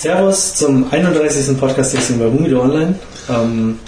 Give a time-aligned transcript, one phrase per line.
[0.00, 1.58] Servus zum 31.
[1.58, 2.94] Podcast-Testing bei Humido Online.
[3.28, 3.80] Ähm,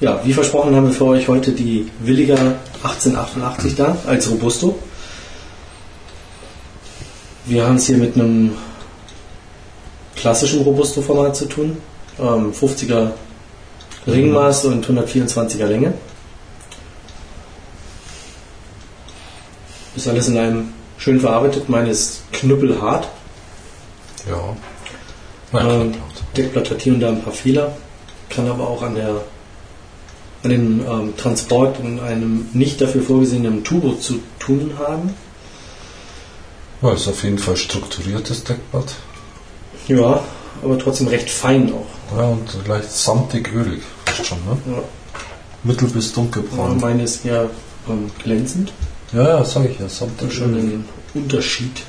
[0.00, 2.38] ja, wie versprochen haben wir für euch heute die Williger
[2.82, 4.78] 1888 da als Robusto.
[7.44, 8.52] Wir haben es hier mit einem
[10.16, 11.76] klassischen Robusto-Format zu tun.
[12.18, 13.10] Ähm, 50er
[14.06, 15.92] Ringmaß und 124er Länge.
[19.94, 21.68] Ist alles in einem schön verarbeitet.
[21.68, 23.06] Meine ist knüppelhart.
[24.26, 24.56] Ja.
[25.52, 25.94] Ähm,
[26.36, 27.76] Deckblatt hat hier und da ein paar Fehler,
[28.28, 29.20] kann aber auch an der
[30.42, 35.14] an dem ähm, Transport in einem nicht dafür vorgesehenen Turbo zu tun haben.
[36.80, 38.94] Ja, ist auf jeden Fall strukturiertes Deckblatt.
[39.86, 40.22] Ja,
[40.62, 42.16] aber trotzdem recht fein auch.
[42.18, 43.82] Ja, und leicht samtig ölig.
[44.06, 44.56] Fast schon, ne?
[44.76, 44.82] Ja.
[45.62, 46.80] Mittel bis Ja, dunkelbraun.
[46.80, 47.50] meine ist eher
[47.88, 48.72] ähm, glänzend.
[49.12, 50.62] Ja, ja, sag ich ja, samtig ölig.
[50.70, 51.82] den Unterschied.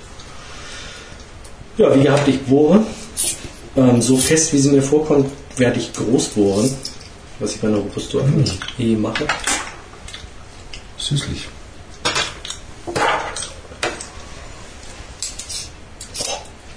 [1.77, 2.81] Ja, wie gehabt, ich bohre.
[3.75, 6.73] Ähm, so fest wie sie mir vorkommt, werde ich groß bohren.
[7.39, 9.25] Was ich bei einer Robusto eigentlich eh mache.
[10.97, 11.47] Süßlich.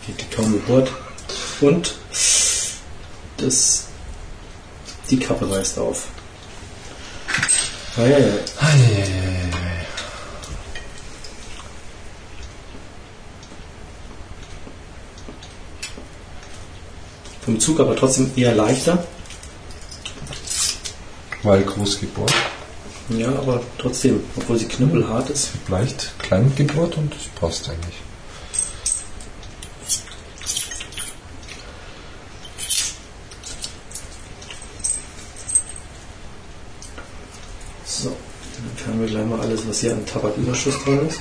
[0.07, 0.91] Geht die kaum gebohrt.
[1.61, 1.95] Und
[3.37, 3.87] das,
[5.11, 6.09] die Kappe reißt auf.
[7.97, 8.27] Ah, ja, ja.
[17.45, 19.07] Vom Zug aber trotzdem eher leichter.
[21.43, 22.33] Weil groß gebohrt.
[23.11, 25.51] Ja, aber trotzdem, obwohl sie knüppelhart ist.
[25.69, 27.97] Leicht klein gebohrt und das passt eigentlich.
[37.85, 41.21] So, dann entfernen wir gleich mal alles, was hier an Tabaküberschuss dran ist.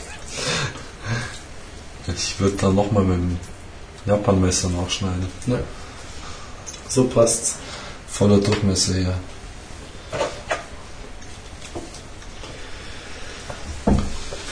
[2.08, 3.38] Ich würde dann nochmal mit dem
[4.06, 5.28] Japanmesser nachschneiden.
[5.48, 5.60] Ja.
[6.94, 7.56] So passt's.
[8.08, 9.14] Voller Durchmesser her.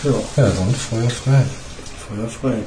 [0.03, 1.44] Ja, Ja, dann Feuer frei.
[2.07, 2.57] Feuer frei.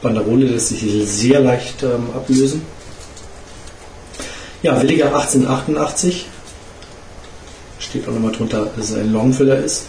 [0.00, 2.62] Banderole lässt sich sehr leicht ähm, ablösen.
[4.62, 6.28] Ja, Williger 1888.
[7.80, 9.86] Steht auch nochmal drunter, dass es ein Longfiller ist.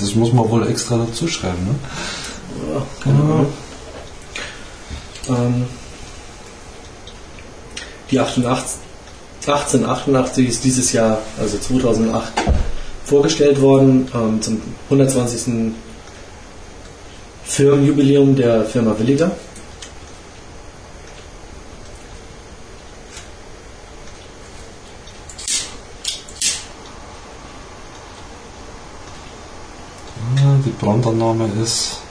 [0.00, 1.74] Das muss man wohl extra dazu schreiben, ne?
[2.72, 3.52] Ja, Ahnung.
[5.28, 5.66] Ähm,
[8.10, 8.80] die 88,
[9.46, 12.32] 1888 ist dieses Jahr, also 2008,
[13.04, 15.72] vorgestellt worden ähm, zum 120.
[17.48, 19.30] Firmenjubiläum der Firma Williger.
[30.64, 32.02] Die Brandannahme ist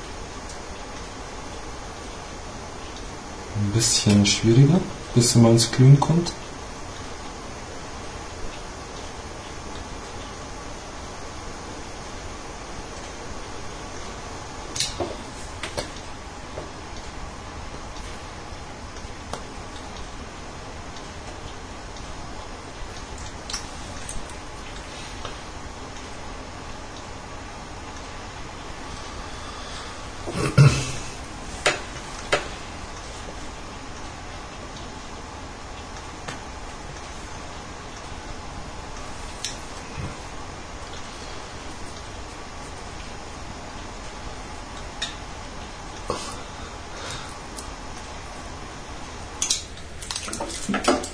[3.77, 4.79] bisschen schwieriger,
[5.13, 6.31] bis man ins Glühen kommt.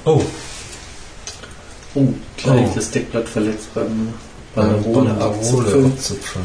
[0.05, 0.21] Oh,
[1.95, 2.71] Oh, gleich Oh.
[2.75, 4.13] das Deckblatt verletzt beim
[4.55, 6.41] Banderole abzupfen, abzupfen.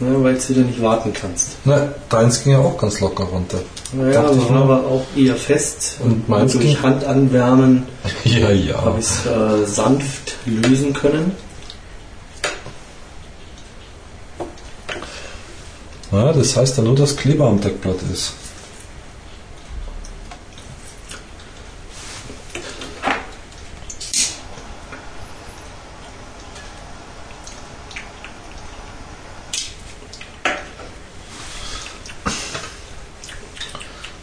[0.00, 0.06] Ja.
[0.08, 1.50] ne, weil du wieder nicht warten kannst.
[1.64, 3.58] Na, deins ging ja auch ganz locker runter.
[3.92, 7.86] Naja, Dachte ich war auch eher fest Und und, durch ging- Hand anwärmen
[8.24, 8.80] Ja, ja.
[8.80, 11.32] habe ich es äh, sanft lösen können.
[16.10, 18.32] Ja, das heißt ja nur, dass Kleber am Deckblatt ist.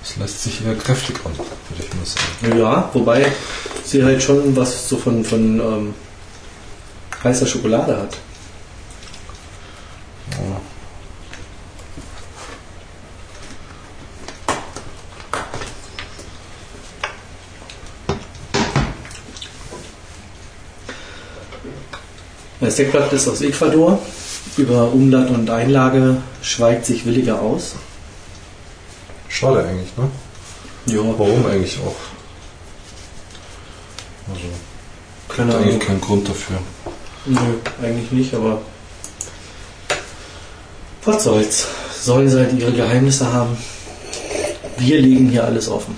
[0.02, 2.60] Das lässt sich eher kräftig an, würde ich mal sagen.
[2.60, 3.26] Ja, wobei
[3.84, 5.94] sie halt schon was so von, von ähm,
[7.24, 8.18] heißer Schokolade hat.
[10.32, 10.62] Ja.
[22.62, 24.00] Das Deckblatt ist aus Ecuador.
[24.58, 27.76] Über Umland und Einlage schweigt sich williger aus.
[29.28, 30.10] Schade eigentlich, ne?
[30.86, 31.96] Ja, Warum eigentlich auch?
[34.32, 34.48] Also,
[35.36, 35.88] keine gibt eigentlich Ahnung.
[35.88, 36.58] keinen Grund dafür.
[37.26, 37.40] Nö,
[37.82, 38.62] eigentlich nicht, aber
[41.04, 41.68] was soll's.
[42.02, 43.58] Sollen sie halt ihre Geheimnisse haben.
[44.78, 45.96] Wir legen hier alles offen.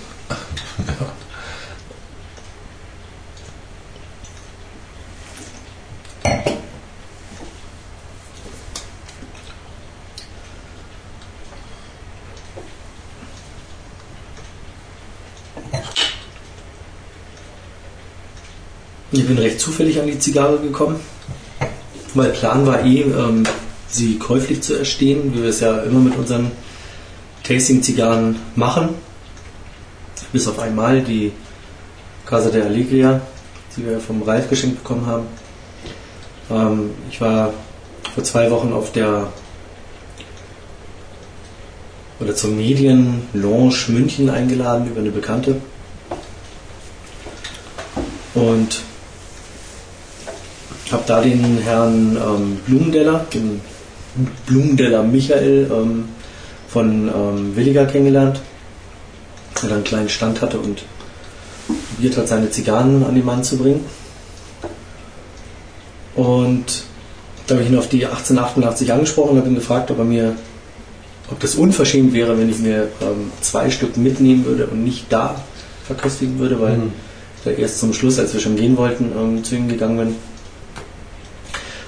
[19.27, 20.99] Bin recht zufällig an die Zigarre gekommen,
[22.13, 23.43] weil Plan war eh, ähm,
[23.89, 26.51] sie käuflich zu erstehen, wie wir es ja immer mit unseren
[27.43, 28.89] Tasting-Zigarren machen.
[30.33, 31.31] Bis auf einmal die
[32.25, 33.21] Casa de Alegria,
[33.75, 35.25] die wir vom Ralf geschenkt bekommen haben.
[36.49, 37.53] Ähm, ich war
[38.13, 39.27] vor zwei Wochen auf der
[42.19, 45.61] oder zur Medien-Lounge München eingeladen über eine Bekannte.
[48.33, 48.81] Und
[50.93, 53.61] habe da den Herrn ähm, Blumendeller, den
[54.45, 56.05] Blumendeller Michael ähm,
[56.67, 58.41] von ähm, Williger kennengelernt,
[59.61, 60.83] der da einen kleinen Stand hatte und
[61.95, 63.85] probiert hat, seine Zigarren an den Mann zu bringen.
[66.15, 66.83] Und
[67.45, 70.35] da habe ich ihn auf die 1888 angesprochen und habe ihn gefragt, ob er mir,
[71.31, 75.35] ob das unverschämt wäre, wenn ich mir ähm, zwei Stück mitnehmen würde und nicht da
[75.85, 76.91] verköstigen würde, weil Mhm.
[77.45, 80.15] da erst zum Schluss, als wir schon gehen wollten, ähm, zu ihm gegangen bin.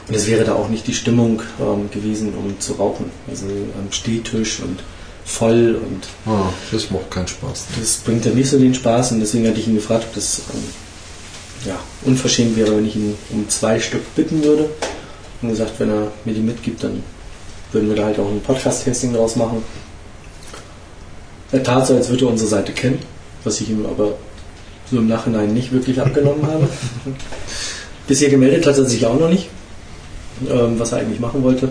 [0.09, 3.11] Und es wäre da auch nicht die Stimmung ähm, gewesen, um zu rauchen.
[3.29, 4.79] Also am Stehtisch und
[5.23, 7.67] voll und Ah, das macht keinen Spaß.
[7.69, 7.75] Ne?
[7.81, 10.41] das bringt ja nicht so den Spaß und deswegen hatte ich ihn gefragt, ob das
[10.51, 10.63] ähm,
[11.67, 14.69] ja, unverschämt wäre, wenn ich ihn um zwei Stück bitten würde.
[15.41, 17.03] Und gesagt, wenn er mir die mitgibt, dann
[17.71, 19.63] würden wir da halt auch ein Podcast-Testing draus machen.
[21.51, 22.99] Er tat so, als würde er unsere Seite kennen,
[23.43, 24.15] was ich ihm aber
[24.89, 26.67] so im Nachhinein nicht wirklich abgenommen habe.
[28.07, 29.49] Bisher gemeldet hat er sich auch noch nicht,
[30.49, 31.69] ähm, was er eigentlich machen wollte.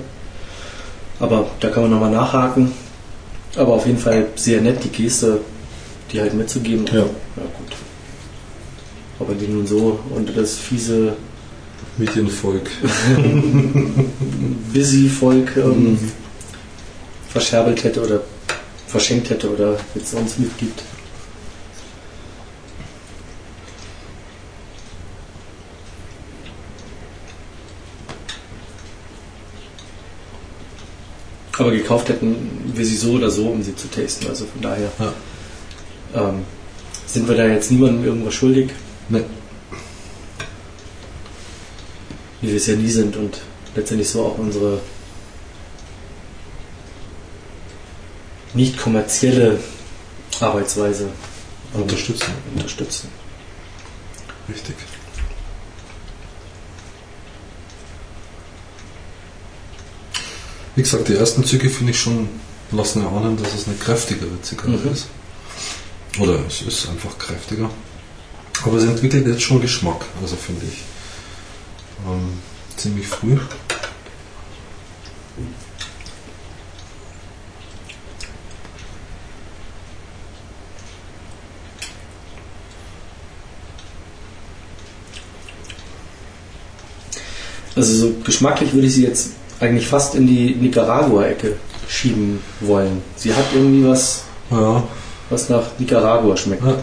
[1.21, 2.73] Aber da kann man nochmal nachhaken.
[3.57, 5.41] Aber auf jeden Fall sehr nett, die Geste,
[6.13, 6.87] die halt mitzugeben.
[6.87, 6.99] Ja.
[7.01, 7.03] ja
[7.57, 7.77] gut.
[9.21, 11.15] Ob er die nun so unter das fiese
[11.97, 12.71] Medienvolk.
[14.73, 15.99] Busy-Volk ähm, Mhm.
[17.31, 18.21] verscherbelt hätte oder
[18.87, 20.83] verschenkt hätte oder jetzt uns mitgibt.
[31.59, 34.27] Aber gekauft hätten wir sie so oder so, um sie zu tasten.
[34.29, 35.13] Also von daher Ja.
[36.29, 36.45] ähm,
[37.07, 38.71] sind wir da jetzt niemandem irgendwas schuldig,
[39.09, 39.25] Ne.
[42.41, 43.41] wie wir es ja nie sind und
[43.75, 44.81] letztendlich so auch unsere
[48.55, 49.59] nicht kommerzielle
[50.41, 51.09] Arbeitsweise
[51.75, 52.33] ähm, Unterstützen.
[52.55, 53.09] unterstützen.
[54.49, 54.75] Richtig.
[60.79, 62.29] Wie gesagt, die ersten Züge finde ich schon,
[62.71, 64.93] lassen erahnen, dass es eine kräftigere Zigarre Mhm.
[64.93, 65.09] ist.
[66.21, 67.69] Oder es ist einfach kräftiger.
[68.63, 70.85] Aber es entwickelt jetzt schon Geschmack, also finde ich.
[72.07, 72.39] Ähm,
[72.77, 73.37] ziemlich früh.
[87.75, 91.57] Also so geschmacklich würde ich sie jetzt eigentlich fast in die Nicaragua-Ecke
[91.89, 93.03] schieben wollen.
[93.17, 94.83] Sie hat irgendwie was, Ja,
[95.31, 96.65] was nach Nicaragua schmeckt.
[96.65, 96.77] ja,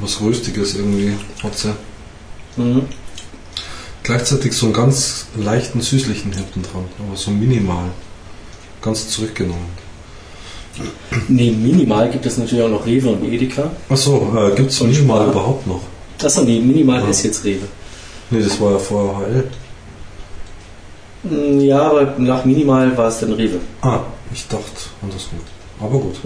[0.00, 1.12] was Röstiges irgendwie
[1.42, 1.72] hat sie.
[2.56, 2.82] Mhm.
[4.02, 7.84] Gleichzeitig so einen ganz leichten süßlichen hinten dran, aber so minimal.
[8.80, 9.70] Ganz zurückgenommen.
[11.28, 13.70] Neben Minimal gibt es natürlich auch noch Rewe und Edeka.
[13.88, 15.30] Achso, äh, gibt es minimal Spar.
[15.32, 15.80] überhaupt noch?
[16.22, 17.08] Achso, nee, Minimal Ja.
[17.08, 17.66] ist jetzt Rewe.
[18.30, 19.44] Nee, das war ja vorher HL.
[21.24, 23.60] Mm, Ja, aber nach Minimal war es dann Rewe.
[23.82, 24.00] Ah,
[24.32, 24.64] ich dachte
[25.02, 25.40] andersrum.
[25.80, 26.16] Aber gut.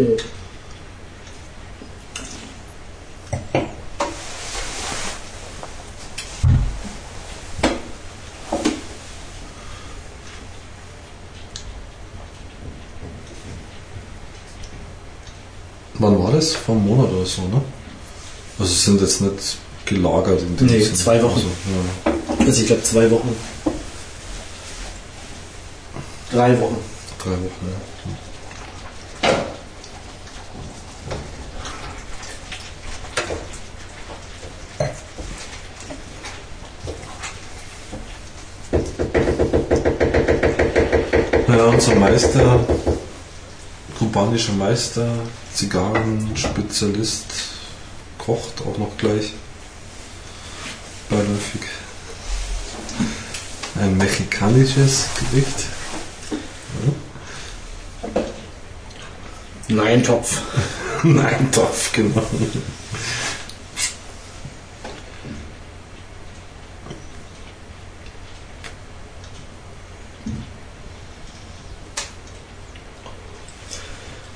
[15.95, 16.55] Wann war das?
[16.55, 17.61] Vor einem Monat oder so, ne?
[18.59, 20.95] Also es sind jetzt nicht gelagert in dem Nee, Sinne.
[20.97, 21.35] zwei Wochen.
[21.37, 21.49] Also,
[22.38, 23.35] ja, Also ich glaube zwei Wochen.
[26.37, 26.76] Drei Wochen.
[27.19, 27.66] drei Wochen,
[41.49, 41.57] ja.
[41.57, 42.61] Ja, unser Meister
[43.99, 45.09] kubanischer Meister,
[45.55, 47.26] Zigarrenspezialist,
[48.19, 49.33] kocht auch noch gleich.
[51.09, 51.62] Beiläufig.
[53.81, 55.75] Ein mexikanisches Gericht.
[59.76, 60.40] Nein, Topf.
[61.02, 62.23] Nein, Topf, genau.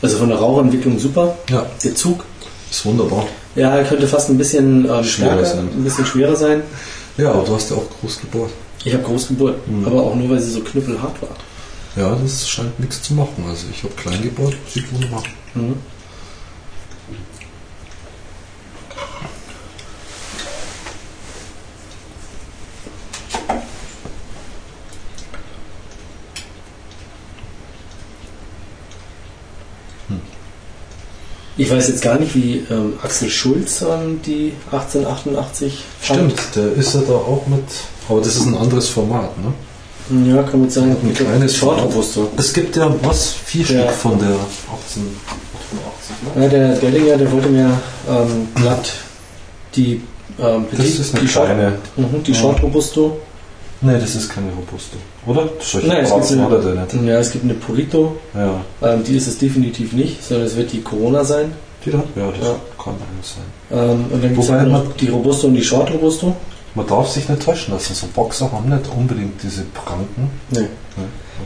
[0.02, 1.37] Also von der Rauchentwicklung super.
[1.50, 2.25] Ja, Der Zug,
[2.70, 3.26] ist wunderbar.
[3.54, 5.68] ja, er könnte fast ein bisschen ähm, Schwerer sein.
[5.76, 6.62] ein bisschen schwerer sein.
[7.18, 8.50] Ja, aber du hast ja auch groß gebohrt.
[8.85, 9.85] Ich habe Großgeburt, Mhm.
[9.87, 11.37] aber auch nur, weil sie so knüppelhart war.
[11.97, 13.44] Ja, das scheint nichts zu machen.
[13.49, 15.23] Also ich habe klein gebohrt, sieht wunderbar.
[15.54, 15.76] Mhm.
[31.56, 36.32] Ich weiß jetzt gar nicht, wie ähm, Axel Schulz ähm, die 1888 fand.
[36.32, 37.64] Stimmt, der ist ja da auch mit.
[38.09, 39.52] Aber das ist ein anderes Format, ne?
[40.26, 40.97] Ja, kann gut sein.
[41.02, 41.81] Ein kleines Short.
[41.83, 42.29] Robusto.
[42.37, 43.67] Es gibt ja was, vier Ja.
[43.85, 46.43] Stück von der 1888, ne?
[46.43, 47.71] Ja, der Dellinger, der wollte mir
[48.09, 48.93] ähm, glatt
[49.76, 50.02] die
[50.38, 51.79] ähm, Das ist eine die Short, kleine.
[51.97, 52.38] mhm, die Ja.
[52.38, 53.19] Short Robusto.
[53.83, 54.97] Nee, das ist keine Robusto.
[55.26, 55.49] Oder?
[55.61, 57.09] Solche Nein, es gibt eine- hat er nicht.
[57.09, 58.61] Ja, es gibt eine Purito, Ja.
[58.83, 61.52] ähm, die ist es definitiv nicht, sondern es wird die Corona sein.
[61.85, 61.99] Die da?
[62.17, 62.55] Ja, das Ja.
[62.83, 63.90] kann eines sein.
[63.90, 66.35] Ähm, und dann gibt es halt noch man- die Robusto und die Short Robusto.
[66.75, 67.95] Man darf sich nicht täuschen lassen.
[67.95, 70.31] So Boxer haben nicht unbedingt diese Pranken.
[70.50, 70.67] Nee.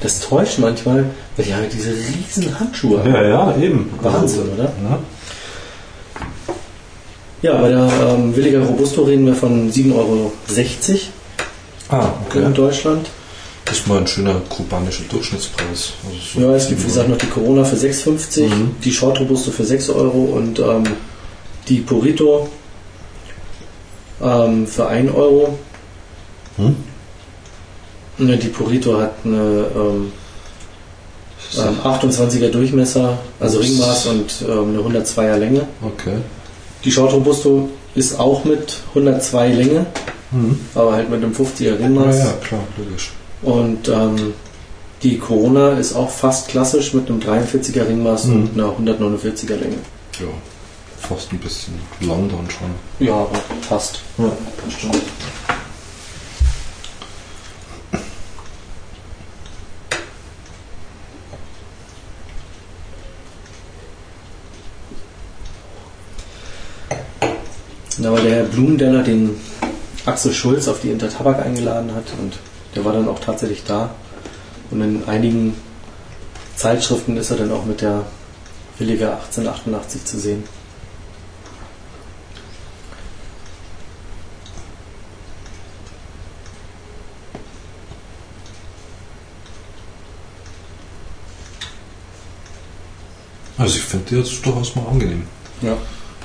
[0.00, 1.04] Das täuscht manchmal,
[1.36, 3.00] weil die haben diese riesen Handschuhe.
[3.08, 3.90] Ja, ja, eben.
[4.02, 4.64] Wahnsinn, oder?
[4.64, 4.98] Ne?
[7.42, 10.30] Ja, bei der ähm, Williger Robusto reden wir von 7,60 Euro
[11.90, 12.54] Ah, in okay.
[12.54, 13.06] Deutschland.
[13.66, 15.92] Das ist mal ein schöner kubanischer Durchschnittspreis.
[16.04, 18.70] Also so Ja, es gibt wie gesagt noch die Corona für 6,50, Mhm.
[18.82, 20.84] die Short Robusto für 6 Euro und ähm,
[21.68, 22.48] die Purito
[24.22, 25.58] ähm, für 1 Euro.
[26.56, 26.76] Hm?
[28.18, 30.12] Ne, Die Purito hat eine ähm,
[31.58, 33.66] ähm, 28er Durchmesser, also Ups.
[33.66, 35.66] Ringmaß und ähm, eine 102er Länge.
[35.82, 36.16] Okay.
[36.84, 39.86] Die Short Robusto ist auch mit 102 Länge,
[40.30, 40.58] Mhm.
[40.74, 42.18] aber halt mit einem 50er Ja, Ringmaß.
[42.18, 43.12] ja, klar, logisch.
[43.42, 44.32] Und ähm,
[45.02, 48.34] die Corona ist auch fast klassisch mit einem 43er Ringmaß Mhm.
[48.34, 49.76] und einer 149er Länge.
[50.20, 50.26] Ja.
[51.08, 52.70] Fast ein bisschen lang dann schon.
[52.98, 54.00] Ja, aber fast.
[54.16, 54.32] Ja,
[54.64, 55.02] das stimmt.
[67.98, 69.38] Da war der Herr Blumendeller, den
[70.06, 72.38] Axel Schulz auf die Intertabak eingeladen hat und
[72.74, 73.94] der war dann auch tatsächlich da.
[74.70, 75.54] Und in einigen
[76.56, 78.04] Zeitschriften ist er dann auch mit der
[78.78, 80.44] Williger 1888 zu sehen.
[93.64, 95.22] Also ich finde die jetzt durchaus mal angenehm.
[95.62, 95.74] Ja.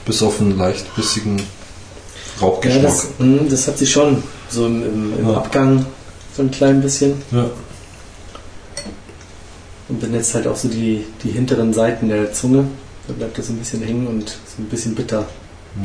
[0.05, 1.45] Bis auf einen leicht bissigen Ja,
[2.41, 2.81] Rauchgeschmack.
[2.83, 5.37] das, mh, das hat sich schon so im, im, im Ja.
[5.37, 5.85] Abgang
[6.35, 7.21] so ein klein bisschen.
[7.31, 7.45] Ja.
[9.87, 12.65] Und benetzt halt auch so die, die hinteren Seiten der Zunge.
[13.07, 15.25] Da bleibt das so ein bisschen hängen und so ein bisschen bitter.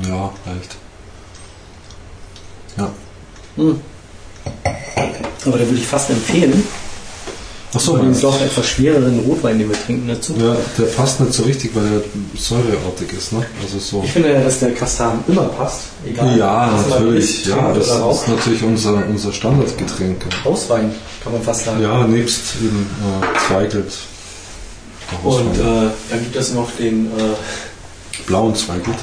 [0.09, 0.77] ja, leicht.
[3.57, 3.81] Hm.
[5.47, 6.67] Aber da würde ich fast empfehlen,
[7.75, 10.35] Achso, dem doch etwas schwereren Rotwein, den wir trinken, dazu.
[10.39, 12.03] ja, der passt nicht so richtig, weil er
[12.39, 13.45] säureartig ist, ne?
[13.63, 14.03] Also so.
[14.05, 15.81] Ich finde ja, dass der Kastan immer passt.
[16.07, 17.47] Egal, Ja, natürlich.
[17.47, 18.29] Ja, das ist raucht.
[18.29, 20.25] natürlich unser, unser Standardgetränk.
[20.45, 21.83] Hauswein, kann man fast sagen.
[21.83, 22.87] Ja, nebst eben
[23.23, 23.93] äh, Zweigelt.
[25.23, 27.35] Und äh, dann gibt es noch den äh,
[28.27, 28.97] blauen Zweigelt.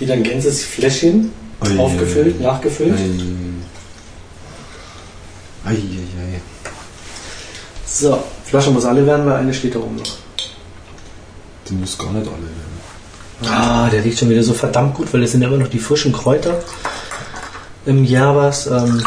[0.00, 1.32] die dann Gänses Fläschchen
[1.78, 2.94] aufgefüllt, nachgefüllt.
[2.98, 3.10] Ei,
[5.66, 6.40] ei, ei.
[7.86, 10.16] So, Flasche muss alle werden, weil eine steht da oben noch.
[11.68, 12.76] Die muss gar nicht alle werden.
[13.44, 16.12] Ah, der riecht schon wieder so verdammt gut, weil es sind immer noch die frischen
[16.12, 16.62] Kräuter
[17.84, 19.02] im Javas, ähm,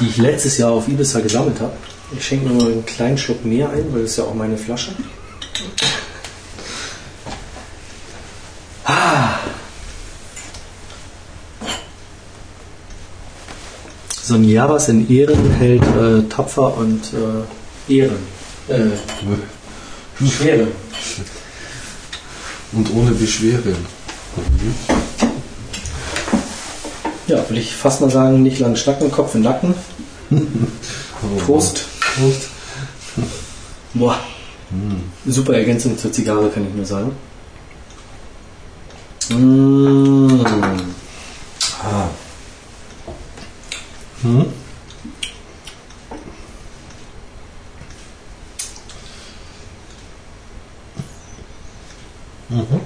[0.00, 1.72] die ich letztes Jahr auf Ibiza gesammelt habe.
[2.16, 4.56] Ich schenke mir mal einen kleinen Schluck mehr ein, weil das ist ja auch meine
[4.56, 4.92] Flasche.
[14.28, 17.00] So ein Javas in Ehren hält äh, tapfer und
[17.88, 18.18] äh, Ehren.
[18.68, 18.90] Äh,
[20.22, 20.68] Schwere.
[22.72, 23.74] Und ohne Beschwere.
[27.26, 29.72] Ja, will ich fast mal sagen, nicht lang schnacken, Kopf in Nacken.
[31.46, 31.86] Prost.
[31.98, 32.48] Prost.
[33.94, 34.20] Boah.
[35.26, 37.12] Super Ergänzung zur Zigarre, kann ich nur sagen.
[39.30, 40.44] Mmh.
[41.82, 42.08] Ah.
[44.28, 44.44] Hm?
[52.50, 52.80] Mhm.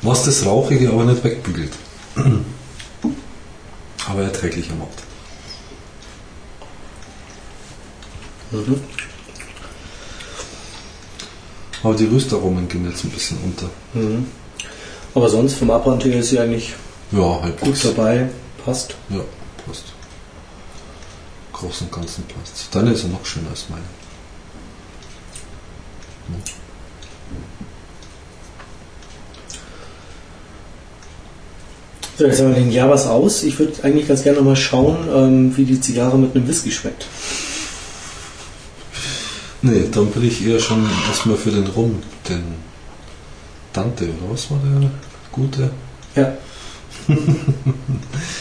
[0.00, 1.72] Was das Rauchige aber nicht wegbügelt.
[4.08, 4.88] aber erträglicher macht.
[8.50, 8.80] Mhm.
[11.82, 13.68] Aber die Röstaromen gehen jetzt ein bisschen unter.
[13.92, 14.39] Mhm.
[15.14, 16.74] Aber sonst vom Abbrand her ist sie eigentlich
[17.12, 18.28] Ja, halb gut dabei.
[18.64, 18.94] Passt.
[19.08, 19.20] Ja,
[19.66, 19.84] passt.
[21.52, 22.68] Großen und Ganzen passt.
[22.72, 23.82] Deine ist ja noch schöner als meine.
[32.16, 33.42] So, jetzt haben wir den Javas aus.
[33.44, 37.06] Ich würde eigentlich ganz gerne mal schauen, ähm, wie die Zigarre mit einem Whisky schmeckt.
[39.62, 42.69] Nee, dann bin ich eher schon erstmal für den Rum, den
[43.72, 44.90] Dante, oder was war der
[45.32, 45.70] gute?
[46.14, 46.32] Ja.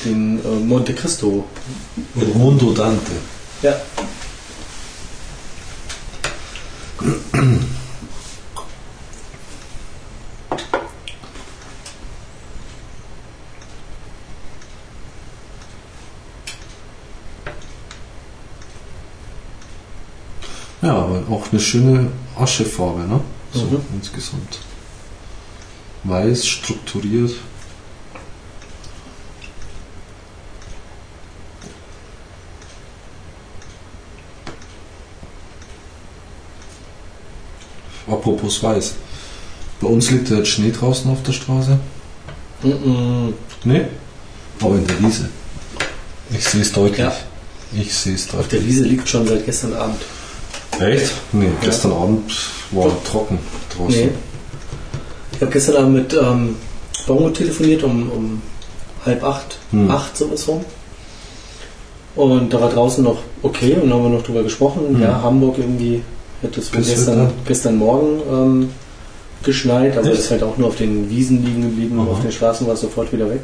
[0.05, 1.45] den äh, Monte Cristo.
[2.33, 3.12] Mondo Dante.
[3.62, 3.75] Ja.
[20.81, 23.19] Ja, aber auch eine schöne Aschefarbe, ne?
[23.53, 23.81] So Mhm.
[23.95, 24.59] insgesamt.
[26.03, 27.32] Weiß, strukturiert.
[38.08, 38.94] Apropos weiß.
[39.82, 41.79] Bei uns liegt ja jetzt Schnee draußen auf der Straße.
[42.63, 43.34] Mhm.
[43.63, 43.86] Nee?
[44.62, 45.29] Aber in der Wiese.
[46.31, 47.00] Ich sehe es deutlich.
[47.00, 47.16] Ja.
[47.72, 48.50] Ich sehe es Auf deutlich.
[48.62, 50.01] der Wiese liegt schon seit gestern Abend.
[50.79, 51.12] Echt?
[51.31, 52.31] Nee, gestern Abend
[52.72, 53.03] war Doch.
[53.03, 53.40] trocken
[53.75, 54.00] draußen.
[54.07, 54.09] Nee.
[55.39, 56.55] Ich habe gestern Abend mit ähm,
[57.07, 58.41] Bongo telefoniert um, um
[59.05, 59.89] halb acht, Hm.
[59.89, 60.65] acht sowas rum.
[62.17, 64.81] Und da war draußen noch okay und dann haben wir noch drüber gesprochen.
[64.95, 65.01] Hm.
[65.01, 66.03] Ja, Hamburg irgendwie
[66.41, 68.69] hätte es gestern, gestern Morgen ähm,
[69.41, 72.11] geschneit, aber es ist halt auch nur auf den Wiesen liegen geblieben, Aha.
[72.11, 73.39] auf den Straßen war es sofort wieder weg.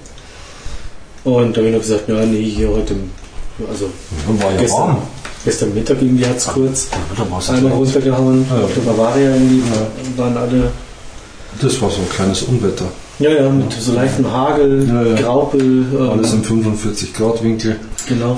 [1.24, 2.94] Und da habe ich noch gesagt, ja, nee, hier heute,
[3.70, 3.86] also
[4.42, 4.80] ja Gestern.
[4.80, 4.98] warm.
[5.46, 6.90] gestern Mittag irgendwie hat es kurz
[7.48, 8.46] einmal runtergehauen.
[8.50, 8.66] Ja.
[8.66, 9.64] Auf der Bavaria irgendwie
[10.18, 10.72] waren alle
[11.62, 12.86] Das war so ein kleines Unwetter.
[13.20, 15.16] Ja, ja, mit so leichtem Hagel, Ja, ja.
[15.16, 17.80] Graupel, ähm, Alles im 45 Grad Winkel.
[18.08, 18.38] genau.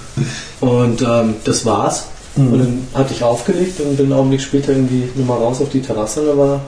[0.60, 2.06] Und ähm, das war's.
[2.36, 2.52] Mhm.
[2.52, 5.80] Und dann hatte ich aufgelegt und bin einen Augenblick später irgendwie nochmal raus auf die
[5.82, 6.60] Terrasse und da war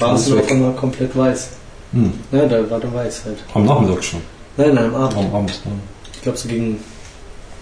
[0.00, 1.48] Rasen auf einmal komplett weiß.
[1.92, 2.12] Hm.
[2.32, 3.38] Ja, da war der weiß halt.
[3.54, 4.20] Am Nachmittag schon.
[4.56, 5.18] Nein, nein, am Abend.
[5.18, 5.60] Am Abend.
[5.64, 5.72] Ne?
[6.14, 6.78] Ich glaube so gegen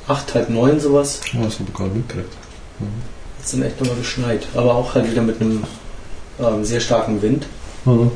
[0.08, 1.20] acht, halb neun sowas.
[1.32, 2.32] Ja, das habe ich nicht mitgekriegt.
[2.32, 4.46] Hat es dann echt nochmal geschneit.
[4.54, 5.64] Aber auch halt wieder mit einem
[6.40, 7.46] ähm, sehr starken Wind.
[7.84, 8.10] Mhm.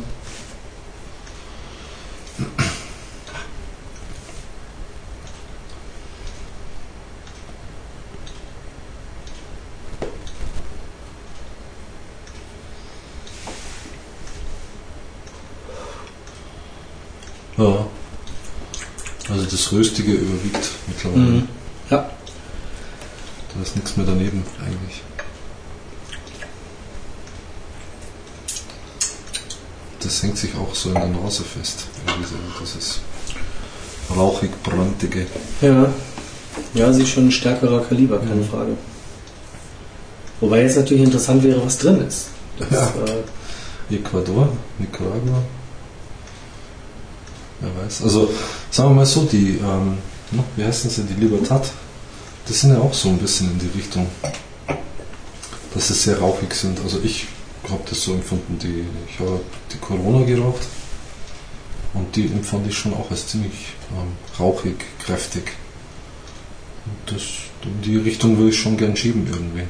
[17.57, 17.87] Ja.
[19.31, 21.22] Also das Röstige überwiegt mittlerweile.
[21.22, 21.48] Mhm.
[21.90, 22.11] Ja.
[23.55, 25.03] Da ist nichts mehr daneben eigentlich.
[30.04, 31.86] Das hängt sich auch so in der Nase fest.
[32.06, 33.00] So, Das ist
[34.14, 35.26] rauchig, brandige.
[35.62, 35.86] Ja.
[36.74, 38.44] Ja, sie ist schon ein stärkerer Kaliber, keine Mhm.
[38.48, 38.76] Frage.
[40.40, 42.26] Wobei jetzt natürlich interessant wäre, was drin ist.
[42.58, 42.92] Das, Ja.
[43.90, 45.42] äh, Ecuador, Nicaragua.
[47.60, 48.02] Wer weiß.
[48.02, 48.30] Also
[48.70, 49.98] sagen wir mal so, die, ähm,
[50.56, 51.66] wie heißen sie, die Libertad,
[52.46, 54.06] das sind ja auch so ein bisschen in die Richtung,
[55.72, 56.78] dass sie sehr rauchig sind.
[56.84, 57.26] Also ich
[57.70, 59.40] habe das so empfunden, die, ich habe
[59.72, 60.62] die Corona geraucht
[61.94, 65.53] und die empfand ich schon auch als ziemlich ähm, rauchig, kräftig.
[66.87, 67.22] Und das,
[67.64, 69.64] in die Richtung würde ich schon gern schieben irgendwie.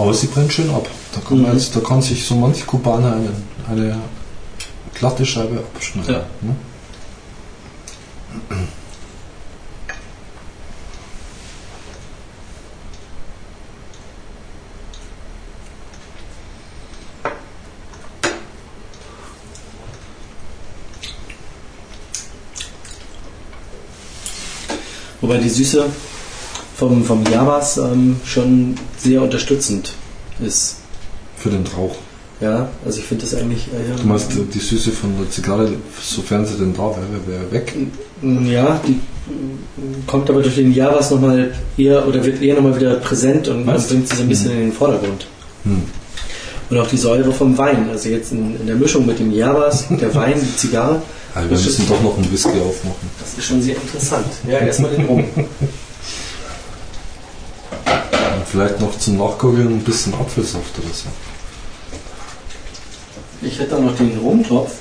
[0.00, 0.88] Aber sie brennt schön ab.
[1.14, 1.58] Da kann, man Mhm.
[1.58, 3.32] jetzt, da kann sich so manch Kubaner eine,
[3.68, 4.00] eine
[4.94, 6.14] glatte Scheibe abschneiden.
[6.14, 6.24] Ja.
[6.40, 6.56] Ne?
[25.20, 25.84] Wobei die Süße
[26.80, 29.92] vom, vom Javas ähm, schon sehr unterstützend
[30.40, 30.76] ist.
[31.36, 31.94] Für den Rauch.
[32.40, 33.66] Ja, also ich finde das eigentlich.
[33.66, 35.70] Äh, Du meinst, die Süße von der Zigarre,
[36.02, 37.76] sofern sie denn da wäre, wäre weg.
[38.50, 42.94] Ja, die mm, kommt aber durch den Javas nochmal eher oder wird eher nochmal wieder
[42.94, 45.26] präsent und man bringt sie so ein bisschen in den Vordergrund.
[45.64, 45.82] Hm.
[46.70, 47.90] Und auch die Säure vom Wein.
[47.90, 51.02] Also jetzt in, in der Mischung mit dem Javas, der Wein, die Zigarre,
[51.34, 53.08] Also wir müssen doch noch einen Whisky aufmachen.
[53.20, 54.26] das ist schon sehr interessant.
[54.48, 55.24] Ja, erstmal den Rum.
[58.50, 61.08] Vielleicht noch zum Nachgurgeln ein bisschen Apfelsaft oder so.
[63.42, 64.72] Ich hätte da noch den Rumtopf.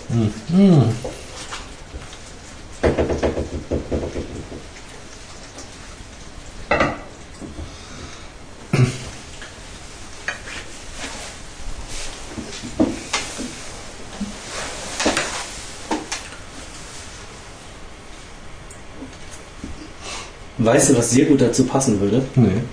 [20.57, 22.25] Weißt du, was sehr gut dazu passen würde?
[22.35, 22.63] Nee.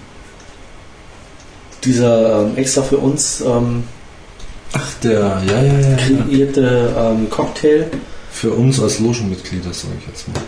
[1.87, 3.85] Dieser ähm, extra für uns ähm,
[4.73, 5.97] Ach, der, ja, ja, ja.
[5.97, 7.87] kreierte ähm, Cocktail.
[8.31, 10.41] Für uns als Logenmitglieder, sage ich jetzt mal.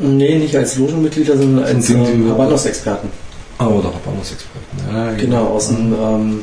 [0.00, 3.08] Nee, nicht als Logenmitglieder, sondern als Sind ähm, Habanos-Experten.
[3.58, 4.94] Ah, oder Habanos-Experten.
[4.94, 5.92] Ja, Genau, aus dem.
[5.92, 6.40] Ähm,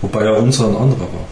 [0.00, 1.26] Wobei ja unser ein anderer war.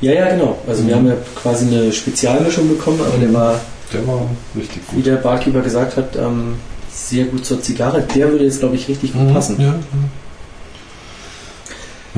[0.00, 0.58] ja, ja, genau.
[0.66, 0.98] Also wir Mhm.
[1.00, 3.60] haben ja quasi eine Spezialmischung bekommen, aber der war,
[3.92, 4.22] Der war
[4.56, 5.06] richtig wie gut.
[5.06, 6.54] der Barkeeper gesagt hat, ähm,
[6.90, 8.02] sehr gut zur Zigarre.
[8.14, 9.56] Der würde jetzt, glaube ich, richtig gut Mhm, passen.
[9.60, 9.74] Ja, ja.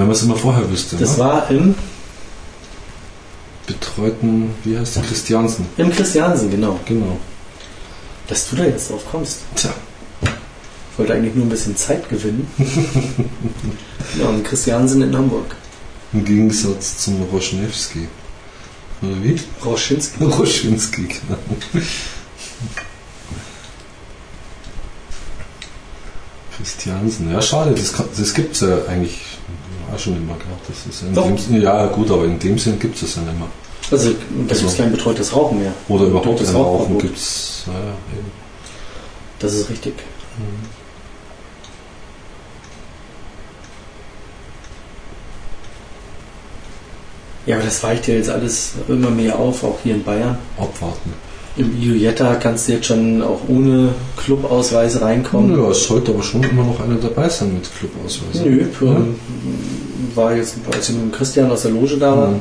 [0.00, 0.96] Wenn man es immer vorher wüsste.
[0.96, 1.24] Das ne?
[1.24, 1.74] war im,
[3.66, 5.02] Betreuten, wie heißt der?
[5.02, 5.66] Christiansen.
[5.76, 6.80] im Christiansen, genau.
[6.86, 7.18] Genau.
[8.26, 9.40] Dass du da jetzt drauf kommst.
[9.54, 9.68] Tja.
[10.22, 12.48] Ich wollte eigentlich nur ein bisschen Zeit gewinnen.
[14.18, 15.54] ja, und Christiansen in Hamburg.
[16.14, 18.08] Im Gegensatz zum Roschnewski.
[19.02, 19.38] Oder wie?
[19.62, 20.24] Rauschinski.
[20.24, 21.38] Roschinski, genau.
[26.56, 27.30] Christiansen.
[27.30, 29.20] Ja, schade, das, kann- das gibt es ja eigentlich
[29.94, 30.68] auch schon immer gehabt.
[30.68, 31.26] Das ist in Doch.
[31.26, 33.48] dem, Sinn- ja, gut, aber in dem Sinn gibt es ja nicht mehr.
[33.90, 34.16] Also, da
[34.48, 35.72] Also- gibt es kein betreutes Rauchen mehr.
[35.88, 36.86] Oder überhaupt Das ein Rauchverbot.
[36.88, 37.64] Rauchen gibt es.
[37.66, 37.72] Ja,
[38.18, 38.30] eben.
[39.38, 39.94] Das ist richtig.
[47.46, 50.38] Ja, aber das weicht ja jetzt alles immer mehr auf, auch hier in Bayern.
[50.58, 51.12] Abwarten.
[51.56, 55.58] Im Iujetta kannst du jetzt schon auch ohne Clubausweis reinkommen.
[55.60, 58.42] Ja, es sollte aber schon immer noch einer dabei sein mit Clubausweis.
[58.44, 58.86] Nö, Ja.
[58.92, 59.14] ähm,
[60.14, 62.40] war jetzt, als ich mit dem Christian aus der Loge da war, Mhm.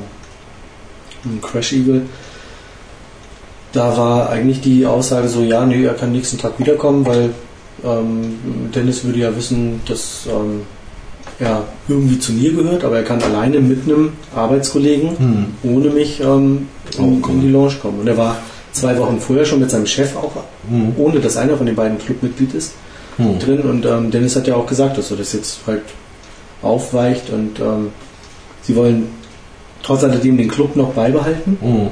[1.25, 2.03] im Crash Eagle,
[3.73, 7.31] da war eigentlich die Aussage so, ja, nee, er kann nächsten Tag wiederkommen, weil
[7.83, 8.35] ähm,
[8.75, 10.61] Dennis würde ja wissen, dass ähm,
[11.39, 15.45] er irgendwie zu mir gehört, aber er kann alleine mit einem Arbeitskollegen Hm.
[15.63, 16.67] ohne mich ähm,
[16.97, 17.99] in, in die Lounge kommen.
[18.01, 18.37] Und er war
[18.71, 20.31] zwei Wochen vorher schon mit seinem Chef auch,
[20.69, 20.93] Hm.
[20.97, 22.73] ohne dass einer von den beiden Clubmitglied ist,
[23.17, 23.39] Hm.
[23.39, 23.61] drin.
[23.61, 25.81] Und ähm, Dennis hat ja auch gesagt, dass er das jetzt halt
[26.61, 27.89] aufweicht und ähm,
[28.63, 29.07] sie wollen
[29.83, 31.57] trotz alledem den Club noch beibehalten.
[31.61, 31.89] Hm.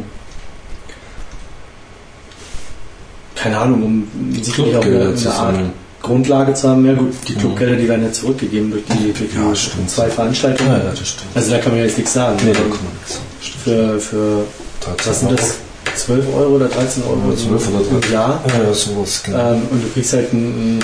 [3.35, 4.07] Keine Ahnung, um
[4.41, 5.55] sicherlich auch eine, Art.
[6.01, 6.85] Grundlage zu haben.
[6.85, 7.39] Ja gut, die Mhm.
[7.39, 10.71] Clubgelder, die werden ja zurückgegeben durch die, durch Ja, die zwei Veranstaltungen.
[10.71, 10.93] Ja.
[11.35, 12.37] Also da kann man ja jetzt nichts sagen.
[12.45, 13.25] Nee, da kann man nichts sagen.
[13.63, 14.43] Für, für
[14.81, 15.55] 13 was sind das?
[15.95, 18.13] 12 Euro oder 13 Euro Ja, 12 oder im 13.
[18.13, 18.43] Jahr.
[18.47, 19.51] Ja, sowas, genau.
[19.53, 20.79] Ähm, und du kriegst halt ein,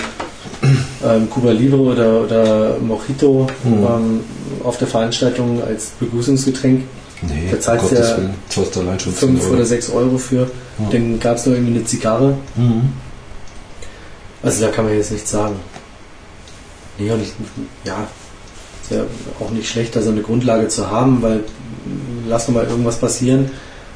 [1.05, 3.73] ähm, Cuba Libre oder, oder Mojito Mhm.
[3.73, 4.19] ähm,
[4.63, 6.83] auf der Veranstaltung als Begrüßungsgetränk.
[7.21, 8.01] nee, da zahlst du ja
[8.81, 9.53] allein schon 10 5 Euro.
[9.55, 10.41] oder 6 Euro für.
[10.79, 10.89] Ja.
[10.91, 12.37] Dann gab es noch irgendwie eine Zigarre.
[12.55, 12.89] Mhm.
[14.41, 15.55] Also da kann man jetzt nichts sagen.
[16.97, 17.33] Nee, und ich,
[17.85, 18.07] ja,
[18.83, 19.03] ist ja
[19.39, 21.43] auch nicht schlecht, da so eine Grundlage zu haben, weil
[22.27, 23.49] lass doch mal irgendwas passieren,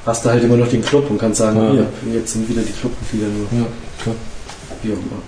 [0.08, 1.72] hast du halt immer noch den Club und kannst sagen, Ja.
[1.72, 3.60] hier, jetzt sind wieder die Clubmitglieder nur.
[3.62, 3.67] Ja,
[4.02, 4.15] klar.
[4.82, 5.22] Wie auch immer.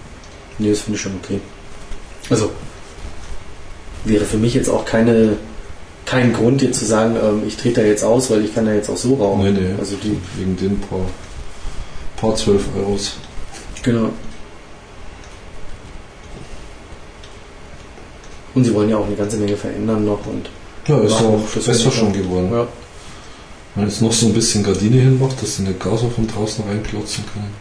[0.58, 1.40] Nee, das finde ich schon okay.
[2.30, 2.52] Also,
[4.06, 5.38] wäre für mich jetzt auch keine,
[6.06, 8.74] kein Grund, jetzt zu sagen, ähm, ich trete da jetzt aus, weil ich kann da
[8.74, 9.44] jetzt auch so rauchen.
[9.54, 9.74] Nee, nee.
[9.80, 11.00] Also die, Wegen den paar,
[12.18, 13.14] paar 12 Euros.
[13.84, 14.10] genau.
[18.56, 20.50] Und sie wollen ja auch eine ganze Menge verändern noch und
[20.88, 22.50] Ja, ist auch besser schon geworden.
[22.52, 22.68] ja.
[23.76, 27.24] Wenn jetzt noch so ein bisschen Gardine hinmacht, dass sie nicht Gaser von draußen reinklotzen
[27.34, 27.54] können.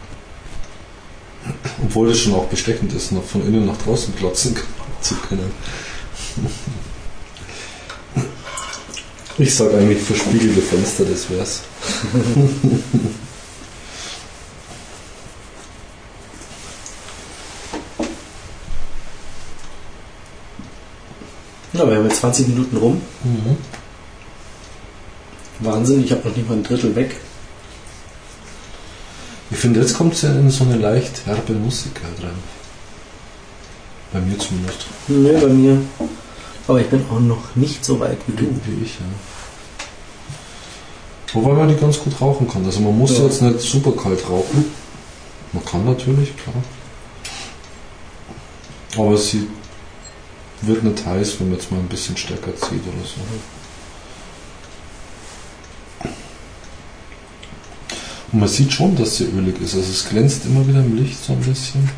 [1.83, 4.55] Obwohl das schon auch bestechend ist, noch von innen nach draußen klotzen
[5.01, 5.51] zu können.
[9.37, 11.61] Ich sage eigentlich verspiegelte Fenster, das wär's.
[21.79, 23.01] Ja, wir haben jetzt 20 Minuten rum.
[23.23, 23.55] Mhm.
[25.59, 27.15] Wahnsinn, ich habe noch nicht mal ein Drittel weg.
[29.51, 32.37] Ich finde, jetzt kommt es ja in so eine leicht herbe Musik halt rein.
[34.13, 34.85] Bei mir zumindest.
[35.07, 35.81] Nö, bei mir.
[36.67, 38.43] Aber ich bin auch noch nicht so weit wie du.
[38.65, 39.05] Wie ich, ja.
[41.33, 42.63] Wobei man die ganz gut rauchen kann.
[42.65, 43.25] Also man muss Ja.
[43.25, 44.65] jetzt nicht super kalt rauchen.
[45.51, 46.55] Man kann natürlich, klar.
[48.97, 49.47] Aber sie
[50.61, 53.21] wird nicht heiß, wenn man jetzt mal ein bisschen stärker zieht oder so.
[58.31, 59.75] Und man sieht schon, dass sie ölig ist.
[59.75, 61.89] Also es glänzt immer wieder im Licht so ein bisschen.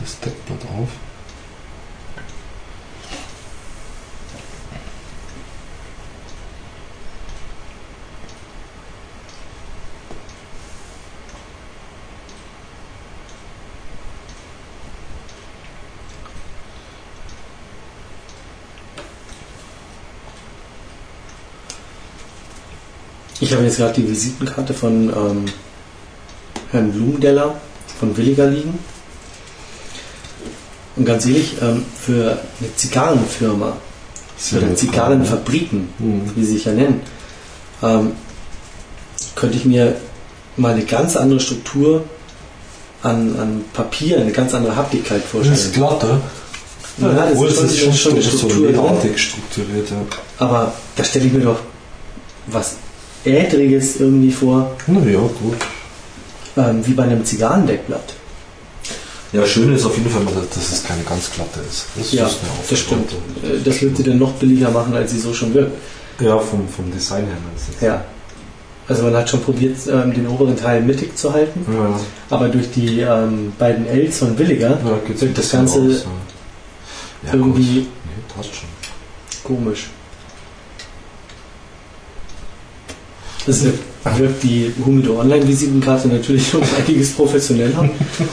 [0.00, 0.88] Das Deckblatt auf.
[23.40, 25.44] Ich habe jetzt gerade die Visitenkarte von ähm,
[26.70, 27.54] Herrn Blumendeller
[27.98, 28.78] von Williger liegen.
[30.96, 33.66] Und ganz ehrlich, ähm, für eine Zigarrenfirma
[34.52, 36.30] oder neutral, Zigarrenfabriken, Mhm.
[36.36, 37.00] wie sie sich ja nennen,
[37.82, 38.12] ähm,
[39.34, 39.96] könnte ich mir
[40.56, 42.04] mal eine ganz andere Struktur
[43.02, 45.54] an, an Papier, eine ganz andere Das vorstellen.
[45.54, 46.20] ist glatter.
[46.98, 48.56] Ja, das Obwohl, ist ist schon, schon, schon eine so Struktur
[49.18, 49.90] strukturiert.
[49.90, 49.96] Ja.
[50.38, 51.58] Aber da stelle ich mir doch
[52.46, 52.76] was
[53.24, 55.56] Ädriges irgendwie vor, Na ja, gut.
[56.56, 58.14] ähm, wie bei einem Zigarrendeckblatt.
[59.32, 60.22] Ja, schön ist auf jeden Fall,
[60.54, 61.86] dass es keine ganz glatte ist.
[61.96, 63.10] Das Ja, ist mir auch das stimmt.
[63.42, 65.72] Äh, Das wird sie dann noch billiger machen, als sie so schon wirkt.
[66.20, 67.82] Ja, vom, vom Design her jetzt?
[67.82, 68.04] Ja.
[68.86, 71.98] Also man hat schon probiert, ähm, den oberen Teil mittig zu halten, Ja,
[72.30, 76.04] aber durch die ähm, beiden Ls von Williger ja ein das Ganze raus,
[77.24, 77.32] ja.
[77.32, 77.80] Irgendwie.
[77.80, 77.86] Nee,
[78.36, 78.68] passt schon.
[79.42, 79.88] komisch.
[83.46, 87.88] Das wirkt, die Humido Online-Visitenkarte natürlich um einiges professioneller.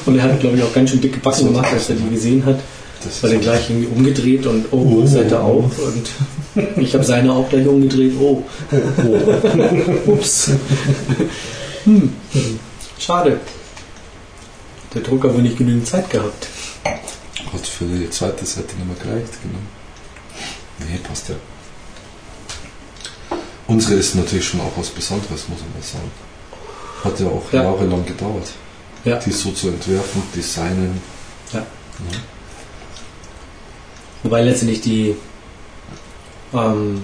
[0.06, 2.46] Und er hat, glaube ich, auch ganz schön dicke Backen gemacht, als er die gesehen
[2.46, 2.60] hat.
[3.04, 5.06] Das War dann gleich irgendwie umgedreht und oh, Oh.
[5.06, 5.72] Seite auf.
[5.80, 8.14] Und ich habe seine auch gleich umgedreht.
[8.20, 8.44] Oh,
[10.06, 10.52] ups.
[11.86, 12.14] Hm.
[13.00, 13.40] Schade.
[14.94, 16.48] Der Drucker wohl nicht genügend Zeit gehabt.
[16.84, 19.60] hat für die zweite Seite nicht mehr gereicht, genau.
[20.80, 21.36] Nee, passt ja.
[23.68, 26.12] Unsere ist natürlich schon auch was Besonderes, muss man mal sagen.
[27.04, 27.64] Hat ja auch Ja.
[27.64, 28.52] jahrelang gedauert,
[29.06, 29.18] Ja.
[29.18, 31.02] die so zu entwerfen, designen.
[31.54, 31.64] Ja.
[34.24, 35.16] Wobei letztendlich die
[36.54, 37.02] ähm,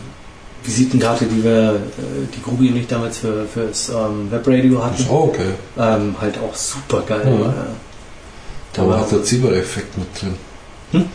[0.64, 5.30] Visitenkarte, die wir, äh, die Grubi und ich damals für fürs ähm, Webradio hatten, auch
[5.30, 5.52] okay.
[5.78, 7.40] ähm, halt auch super geil Ja.
[7.40, 7.56] war.
[7.56, 7.68] Ja.
[8.74, 10.36] Da war halt der Zebra-Effekt mit drin.
[10.92, 11.06] Hm?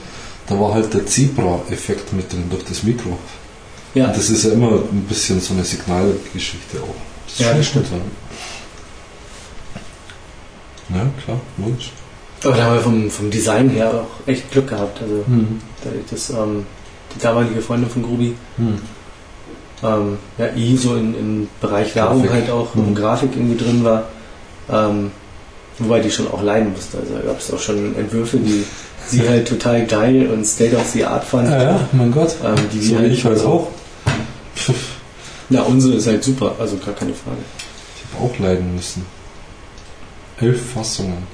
[0.49, 3.19] Da war halt der Zebra-Effekt mit drin durch das Mikro.
[3.95, 6.95] Ja, Und das ist ja immer ein bisschen so eine Signalgeschichte auch.
[7.29, 7.87] Das Ja, das stimmt.
[10.91, 10.97] Ja.
[10.97, 11.93] ja, klar, logisch.
[12.45, 15.01] aber da haben wir vom, vom Design her auch echt Glück gehabt.
[15.01, 15.61] Also Hm.
[15.85, 16.67] dadurch, dass ähm,
[17.15, 18.79] die damalige Freundin von Grubi Hm.
[19.83, 22.85] ähm, ja eh so in, im Bereich Werbung halt auch Mhm.
[22.89, 24.05] und Grafik irgendwie drin war.
[24.71, 25.11] Ähm,
[25.79, 26.99] wobei die schon auch leiden musste.
[26.99, 28.65] Also da gab es auch schon Entwürfe, die
[29.07, 31.49] sie halt total geil und state of the art fand.
[31.49, 32.37] Ja, ja, mein Gott.
[32.45, 33.69] Ähm, die So wie ich halt auch.
[35.49, 37.39] Na, unsere ist halt super, also gar keine Frage.
[37.97, 39.05] Ich habe auch leiden müssen.
[40.41, 41.27] Elf Fassungen.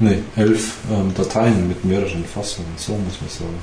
[0.00, 3.58] Ne, elf ähm, Dateien mit mehreren Fassungen, so muss man sagen.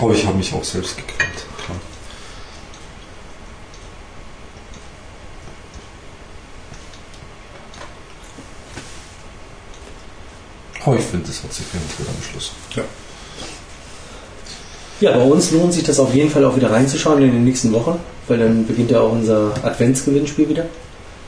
[0.00, 1.78] Aber ich habe mich auch selbst gekrallt, klar.
[10.88, 12.52] Aber ich finde, das hat sich rentiert am Schluss.
[15.00, 17.72] Ja, bei uns lohnt sich das auf jeden Fall auch wieder reinzuschauen in den nächsten
[17.72, 20.64] Wochen, weil dann beginnt ja auch unser Adventsgewinnspiel wieder.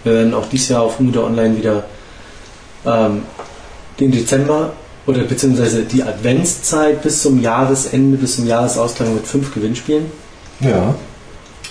[0.02, 1.84] Wir werden auch dieses Jahr auf Mutter Online wieder
[2.86, 3.22] ähm,
[4.00, 4.72] den Dezember
[5.06, 10.06] oder beziehungsweise die Adventszeit bis zum Jahresende, bis zum Jahresausklang mit fünf Gewinnspielen
[10.60, 10.94] Ja,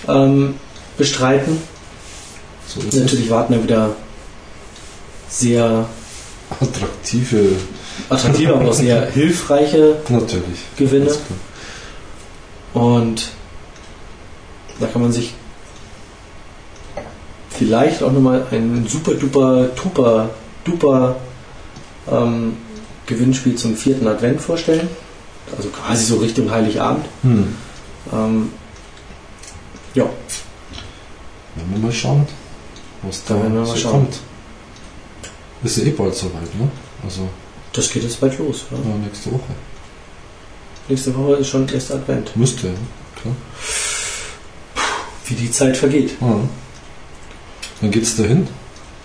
[0.08, 0.54] ähm,
[0.96, 1.60] bestreiten.
[2.68, 3.90] so ist Natürlich warten wir wieder
[5.28, 5.86] sehr.
[6.60, 7.52] Attraktive,
[8.08, 10.58] attraktive, aber auch sehr hilfreiche natürlich.
[10.76, 11.10] Gewinne.
[12.74, 13.30] Und
[14.78, 15.34] da kann man sich
[17.50, 20.30] vielleicht auch nochmal ein super duper duper
[20.64, 21.16] duper
[22.10, 22.56] ähm,
[23.06, 24.88] Gewinnspiel zum vierten Advent vorstellen.
[25.56, 27.04] Also quasi so Richtung Heiligabend.
[27.22, 27.56] Hm.
[28.12, 28.50] Ähm,
[29.94, 32.26] ja, Werden wir mal schauen,
[33.02, 33.92] was da Da werden wir mal so schauen.
[33.92, 34.20] kommt.
[35.64, 36.68] Ist ja eh bald soweit, ne?
[37.04, 37.28] Also
[37.72, 38.64] das geht jetzt bald los.
[38.70, 38.76] Ja.
[38.78, 39.52] ja, nächste Woche.
[40.88, 42.36] Nächste Woche ist schon erster Advent.
[42.36, 42.72] Müsste, ja,
[43.20, 43.34] klar.
[45.26, 46.12] Wie die Zeit vergeht.
[46.20, 46.36] Ja.
[47.80, 48.48] Dann geht's dahin.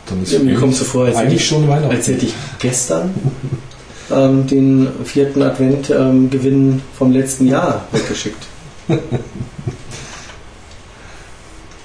[0.08, 1.96] Dann ist Ja, mir kommt so vor, als hätte eigentlich ich- schon Weihnachten.
[1.96, 3.14] Als hätte ich gestern
[4.12, 8.44] ähm, den vierten Advent-Gewinn vom letzten Jahr weggeschickt.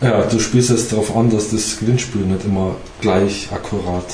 [0.02, 4.06] Ja, du spielst jetzt darauf an, dass das Gewinnspiel nicht immer gleich akkurat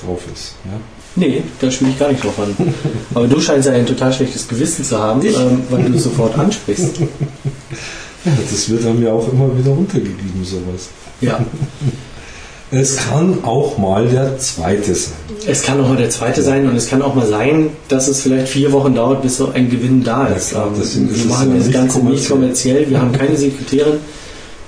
[0.00, 0.54] drauf ist.
[0.64, 0.78] Ja?
[1.14, 2.56] Nee, da spiele ich gar nicht drauf an.
[3.14, 6.38] Aber du scheinst ja ein total schlechtes Gewissen zu haben, ähm, weil du es sofort
[6.38, 6.98] ansprichst.
[8.24, 10.88] ja, das wird dann ja auch immer wieder runtergegeben, sowas.
[11.20, 11.44] Ja,
[12.74, 15.12] Es kann auch mal der zweite sein.
[15.46, 18.22] es kann auch mal der zweite sein und es kann auch mal sein, dass es
[18.22, 20.50] vielleicht vier Wochen dauert, bis so ein Gewinn da Ja, ist.
[20.52, 22.38] klar, Ähm, deswegen ist wir es machen ja das nicht Ganze nicht kommerziell.
[22.38, 22.90] kommerziell.
[22.90, 23.98] Wir haben keine Sekretärin,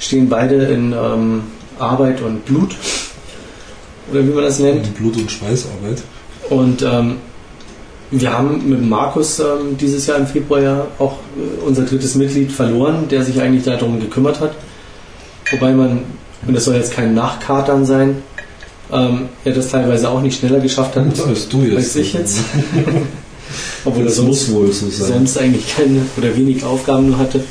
[0.01, 1.45] stehen beide in ähm,
[1.79, 2.77] Arbeit und Blut.
[4.13, 4.95] Oder wie man das nennt.
[4.97, 6.03] Blut- und Schweißarbeit.
[6.51, 7.17] Und ähm,
[8.11, 12.53] wir haben mit Markus ähm, dieses Jahr im Februar ja auch äh, unser drittes Mitglied
[12.53, 14.53] verloren, der sich eigentlich darum gekümmert hat.
[15.51, 16.03] Wobei man,
[16.47, 18.23] und das soll jetzt kein Nachkatern sein,
[18.93, 21.77] ähm, er das teilweise auch nicht schneller geschafft hat Das bist du jetzt.
[21.77, 22.39] als ich jetzt.
[23.85, 25.09] Obwohl er Das sonst, muss wohl so sein.
[25.09, 27.43] sonst eigentlich keine oder wenig Aufgaben nur hatte.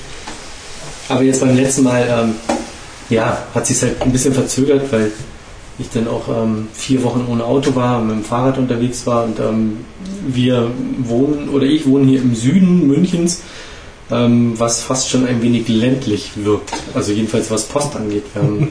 [1.09, 2.35] Aber jetzt beim letzten Mal, ähm,
[3.09, 5.11] ja, hat sich halt ein bisschen verzögert, weil
[5.79, 9.23] ich dann auch ähm, vier Wochen ohne Auto war und mit dem Fahrrad unterwegs war
[9.25, 9.77] und ähm,
[10.27, 13.41] wir wohnen oder ich wohne hier im Süden Münchens,
[14.11, 16.71] ähm, was fast schon ein wenig ländlich wirkt.
[16.93, 18.23] Also jedenfalls was Post angeht.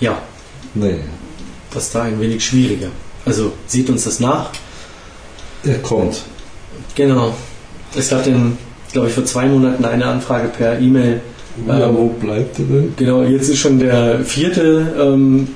[0.00, 0.18] Ja,
[0.74, 1.00] Nee,
[1.72, 2.88] das da ein wenig schwieriger.
[3.24, 4.50] Also seht uns das nach.
[5.64, 6.22] er kommt.
[6.94, 7.34] Genau.
[7.94, 8.56] Es gab dann,
[8.92, 11.20] glaube ich, vor zwei Monaten eine Anfrage per E-Mail.
[11.66, 12.94] Ja, Ähm, wo bleibt er denn?
[12.96, 15.48] Genau, jetzt ist schon der vierte ähm,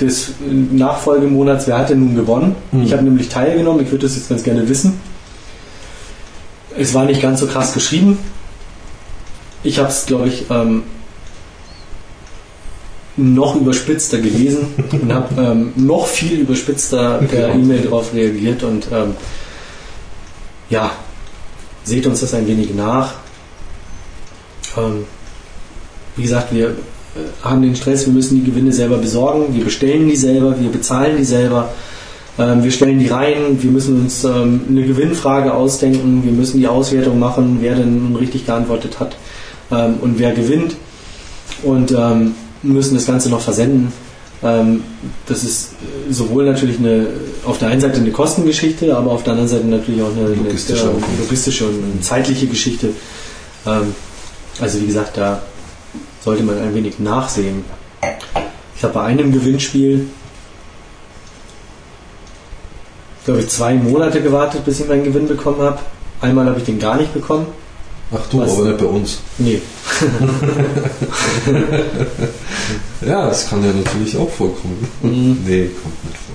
[0.00, 0.32] des
[0.72, 1.66] Nachfolgemonats.
[1.66, 2.56] Wer hat denn nun gewonnen?
[2.72, 2.82] Hm.
[2.82, 3.82] Ich habe nämlich teilgenommen.
[3.84, 5.00] Ich würde das jetzt ganz gerne wissen.
[6.78, 8.18] Es war nicht ganz so krass geschrieben.
[9.62, 10.84] Ich habe es, glaube ich, ähm,
[13.16, 17.54] noch überspitzter gelesen und habe ähm, noch viel überspitzter per Genau.
[17.54, 19.14] E-Mail darauf reagiert und ähm,
[20.70, 20.92] ja,
[21.84, 23.14] seht uns das ein wenig nach.
[24.78, 25.04] Ähm,
[26.20, 26.72] wie gesagt, wir äh,
[27.42, 31.16] haben den Stress, wir müssen die Gewinne selber besorgen, wir bestellen die selber, wir bezahlen
[31.16, 31.70] die selber,
[32.38, 36.68] ähm, wir stellen die rein, wir müssen uns ähm, eine Gewinnfrage ausdenken, wir müssen die
[36.68, 39.16] Auswertung machen, wer denn nun richtig geantwortet hat
[39.72, 40.76] ähm, und wer gewinnt
[41.62, 41.94] und
[42.62, 43.92] müssen das Ganze noch versenden.
[44.40, 45.72] Das ist
[46.08, 47.06] äh, sowohl natürlich eine,
[47.44, 50.36] auf der einen Seite eine Kostengeschichte, aber auf der anderen Seite natürlich auch eine, eine
[50.36, 51.18] Logistische äh, Aufwand.
[51.18, 52.90] logistische und eine zeitliche Geschichte.
[54.60, 55.42] Also wie gesagt, da
[56.24, 57.64] sollte man ein wenig nachsehen.
[58.76, 60.08] Ich habe bei einem Gewinnspiel,
[63.24, 65.78] glaube ich, zwei Monate gewartet, bis ich meinen Gewinn bekommen habe.
[66.20, 67.46] Einmal habe ich den gar nicht bekommen.
[68.12, 68.52] Ach du, Was?
[68.52, 69.18] aber nicht bei uns.
[69.38, 69.62] Nee,
[73.06, 74.86] Ja, das kann ja natürlich auch vorkommen.
[75.02, 75.38] Mhm.
[75.46, 76.34] Nee, kommt nicht vor.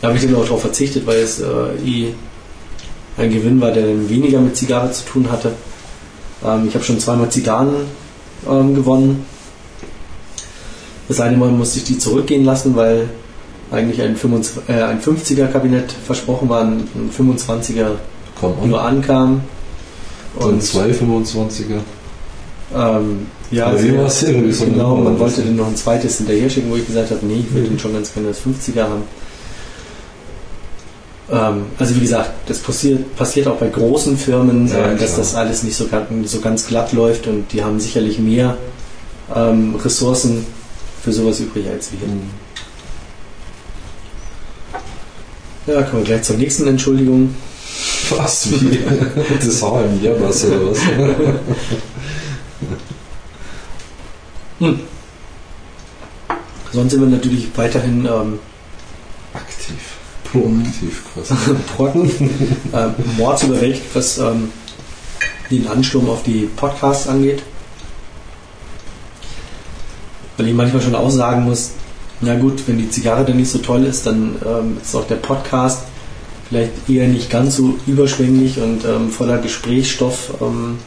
[0.00, 1.44] da habe ich dann auch darauf verzichtet, weil es äh,
[1.86, 2.14] eh
[3.16, 5.52] ein Gewinn war, der dann weniger mit Zigarre zu tun hatte.
[6.44, 7.74] Ähm, ich habe schon zweimal Zigarren
[8.48, 9.26] ähm, gewonnen.
[11.08, 13.08] Das eine Mal musste ich die zurückgehen lassen, weil
[13.70, 17.96] eigentlich ein, 25, äh, ein 50er-Kabinett versprochen war, ein ein 25er
[18.42, 19.42] Komm nur ankam.
[20.34, 21.80] Und zwei 25er.
[22.74, 26.48] Ähm, ja, wie war's irgendwie so genau, eine man wollte dann noch ein zweites hinterher
[26.48, 29.02] schicken, wo ich gesagt habe, nee, ich würde den schon ganz gerne das 50er haben.
[31.30, 35.34] Ähm, also wie gesagt, das passiert, passiert auch bei großen Firmen, Ja, äh, dass das
[35.34, 38.56] alles nicht so, ganz- so ganz glatt läuft und die haben sicherlich mehr
[39.34, 40.44] ähm, Ressourcen
[41.02, 42.06] für sowas übrig als wir.
[42.08, 42.22] Mhm.
[45.66, 47.34] Ja, kommen wir gleich zur nächsten Entschuldigung.
[48.10, 48.50] Was?
[48.50, 48.78] Wie?
[49.40, 50.78] Das war im Jabbers oder was?
[56.72, 58.38] Sonst sind wir natürlich weiterhin ähm.
[60.32, 61.34] Proaktiv quasi.
[61.76, 62.10] Brocken,
[62.74, 64.50] ähm, mordsüberwältigt, was ähm,
[65.50, 67.42] den Ansturm auf die Podcasts angeht.
[70.36, 71.72] Weil ich manchmal schon auch sagen muss,
[72.22, 75.16] na gut, wenn die Zigarre dann nicht so toll ist, dann ähm, ist auch der
[75.16, 75.82] Podcast
[76.48, 80.78] vielleicht eher nicht ganz so überschwänglich und ähm, voller Gesprächsstoff ähm,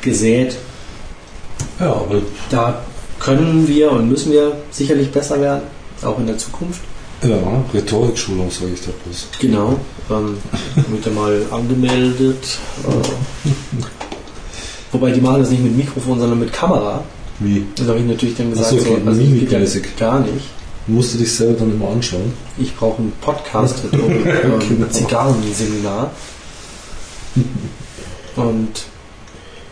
[0.00, 0.56] gesät.
[1.78, 2.82] Ja, aber Da
[3.18, 5.62] können wir und müssen wir sicherlich besser werden,
[6.02, 6.80] auch in der Zukunft.
[7.22, 9.28] Ja, Rhetorikschulung sage ich da bloß.
[9.40, 9.78] Genau.
[10.10, 10.38] Ähm,
[10.88, 12.58] wird ja mal angemeldet.
[12.86, 13.50] Äh,
[14.92, 17.04] wobei die machen das nicht mit Mikrofon, sondern mit Kamera.
[17.38, 17.64] Wie?
[17.76, 18.68] Das habe ich natürlich dann gesagt.
[18.68, 19.84] Ach so, geht das geht mimikmäßig.
[19.98, 20.46] ja gar nicht.
[20.86, 22.32] Musst du dich selber dann immer anschauen?
[22.58, 24.86] Ich brauche ein Podcast-Rhetorik, ähm, Genau.
[24.88, 26.10] Zigarrenseminar.
[28.36, 28.82] Und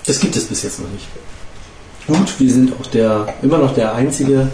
[0.06, 1.06] Das gibt es bis jetzt noch nicht.
[2.06, 4.48] Gut, wir sind auch der immer noch der einzige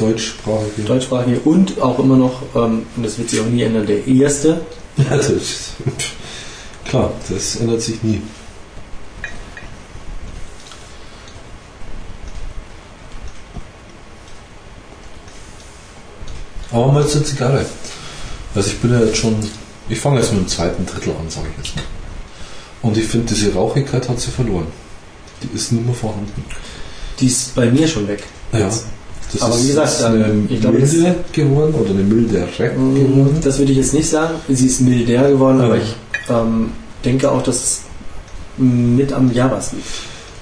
[0.00, 0.82] Deutschsprachige.
[0.82, 4.62] deutschsprachige und auch immer noch, ähm, und das wird sich auch nie ändern, der erste.
[4.96, 5.72] Ja, das ist,
[6.84, 8.20] klar, das ändert sich nie.
[16.72, 17.64] Aber mal zur Zigarre.
[18.54, 19.36] Also ich bin ja jetzt schon,
[19.88, 21.84] ich fange jetzt mit dem zweiten Drittel an, sage ich jetzt mal.
[22.82, 24.66] Und ich finde, diese Rauchigkeit hat sie verloren.
[25.42, 26.44] Die ist nicht mehr vorhanden.
[27.18, 28.22] Die ist bei mir schon weg.
[28.52, 28.70] Ja.
[29.32, 32.46] Das Aber ist wie gesagt, eine ähm, ich glaube, das- milde geworden oder eine mildere
[32.58, 33.38] geworden.
[33.42, 34.34] Das würde ich jetzt nicht sagen.
[34.48, 35.82] Sie ist milder geworden, aber Ja.
[35.82, 35.94] ich
[36.28, 36.70] ähm,
[37.04, 37.80] denke auch, dass es
[38.56, 39.84] mit am Javas liegt.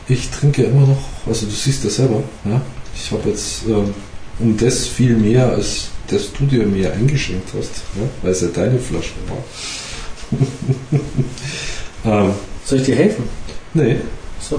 [0.09, 2.61] Ich trinke immer noch, also du siehst das selber, ja?
[2.95, 3.93] ich habe jetzt ähm,
[4.39, 7.71] um das viel mehr, als das du dir mir eingeschenkt hast,
[8.01, 8.09] ja?
[8.23, 9.45] weil es ja deine Flasche war.
[12.29, 12.33] ähm,
[12.65, 13.25] Soll ich dir helfen?
[13.75, 13.97] nee,
[14.41, 14.59] So.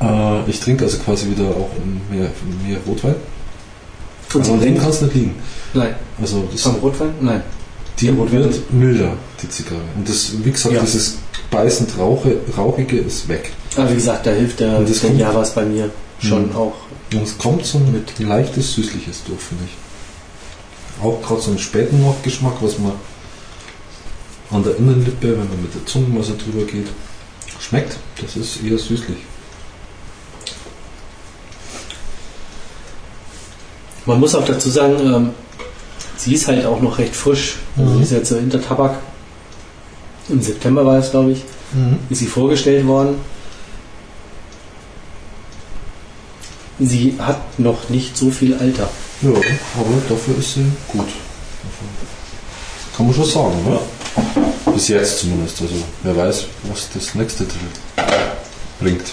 [0.00, 1.70] Äh, ich trinke also quasi wieder auch
[2.10, 2.30] mehr,
[2.66, 3.14] mehr Rotwein.
[4.32, 5.34] Und an dem kann es nicht liegen.
[5.74, 5.94] Nein.
[6.20, 7.10] Also das, Am Rotwein?
[7.20, 7.42] Nein.
[8.00, 9.80] die der Rotwein- wird milder, die Zigarre.
[9.96, 10.80] Und das, wie gesagt, Ja.
[10.80, 11.18] dieses
[11.50, 13.52] beißend Rauche, Rauchige ist weg.
[13.76, 15.90] Aber wie gesagt, da hilft der, Und das der Javas bei mir
[16.20, 16.56] schon Mhm.
[16.56, 16.74] auch.
[17.12, 21.04] Und es kommt so ein leichtes Süßliches durch, finde ich.
[21.04, 22.92] Auch gerade so einen späten Nachgeschmack, was man
[24.50, 26.86] an der Innenlippe, wenn man mit der Zunge mal so drüber geht,
[27.60, 27.96] schmeckt.
[28.20, 29.18] Das ist eher süßlich.
[34.06, 35.30] Man muss auch dazu sagen, ähm,
[36.16, 37.56] sie ist halt auch noch recht frisch.
[37.76, 37.96] Also Mhm.
[37.98, 38.96] sie ist jetzt so hinter Tabak.
[40.28, 41.42] Im September war es, glaube ich,
[42.08, 43.16] ist sie vorgestellt worden.
[46.80, 48.88] Sie hat noch nicht so viel Alter.
[49.22, 51.06] Ja, aber dafür ist sie gut.
[52.96, 53.78] Kann man schon sagen, ne?
[54.72, 55.60] Bis jetzt zumindest.
[55.62, 57.46] Also wer weiß, was das nächste
[58.80, 59.04] bringt.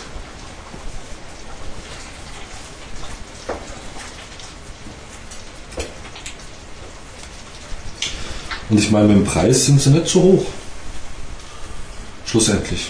[8.72, 10.46] Und ich meine, mit dem Preis sind sie nicht so hoch.
[12.26, 12.90] Schlussendlich.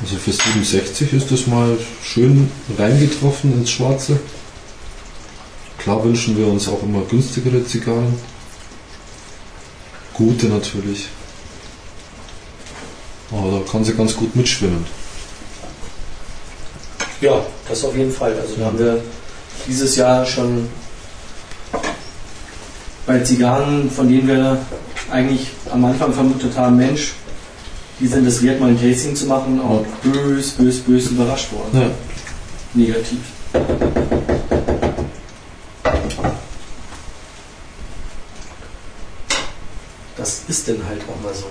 [0.00, 4.18] Also für 67 ist das mal schön reingetroffen ins Schwarze.
[5.76, 8.18] Klar wünschen wir uns auch immer günstigere Zigarren.
[10.14, 11.08] Gute natürlich.
[13.30, 14.86] Aber da kann sie ganz gut mitschwimmen.
[17.20, 18.32] Ja, das auf jeden Fall.
[18.40, 19.02] Also da haben wir
[19.68, 20.70] dieses Jahr schon
[23.06, 24.58] bei Zigarren, von denen wir
[25.10, 27.12] eigentlich am Anfang vermutet haben, Mensch,
[27.98, 31.80] die sind es wert, mal ein Tasting zu machen, auch bös, bös, bös überrascht worden.
[31.80, 31.90] Ja.
[32.74, 33.18] Negativ.
[40.16, 41.46] Das ist denn halt auch mal so.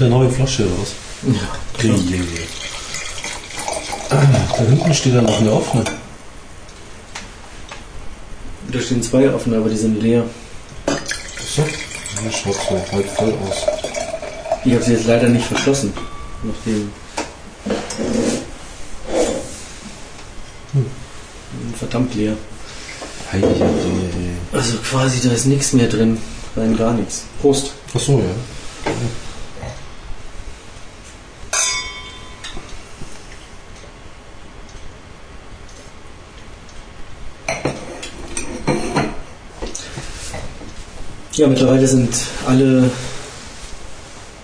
[0.00, 0.94] Wieder neue Flasche was?
[1.26, 1.92] Ja,
[4.08, 5.84] Da hinten steht ja noch eine offene.
[8.72, 10.24] Da stehen zwei offen, aber die sind leer.
[11.54, 13.56] So, die schaut so halb voll aus.
[14.64, 15.92] Ich habe sie jetzt leider nicht verschlossen.
[16.42, 16.90] Nachdem.
[20.72, 20.86] Hm.
[21.78, 22.36] Verdammt leer.
[23.32, 23.66] Heilige.
[24.52, 26.18] Also quasi, da ist nichts mehr drin.
[26.56, 27.24] Rein gar nichts.
[27.40, 27.72] Prost.
[27.94, 28.59] Ach so, ja.
[41.40, 42.10] Ja, mittlerweile sind
[42.46, 42.90] alle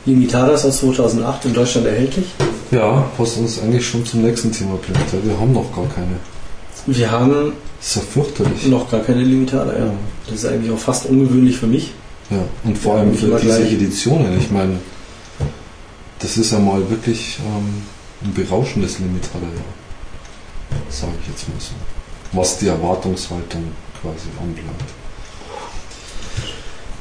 [0.07, 2.24] Limitadas aus 2008 in Deutschland erhältlich.
[2.70, 4.99] Ja, was uns eigentlich schon zum nächsten Thema bringt.
[5.26, 6.16] Wir haben noch gar keine.
[6.86, 8.66] Wir haben Das ist ja fürchterlich.
[8.68, 9.92] noch gar keine Limitada, ja.
[10.24, 11.92] Das ist eigentlich auch fast ungewöhnlich für mich.
[12.30, 13.72] Ja, und vor Ja, allem für diese gleich.
[13.74, 14.38] Editionen.
[14.38, 14.78] Ich meine,
[16.20, 17.82] das ist ja mal wirklich ähm,
[18.24, 20.76] ein berauschendes Limitada, ja.
[20.88, 21.74] Sage ich jetzt mal so.
[22.32, 23.64] Was die Erwartungshaltung
[24.01, 24.80] quasi anbelangt.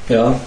[0.08, 0.38] Ja,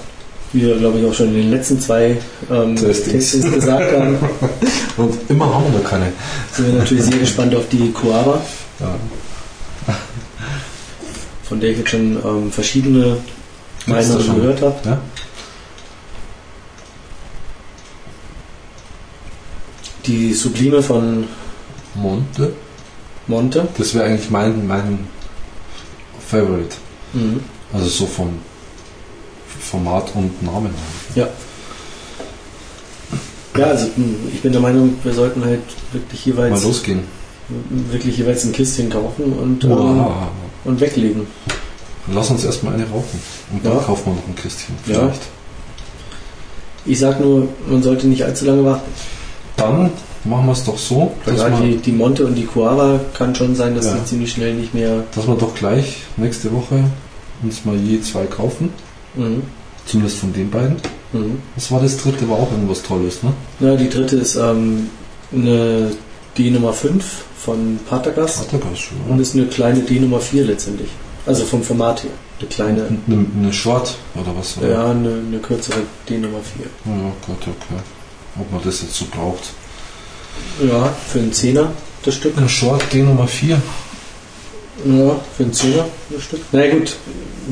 [0.54, 2.18] wie wir, glaube ich, auch schon in den letzten zwei
[2.50, 3.32] ähm, Testings.
[3.54, 4.18] Gesagt haben,
[4.98, 6.12] Und immer haben wir noch keine.
[6.52, 8.42] sind wir natürlich sehr gespannt auf die Coava,
[8.80, 8.96] Ja.
[11.44, 13.18] von der ich jetzt schon ähm, verschiedene
[13.86, 14.76] Meinungen gehört habe.
[14.86, 15.02] Ja?
[20.06, 21.26] Die Sublime von
[21.96, 22.54] Monte?
[23.28, 23.68] Monte.
[23.78, 25.08] Das wäre eigentlich mein, mein
[26.28, 26.76] Favorite.
[27.14, 27.42] Mhm.
[27.74, 28.40] Also so vom
[29.60, 30.72] Format und Namen.
[31.16, 31.28] Ja.
[33.58, 37.02] Ja, also mh, ich bin der Meinung, wir sollten halt wirklich Mal jeweils losgehen.
[37.70, 40.06] wirklich jeweils ein Kistchen kaufen und, ähm,
[40.66, 41.28] und weglegen.
[42.14, 43.20] Lass uns erstmal eine rauchen.
[43.52, 43.80] Und dann Ja.
[43.80, 44.76] kaufen wir noch ein Kistchen.
[44.86, 44.94] Ja.
[45.00, 45.22] Vielleicht.
[46.86, 48.90] Ich sag nur, man sollte nicht allzu lange warten.
[49.58, 49.92] Dann
[50.24, 53.36] machen wir es doch so, Weil dass gerade die, die Monte und die Coava kann
[53.36, 53.96] schon sein, dass Ja.
[53.96, 55.04] die ziemlich schnell nicht mehr.
[55.14, 56.84] dass wir doch gleich nächste Woche
[57.44, 58.72] uns mal je zwei kaufen.
[59.16, 59.44] Mhm.
[59.86, 60.78] Zumindest von den beiden.
[61.14, 61.40] Mhm.
[61.56, 62.30] Was war das dritte?
[62.30, 63.34] War auch irgendwas Tolles, ne?
[63.60, 64.90] Ja, die dritte ist ähm,
[65.34, 65.92] eine
[66.38, 67.04] D Nummer 5
[67.38, 68.98] von Patagas Hat ganz schön.
[69.08, 70.90] und ist eine kleine D Nummer 4 letztendlich.
[71.26, 72.12] Also vom Format her.
[72.40, 74.58] Eine kleine, Eine, eine Short oder was?
[74.58, 74.70] Oder?
[74.70, 76.66] ja, eine, eine kürzere D Nummer 4.
[76.86, 77.82] Ja, Gott, okay.
[78.40, 79.50] Ob man das jetzt so braucht.
[80.66, 81.72] Ja, für einen Zehner
[82.06, 82.38] das Stück.
[82.38, 83.62] Eine Short D Nummer 4.
[84.86, 86.40] Ja, für einen Zehner das Stück.
[86.52, 86.96] Na ja, gut,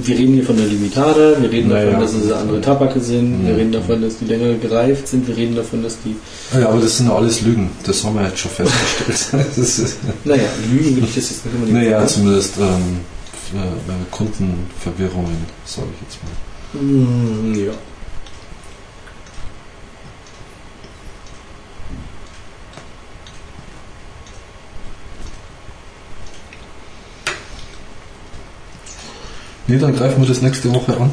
[0.04, 1.86] wir reden hier von der Limitada, wir reden Naja.
[1.92, 3.60] davon, dass es andere Tabake sind, wir Mhm.
[3.60, 6.16] reden davon, dass die länger gereift sind, wir reden davon, dass die,
[6.58, 7.70] Ja, aber das sind alles Lügen.
[7.86, 9.46] Das haben wir jetzt schon festgestellt.
[9.58, 12.10] ist, naja, Lügen will ich das jetzt nicht unbedingt naja, sagen.
[12.10, 13.00] zumindest ähm,
[13.56, 16.82] äh, Kundenverwirrungen, sage ich jetzt mal.
[16.84, 17.74] Mm, Ja.
[29.68, 31.12] Nee, dann greifen wir das nächste Woche an.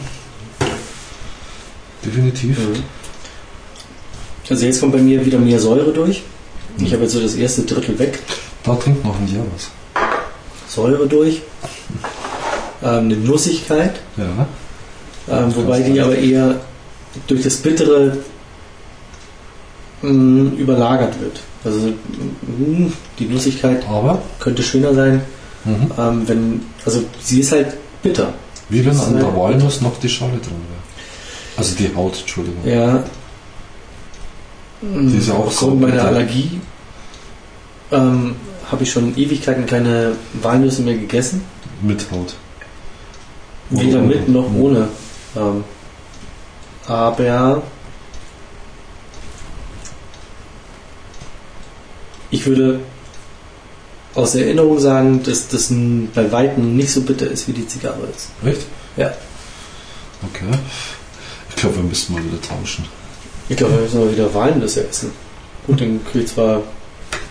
[2.05, 2.59] Definitiv.
[2.59, 2.83] Mhm.
[4.49, 6.23] Also jetzt kommt bei mir wieder mehr Säure durch.
[6.79, 8.19] Ich habe jetzt so das erste Drittel weg.
[8.63, 9.71] Da trinkt noch ein Jahr was.
[10.69, 11.43] Säure durch.
[12.83, 13.95] Ähm, eine Nussigkeit.
[14.17, 14.47] Ja.
[15.29, 16.61] Ähm, wobei die aber eher
[17.27, 18.19] durch das Bittere
[20.03, 21.41] mh, überlagert wird.
[21.65, 25.23] Also mh, die Nussigkeit Aber, könnte schöner sein,
[25.65, 25.91] mhm.
[25.99, 28.35] ähm, wenn, also sie ist halt bitter.
[28.69, 30.83] Wie wenn an der halt- Walnuss noch die Schale drin wäre.
[31.57, 32.65] Also die Haut, Entschuldigung.
[32.67, 33.03] Ja.
[34.83, 36.05] Die ist ja auch so meiner.
[36.05, 36.61] Allergie
[37.93, 38.37] ähm,
[38.71, 40.13] habe ich schon Ewigkeiten keine
[40.43, 41.43] Walnüsse mehr gegessen.
[41.83, 42.35] Mit Haut.
[43.71, 44.07] Weder Ohne.
[44.09, 44.61] mit noch Mhm.
[44.61, 44.89] ohne.
[45.37, 45.65] Ähm,
[46.87, 47.63] aber
[52.31, 52.81] ich würde
[54.15, 55.73] aus Erinnerung sagen, dass das
[56.15, 58.29] bei Weitem nicht so bitter ist, wie die Zigarre ist.
[58.47, 58.67] Echt?
[58.97, 59.13] Ja.
[60.31, 60.57] Okay.
[61.51, 62.85] Ich glaube, wir müssen mal wieder tauschen.
[63.49, 65.11] Ich glaube, wir müssen mal wieder Walnüsse essen.
[65.67, 66.63] Gut, dann kriege ich zwar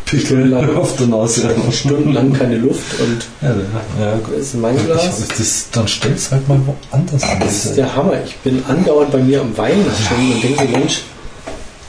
[0.06, 1.50] Pickel auf der Nase.
[1.72, 3.56] stundenlang keine Luft und Ja,
[4.00, 4.36] ja, gut.
[4.38, 5.28] ist mein Ich, Glas.
[5.38, 6.60] das, dann stell's halt mal
[6.92, 7.40] woanders an.
[7.40, 8.14] Das ist der Hammer.
[8.26, 11.02] Ich bin andauernd bei mir am Wein schon und denke, Mensch,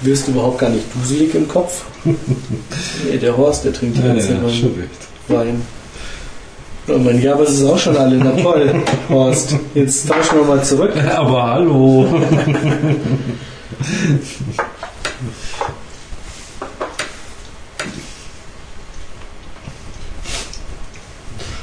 [0.05, 1.85] wirst du überhaupt gar nicht duselig im Kopf?
[2.05, 4.65] nee, der Horst, der trinkt die ja, ganze ja, recht.
[5.29, 5.63] Wein.
[6.87, 8.17] Oh mein, ja, aber es ist auch schon alle.
[8.17, 9.57] Na toll, Horst.
[9.75, 10.93] Jetzt tauschen wir mal zurück.
[11.17, 12.07] Aber hallo.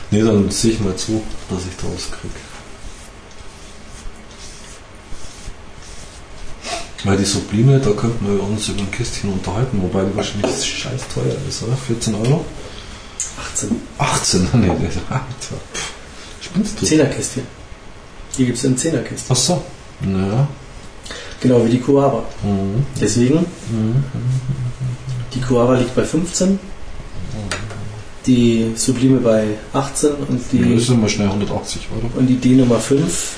[0.10, 2.10] nee, dann sehe ich mal zu, dass ich da was
[7.04, 11.02] Weil die Sublime, da könnten wir uns über ein Kistchen unterhalten, wobei die wahrscheinlich scheiß
[11.14, 11.76] teuer ist, oder?
[11.76, 12.46] 14 Euro?
[13.54, 13.70] 18.
[13.98, 15.22] 18, nee, Alter.
[16.42, 16.86] Spinnst du?
[16.86, 17.44] Zehnerkästchen.
[18.38, 19.28] Hier gibt es ein Zehnerkästchen.
[19.36, 19.64] Ach so.
[20.02, 20.48] Naja.
[21.40, 22.24] Genau wie die Coava.
[22.44, 22.86] Mhm.
[23.00, 23.40] Deswegen,
[23.72, 24.04] Mhm.
[25.34, 26.60] die Coava liegt bei 15,
[28.28, 32.12] die Sublime bei 18 und Die die, müssen wir schnell 180 Euro.
[32.16, 33.36] und die D Nummer 5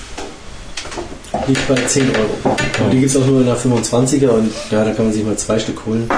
[1.47, 2.55] liegt bei 10 Euro.
[2.83, 5.23] Und die gibt es auch nur in der 25er und ja, da kann man sich
[5.23, 6.09] mal zwei Stück holen.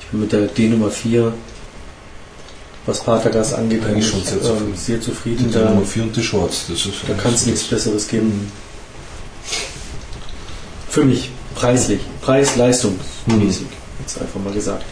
[0.00, 1.32] Ich bin mit der D Nummer 4,
[2.86, 4.76] was Patergas angeht, Eigentlich schon sehr ähm, zufrieden.
[4.76, 5.44] sehr zufrieden.
[5.48, 6.66] Die Da, Nummer 4 und die Shorts.
[6.68, 8.50] Das ist da kann es nichts Besseres geben.
[10.88, 13.66] Für mich, preislich, preis-leistungsmäßig,
[14.00, 14.84] jetzt einfach mal gesagt.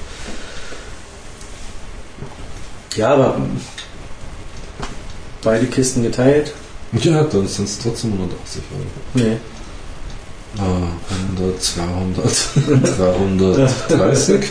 [2.97, 3.37] Ja, aber
[5.43, 6.53] beide Kisten geteilt?
[7.03, 8.87] Ja, dann sind es trotzdem 180 Euro.
[9.15, 9.37] Nee.
[10.59, 10.89] Ah,
[11.37, 12.27] 100, 200,
[12.99, 14.45] 330.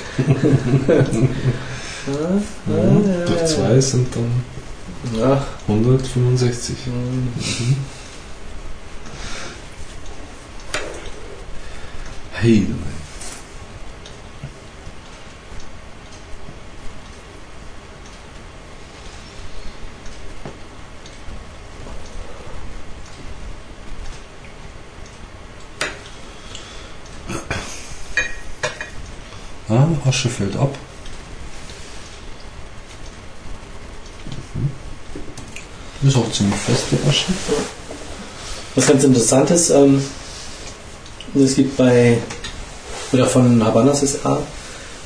[2.07, 3.03] Mhm.
[3.25, 4.43] Durch zwei sind dann
[5.23, 6.75] Ach, 165.
[6.87, 7.75] mm,
[12.33, 12.67] Hey,
[29.69, 30.75] Ah, Asche fällt ab.
[36.03, 37.25] Ist auch ziemlich fest, die Asche.
[38.75, 40.03] Was ganz interessant ist, ähm,
[41.33, 42.17] es gibt bei,
[43.11, 44.39] oder von Habanas SA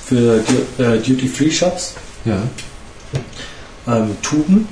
[0.05, 0.43] für
[0.77, 1.93] äh, Duty-Free-Shops
[2.25, 2.41] Ja,
[3.87, 4.67] ähm, Tuben,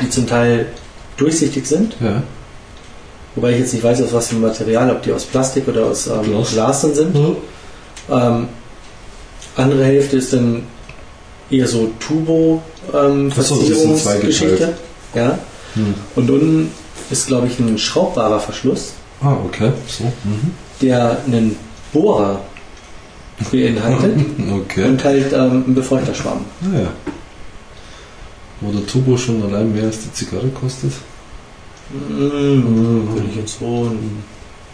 [0.00, 0.66] die zum Teil
[1.16, 2.22] durchsichtig sind, ja.
[3.34, 5.86] wobei ich jetzt nicht weiß, aus was für ein Material, ob die aus Plastik oder
[5.86, 6.50] aus ähm, Glas.
[6.52, 7.16] Glas sind.
[8.08, 8.48] Ähm,
[9.56, 10.62] andere Hälfte ist dann
[11.50, 14.74] eher so Tubo ähm, so, Verzierungsgeschichte.
[15.14, 15.38] Ja.
[15.74, 15.94] Hm.
[16.14, 16.70] Und unten
[17.10, 18.92] ist, glaube ich, ein schraubbarer Verschluss,
[19.22, 19.72] Ah, okay.
[19.88, 20.04] So.
[20.04, 20.50] Mhm.
[20.82, 21.56] der einen
[21.92, 22.40] Bohrer
[23.50, 24.18] beinhaltet
[24.52, 24.84] Okay.
[24.84, 26.44] und halt ähm, ein Befeuchterschwamm.
[26.60, 26.88] Naja.
[28.60, 30.92] Wo der Turbo schon allein mehr als die Zigarre kostet.
[31.90, 33.90] Mm, Würde ich jetzt so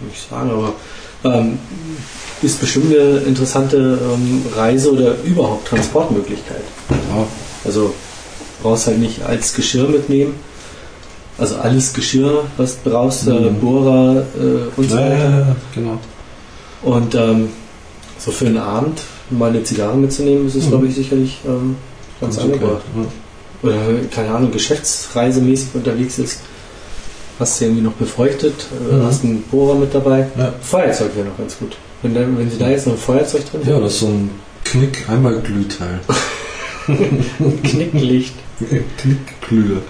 [0.00, 0.72] nicht sagen, aber
[1.24, 1.58] ähm,
[2.42, 6.62] ist bestimmt eine interessante ähm, Reise- oder überhaupt Transportmöglichkeit.
[6.90, 7.26] Ja,
[7.64, 7.94] Also
[8.62, 10.34] brauchst halt nicht als Geschirr mitnehmen.
[11.38, 13.60] Also alles Geschirr, was du brauchst, äh, Mhm.
[13.60, 15.08] Bohrer äh, und so weiter.
[15.18, 15.98] ja, ja, genau.
[16.82, 17.48] Und ähm,
[18.18, 19.00] so für einen Abend
[19.30, 20.68] mal eine Zigarre mitzunehmen, ist es, Mhm.
[20.70, 21.76] glaube ich, sicherlich ähm,
[22.20, 22.54] ganz Ganz okay.
[22.54, 22.82] angebracht.
[22.96, 23.68] Ja.
[23.68, 23.76] Oder,
[24.14, 26.40] keine Ahnung, geschäftsreisemäßig unterwegs ist,
[27.42, 28.54] hast du irgendwie noch befeuchtet,
[28.90, 29.02] äh, Mhm.
[29.04, 30.26] hast einen Bohrer mit dabei.
[30.38, 30.52] Ja.
[30.62, 31.76] Feuerzeug wäre noch ganz gut.
[32.02, 34.30] Wenn, da, wenn sie da jetzt noch ein Feuerzeug drin ja, das ist so ein
[34.64, 36.00] Knick-Einmal-Glühteil.
[36.86, 38.34] hätten, Knicklicht.
[38.98, 39.82] Knickglühe.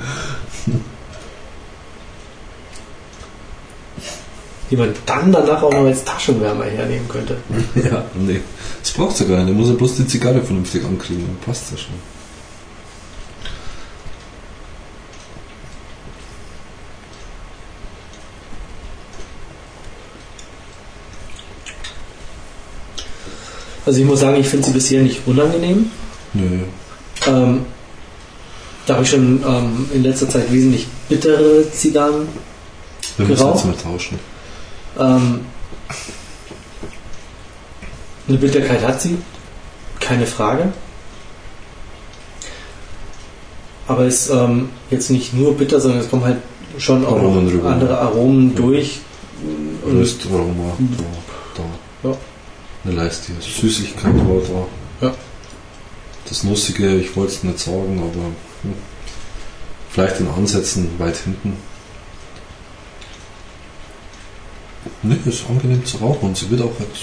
[4.71, 7.37] die man dann danach auch noch als Taschenwärmer hernehmen könnte.
[7.75, 8.41] Ja, nee.
[8.83, 9.49] Das braucht ja gar nicht.
[9.49, 11.25] Der muss ja bloß die Zigarre vernünftig ankriegen.
[11.27, 11.95] Dann passt ja schon.
[23.85, 25.91] Also ich muss sagen, ich finde sie bisher nicht unangenehm.
[26.35, 26.61] Nö.
[27.27, 27.67] Ähm,
[28.87, 32.29] da habe ich schon ähm, in letzter Zeit wesentlich bittere Zigarren.
[33.17, 33.65] Wir müssen Geraucht?
[33.65, 34.19] jetzt mal tauschen.
[34.99, 35.41] Ähm,
[38.29, 39.19] eine Bitterkeit hat sie,
[40.01, 40.73] keine Frage.
[43.89, 46.39] Aber es ist ähm, jetzt nicht nur bitter, sondern es kommen halt
[46.79, 49.01] schon auch Aromen noch andere Aromen durch.
[49.85, 50.77] Und Röstaroma.
[50.79, 51.63] Da,
[52.03, 52.09] da.
[52.09, 52.17] Ja.
[52.85, 53.33] Eine Leiste.
[53.41, 54.41] Süßigkeit war
[55.01, 55.07] da.
[55.07, 55.15] Ja.
[56.29, 58.25] Das Nussige, ich wollte es nicht sagen, aber
[58.63, 58.75] hm.
[59.91, 61.57] vielleicht in Ansätzen weit hinten.
[65.03, 67.03] Ne, ist angenehm zu rauchen und sie wird auch jetzt,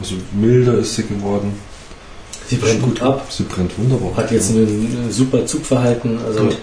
[0.00, 1.52] also milder ist sie geworden.
[2.48, 4.16] sie brennt gut ab, Sie brennt wunderbar.
[4.16, 4.56] hat jetzt ein,
[5.06, 6.56] ein super Zugverhalten, also Ja.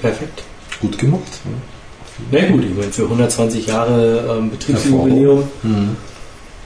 [0.00, 0.42] perfekt.
[0.80, 1.22] gut gemacht.
[2.30, 5.68] Na gut, ich meine, für 120 Jahre ähm, Betriebsjubiläum Ja.
[5.68, 5.96] Mhm.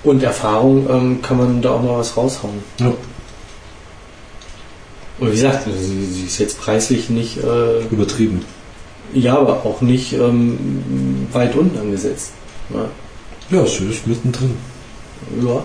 [0.02, 2.62] Und Erfahrung ähm, kann man da auch mal was raushauen.
[2.78, 2.92] Ja.
[5.18, 8.44] Und wie gesagt, sie, sie ist jetzt preislich nicht, äh, Übertrieben.
[9.12, 12.32] ja, aber auch nicht ähm, weit unten angesetzt.
[12.70, 12.88] Ja.
[13.50, 14.56] Ja, sie ist mittendrin.
[15.42, 15.62] ja.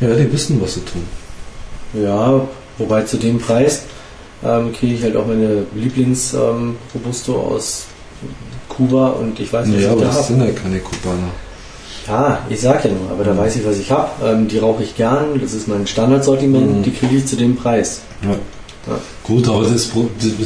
[0.00, 1.02] Ja, die wissen, was sie tun.
[1.92, 2.46] Ja,
[2.78, 3.82] wobei zu dem Preis
[4.44, 7.86] ähm, kriege ich halt auch meine Lieblings-Robusto ähm, aus
[8.78, 11.28] Kuba und ich weiß nicht, Naja, was aber ich da das sind ja keine Kubaner.
[12.06, 14.08] Ja, ich sag ja nur, aber da weiß ich, was ich habe.
[14.24, 16.82] Ähm, die rauche ich gern, das ist mein Standardsortiment, Mhm.
[16.84, 18.00] die kriege ich zu dem Preis.
[18.22, 18.30] Ja.
[18.30, 18.98] Ja.
[19.24, 19.90] Gut, aber das,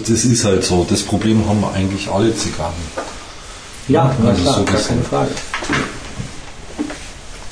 [0.09, 0.85] das, ist halt so.
[0.89, 2.72] Das Problem haben eigentlich alle Zigarren.
[3.87, 5.30] Ja, na Also klar, so gar keine Frage.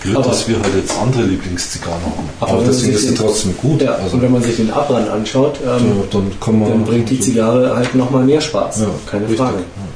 [0.03, 2.29] Blöd, Aber- dass wir halt jetzt andere Lieblingszigarren haben.
[2.41, 3.83] Aber Aber, deswegen ist sie trotzdem gut.
[3.83, 7.21] Ja, also, und wenn man sich den Abbrand anschaut, ähm, ja, dann dann bringt die
[7.21, 8.81] Zigarre halt nochmal mehr Spaß.
[8.81, 9.39] Ja, keine richtig.
[9.39, 9.59] Frage.
[9.59, 9.89] Ja.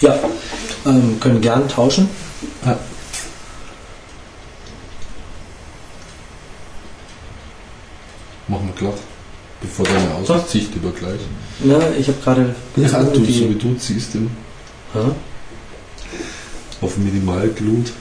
[0.00, 0.18] Ja,
[0.86, 2.08] ähm, können gern tauschen.
[2.64, 2.78] Ja.
[8.48, 8.98] Machen wir glatt.
[9.60, 11.20] Bevor deine Aussicht gleich.
[11.60, 14.30] Na, ich habe gerade Ja, du, so wie du ziehst den
[14.94, 15.00] Hä?
[16.80, 17.92] auf Minimalglut.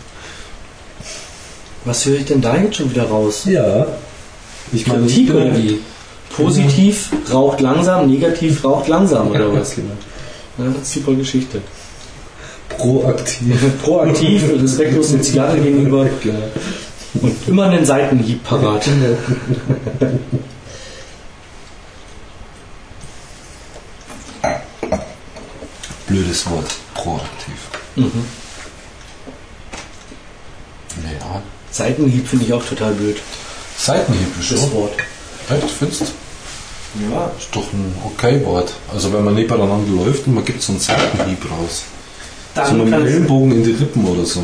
[1.83, 3.43] Was höre ich denn da jetzt schon wieder raus?
[3.45, 3.85] Ja.
[4.71, 5.79] Ich meine, Kritik oder ja- wie?
[6.29, 9.75] Positiv raucht langsam, negativ raucht langsam oder was?
[9.75, 9.91] Genau.
[10.57, 11.61] Ja, super Geschichte.
[12.79, 13.81] Proaktiv.
[13.83, 16.07] Proaktiv, respektlos der Zigarre gegenüber
[17.21, 18.87] und immer einen Seitenhieb parat.
[26.07, 26.75] Blödes Wort.
[26.93, 27.55] Proaktiv.
[27.95, 28.25] Mhm.
[31.03, 31.41] Naja.
[31.71, 33.17] Seitenhieb finde ich auch total blöd.
[33.77, 34.71] Seitenhieb ist Das.
[34.71, 34.93] Wort.
[35.49, 36.13] Echt, findest
[37.11, 38.73] Ja, Ist doch ein okay Wort.
[38.93, 41.83] Also wenn man nebeneinander läuft und man gibt so einen Seitenhieb raus.
[42.55, 44.43] So dann mit dem Ellenbogen in die Rippen oder so.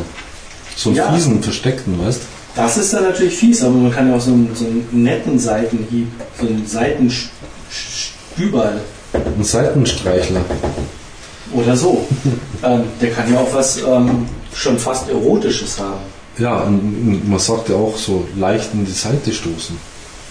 [0.76, 1.12] So einen Ja.
[1.12, 2.20] fiesen, versteckten, weißt
[2.56, 5.38] das ist dann natürlich fies, aber man kann ja auch so einen, so einen netten
[5.38, 6.08] Seitenhieb,
[6.40, 8.80] so einen Seitenstüberl
[9.12, 10.40] Ein Seitenstreichler.
[11.52, 12.06] oder so.
[12.62, 16.00] ähm, der kann ja auch was ähm, schon fast Erotisches haben.
[16.38, 19.76] Ja, und man sagt ja auch so leicht in die Seite stoßen.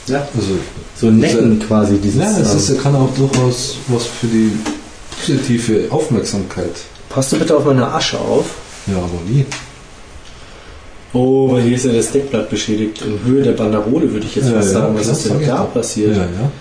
[0.08, 0.28] Ja.
[0.36, 0.58] Also,
[1.00, 2.22] So necken quasi dieses.
[2.22, 4.52] ja, es ist, ähm, kann auch durchaus was für die
[5.20, 6.76] positive Aufmerksamkeit.
[7.16, 8.46] Passt du bitte auf meine Asche auf?
[8.88, 9.46] Ja, aber wie?
[11.14, 13.02] Oh, weil hier ist ja das Deckblatt beschädigt.
[13.02, 15.00] In Höhe der Banderole würde ich jetzt Ja, fast ja, sagen.
[15.00, 16.18] Was ist denn da passiert?
[16.18, 16.52] Ja, ja.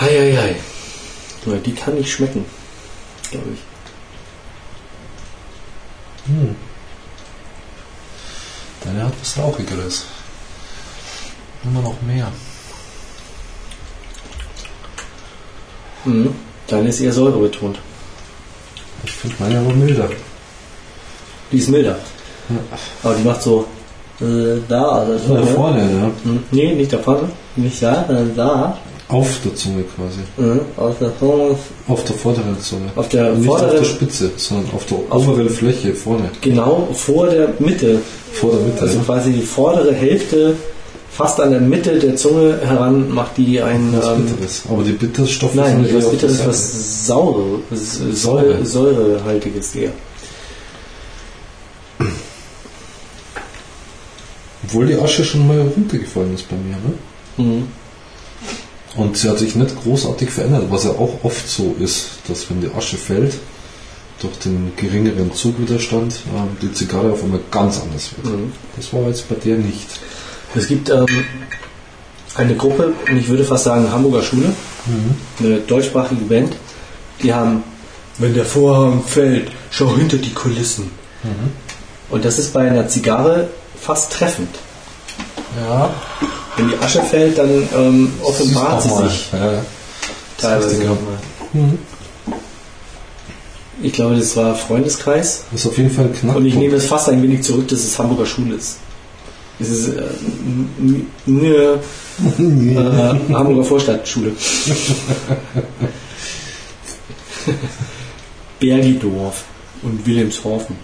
[0.00, 0.56] Heieiei.
[1.46, 2.44] Ja, die kann nicht schmecken,
[3.30, 3.60] glaube ich.
[6.26, 6.56] Hm.
[8.84, 10.06] Deine hat was Rauchigeres.
[11.62, 12.32] Immer noch mehr.
[16.04, 16.34] Mhm.
[16.66, 17.78] Deine ist eher säurebetont.
[19.04, 20.08] Ich finde meine aber milder.
[21.52, 21.96] Die ist milder.
[22.48, 22.56] Ja.
[23.02, 23.66] Aber die macht so
[24.20, 25.34] äh, da oder so.
[25.34, 25.46] Da ne?
[25.46, 26.10] vorne, ja.
[26.30, 26.42] Mhm.
[26.50, 27.28] Nee, nicht da vorne.
[27.56, 28.78] Nicht da, sondern da.
[29.08, 30.20] Auf der Zunge quasi.
[30.36, 30.60] Mhm.
[30.76, 31.54] Aus der Vorne.
[31.86, 32.90] Auf der vorderen Zunge.
[32.96, 36.28] Auf der Nicht auf vorderen, der Spitze, sondern auf der Auf- oberen Fläche vorne.
[36.40, 38.00] genau vor der Mitte.
[38.32, 38.82] Vor der Mitte.
[38.82, 39.04] Also ja.
[39.04, 40.56] quasi die vordere Hälfte,
[41.10, 43.94] fast an der Mitte der Zunge heran, macht die ein.
[43.96, 44.62] was Ähm, Bitteres.
[44.68, 48.66] Aber die Bitterstoffe nein, nicht eher was Bitteres, was Saure, Säure, Säure.
[48.66, 49.92] Säurehaltiges eher.
[54.64, 56.76] Obwohl die Asche schon mal runtergefallen ist bei mir.
[56.76, 57.44] Ne?
[57.44, 57.68] Mhm.
[58.96, 62.62] Und sie hat sich nicht großartig verändert, was ja auch oft so ist, dass wenn
[62.62, 63.34] die Asche fällt,
[64.20, 68.34] durch den geringeren Zugwiderstand ähm, die Zigarre auf einmal ganz anders wird.
[68.34, 68.52] Mhm.
[68.76, 70.00] Das war jetzt bei der nicht.
[70.56, 71.06] Es gibt ähm,
[72.34, 74.52] eine Gruppe, und ich würde fast sagen Hamburger Schule,
[75.40, 76.56] eine deutschsprachige Band,
[77.22, 77.62] die haben,
[78.18, 80.90] wenn der Vorhang fällt, schau hinter die Kulissen.
[82.10, 83.48] Und das ist bei einer Zigarre
[83.80, 84.48] fast treffend.
[85.68, 85.90] Ja,
[86.56, 89.62] Wenn die Asche fällt, dann ähm, offenbart sie sich Ja.
[90.38, 90.84] teilweise.
[91.52, 91.78] Mhm.
[93.82, 95.44] Ich glaube, das war Freundeskreis.
[95.50, 96.36] Das ist auf jeden Fall Knackpunkt.
[96.36, 98.76] Und ich nehme es fast ein wenig zurück, dass es Hamburger Schule ist.
[99.58, 100.02] Es ist äh,
[101.26, 101.78] eine
[102.38, 104.32] äh, Hamburger Vorstadtschule.
[108.60, 109.44] Bergidorf
[109.82, 110.76] und Wilhelmshofen.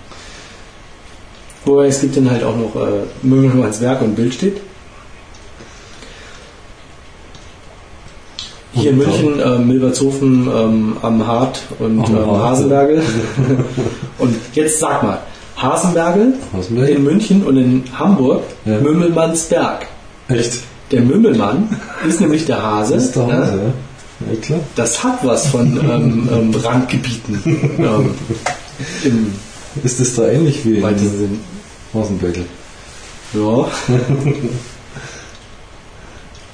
[1.65, 4.61] Wobei es gibt dann halt auch noch äh, Mümmelmanns Werk und Bild steht.
[8.75, 12.43] Hier in München, äh, Milbertshofen ähm, am Hart und ähm, Hart.
[12.43, 13.03] Hasenbergel.
[14.19, 15.21] und jetzt sag mal,
[15.63, 16.97] Hasenbergel Hasenbergel?
[16.97, 18.79] in München und in Hamburg Ja.
[18.81, 19.87] Mümmelmannsberg.
[20.29, 20.61] Echt?
[20.91, 21.69] Der Mümmelmann
[22.09, 22.95] ist nämlich der Hase.
[22.95, 23.33] Das ist der ne?
[23.35, 23.73] Hase, ja.
[24.33, 24.61] Ja, klar.
[24.77, 27.41] Das hat was von ähm, ähm, Randgebieten
[27.79, 28.15] ähm,
[29.05, 29.33] im
[29.83, 31.41] Ist das da ähnlich wie in Sinn.
[31.95, 32.45] Hasenbäckel?
[33.35, 33.67] Ja.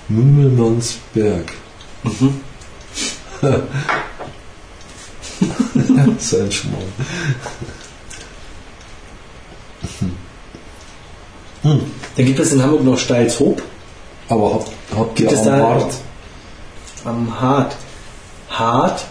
[0.09, 1.53] Mümmelmannsberg.
[2.05, 2.41] Mhm.
[6.19, 6.83] Sein Schmarrn.
[11.63, 11.81] Dann
[12.17, 13.63] gibt es in Hamburg noch Steilshoop
[14.29, 15.95] Aber habt, habt Gibt ihr am Hart
[17.05, 17.77] am Hart.
[18.51, 19.05] Hart,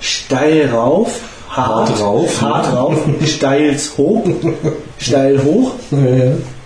[0.00, 1.20] steil rauf,
[1.50, 2.74] hart, Hart rauf, hart ja.
[2.74, 4.24] rauf, steils hoch,
[4.98, 5.72] steil hoch.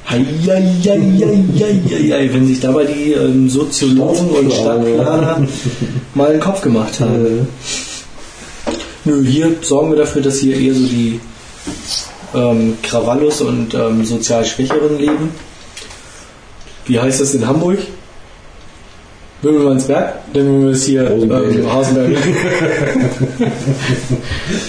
[0.09, 0.91] Heieieiei,
[2.33, 5.47] wenn sich dabei die ähm, Soziologen und Stadtplaner
[6.15, 7.47] mal den Kopf gemacht haben.
[9.05, 11.21] Nö, hier sorgen wir dafür, dass hier eher so die
[12.35, 15.31] ähm, Krawallus und ähm, sozial Schwächeren leben.
[16.87, 17.79] Wie heißt das in Hamburg?
[19.43, 20.15] Böhmermannsberg?
[20.33, 22.17] Dann nehmen wir es hier ähm, Hasenberg.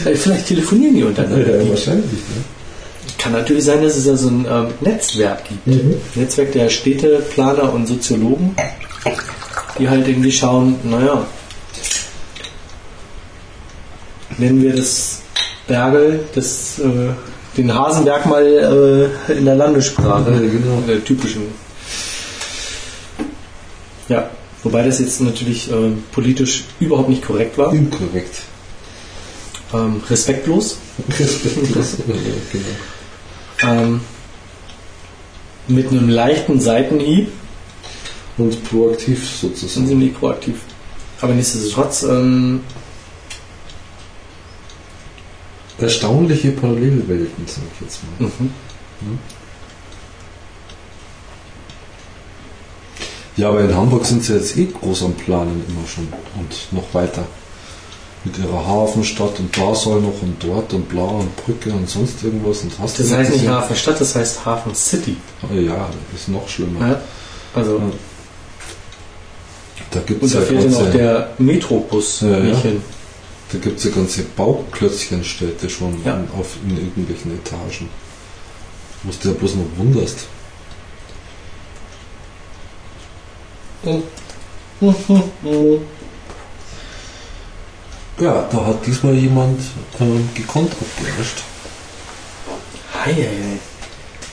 [0.04, 1.64] Vielleicht telefonieren die untereinander.
[1.64, 2.12] Ja, wahrscheinlich.
[2.12, 2.44] Ne?
[3.18, 6.16] Kann natürlich sein, dass es da so ein ähm, Netzwerk gibt.
[6.16, 8.56] Netzwerk der Städteplaner und Soziologen,
[9.78, 11.26] die halt irgendwie schauen, naja,
[14.38, 15.22] nennen wir das
[15.68, 17.10] Bergel, das, äh,
[17.58, 20.78] den Hasenberg mal äh, in der Landessprache, Ja, genau.
[20.80, 21.44] in der typischen.
[24.08, 24.30] Ja,
[24.64, 28.42] wobei das jetzt natürlich äh, politisch überhaupt nicht korrekt war, Inkorrekt.
[29.74, 30.78] ähm, respektlos.
[31.20, 31.98] Respektlos.
[32.52, 33.72] Genau.
[33.74, 34.02] Ähm,
[35.68, 37.30] mit einem leichten Seitenhieb
[38.38, 39.88] Und proaktiv sozusagen.
[39.88, 40.56] ziemlich proaktiv.
[41.22, 42.62] Aber nichtsdestotrotz, ähm,
[45.82, 48.28] Erstaunliche Parallelwelten, sag ich jetzt mal.
[48.28, 49.20] mhm.
[53.38, 56.08] Ja, aber in Hamburg sind sie jetzt eh groß am Planen immer schon
[56.38, 57.24] und noch weiter.
[58.26, 62.22] Mit ihrer Hafenstadt und da soll noch und dort und bla und Brücke und sonst
[62.22, 63.48] irgendwas und hast Das heißt nicht?
[63.48, 65.16] Hafenstadt, das heißt Hafen City.
[65.42, 66.86] Ah, Ja, ist noch schlimmer.
[66.86, 67.02] Ja?
[67.56, 67.84] Also, Ja.
[69.92, 72.56] Da gibt es da ja, fährt dann auch der Metrobus Ja, ja.
[72.58, 72.82] hin.
[73.52, 76.16] Da gibt's ja ganze Bauklötzchenstädte schon Ja.
[76.18, 77.90] in, auf, in irgendwelchen Etagen.
[79.04, 80.28] Wo du ja bloß noch wunderst.
[88.20, 89.62] Ja, da hat diesmal jemand
[90.00, 91.44] ähm, gekonnt abgelöscht.
[92.94, 93.60] Hei, hei, hei.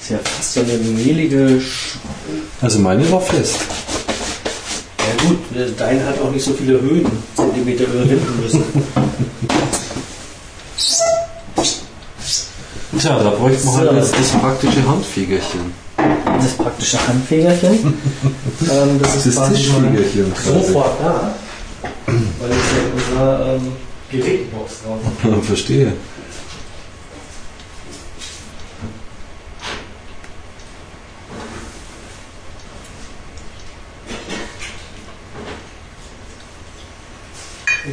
[0.01, 1.61] Ist ja fast so eine mehlige.
[1.61, 1.97] Sch
[2.61, 3.61] Also meine war fest.
[5.27, 8.63] Gut, äh, dein hat auch nicht so viele Höhen, Zentimeter überwinden müssen.
[12.99, 13.81] Tja, da bräuchte man So.
[13.81, 15.73] halt jetzt das praktische Handfegerchen.
[15.97, 17.71] Das praktische Handfegerchen.
[18.71, 21.35] ähm, das ist Das Tischfegerchen sofort da.
[22.07, 23.73] Weil es ja in unserer ähm,
[24.11, 25.43] Gerätebox drauf.
[25.45, 25.93] Verstehe.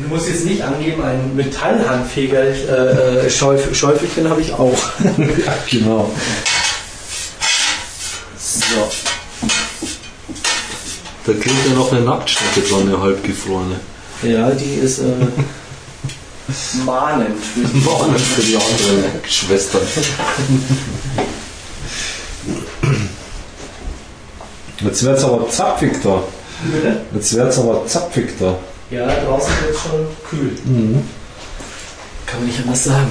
[0.01, 4.77] Du musst jetzt nicht angeben, ein Metallhandfeger äh, äh, Schäuf Schäufelchen habe ich auch.
[5.45, 6.11] Ja, genau.
[8.39, 8.89] So.
[11.25, 13.79] Da klingt ja noch eine Nacktschnecke dran, eine halbgefrorene.
[14.23, 15.03] Ja, die ist äh,
[16.85, 19.81] mahnend für die Warnen für die anderen Schwestern.
[24.79, 26.23] Jetzt wird's aber zapfig da.
[27.13, 28.57] Jetzt wird's aber zapfig da.
[28.93, 30.51] Ja, draußen wird es schon kühl.
[32.27, 33.07] Kann man nicht anders sagen.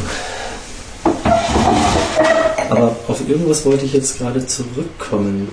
[2.70, 5.48] Aber auf irgendwas wollte ich jetzt gerade zurückkommen.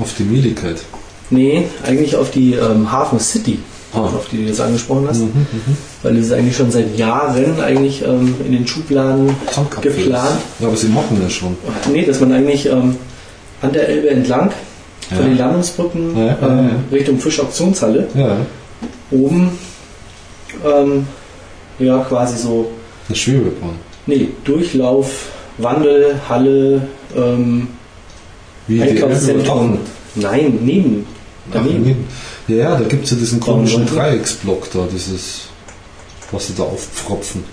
[0.00, 0.76] Auf die Mieligkeit.
[1.30, 3.58] Nee, eigentlich auf die ähm, Hafen City,
[3.94, 4.00] Ah.
[4.00, 5.20] auf die du jetzt angesprochen hast.
[5.20, 5.46] Mhm,
[6.02, 9.34] Weil es ist eigentlich schon seit Jahren eigentlich ähm, in den Schubladen
[9.80, 10.38] geplant.
[10.60, 11.56] Ja, aber sie machen das schon.
[11.92, 12.96] Nee, dass man eigentlich ähm,
[13.62, 14.50] an der Elbe entlang
[15.08, 15.24] von Ja.
[15.24, 16.70] den Landungsbrücken Ja, ja, ähm.
[16.92, 18.08] Richtung Fischauktionshalle
[19.10, 19.50] oben
[20.64, 21.06] ähm,
[21.78, 22.70] ja quasi so
[23.08, 23.76] eine Schwebebahn.
[24.06, 25.28] nee, Durchlauf,
[25.58, 27.68] Wandel, Halle, ähm,
[28.66, 29.78] Wie Einkaufszentrum.
[30.14, 31.06] Nein, neben.
[31.50, 31.82] Ach, Daneben.
[31.84, 32.04] neben.
[32.48, 33.86] Ja, ja, da gibt es ja diesen komischen?
[33.86, 35.42] Dreiecksblock da, dieses,
[36.32, 37.44] was sie da aufpfropfen.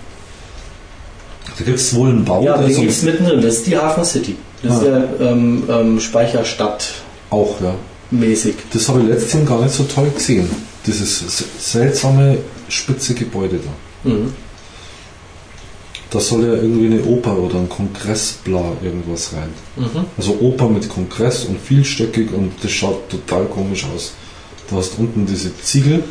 [1.58, 3.40] Da gibt es wohl einen Bau, Ja, den gibt es mittendrin.
[3.42, 4.34] Das ist die Hafen City.
[4.62, 5.04] Das ist Ah.
[5.20, 6.86] ja ähm, ähm, Speicherstadt
[7.30, 7.74] auch, ja.
[8.10, 8.54] mäßig.
[8.72, 10.48] Das habe ich letztens gar nicht so toll gesehen.
[10.86, 11.22] Dieses
[11.58, 14.10] seltsame, spitze Gebäude da.
[14.10, 14.32] Mhm.
[16.10, 19.48] Da soll ja irgendwie eine Oper oder ein Kongress, bla, irgendwas rein.
[19.76, 20.04] Mhm.
[20.16, 24.12] Also Oper mit Kongress und vielstöckig und das schaut total komisch aus.
[24.70, 26.04] Du hast unten diese Ziegel,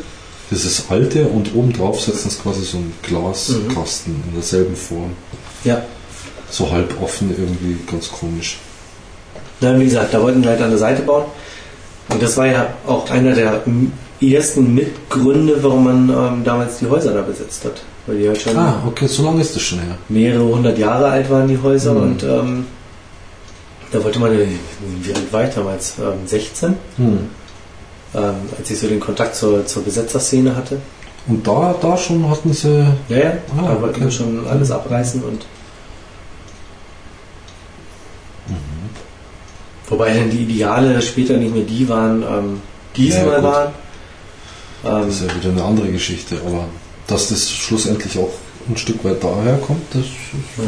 [0.50, 5.12] dieses alte und oben drauf setzen sie quasi so einen Glaskasten in derselben Form.
[5.64, 5.82] Ja.
[6.50, 8.58] So halb offen irgendwie, ganz komisch.
[9.60, 11.24] Na, wie gesagt, da wollten wir halt an der Seite bauen.
[12.08, 13.62] Und das war ja auch einer der
[14.28, 17.82] m- ersten Mitgründe, warum man ähm, damals die Häuser da besetzt hat.
[18.06, 19.96] Weil die halt schon Ah, okay, so lange ist das schon her.
[20.08, 21.92] mehrere hundert Jahre alt waren, die Häuser.
[21.94, 22.02] Mhm.
[22.02, 22.66] Und ähm,
[23.92, 25.94] da wollte man, wie alt war ich damals?
[25.98, 26.74] Ähm, 16?
[26.96, 27.18] Hm.
[28.14, 30.78] Ähm, als ich so den Kontakt zur, zur Besetzerszene hatte.
[31.26, 32.84] Und da, da schon hatten sie.
[33.08, 34.10] Ja, ja, Ah, da wollten wir okay.
[34.16, 35.46] schon alles abreißen und.
[39.88, 42.60] Wobei dann die Ideale später nicht mehr die waren, ähm,
[42.96, 43.72] die es Ja, mal waren.
[44.84, 46.66] Ähm, Das ist ja wieder eine andere Geschichte, aber
[47.06, 48.30] dass das schlussendlich auch
[48.68, 50.10] ein Stück weit daher kommt, das ist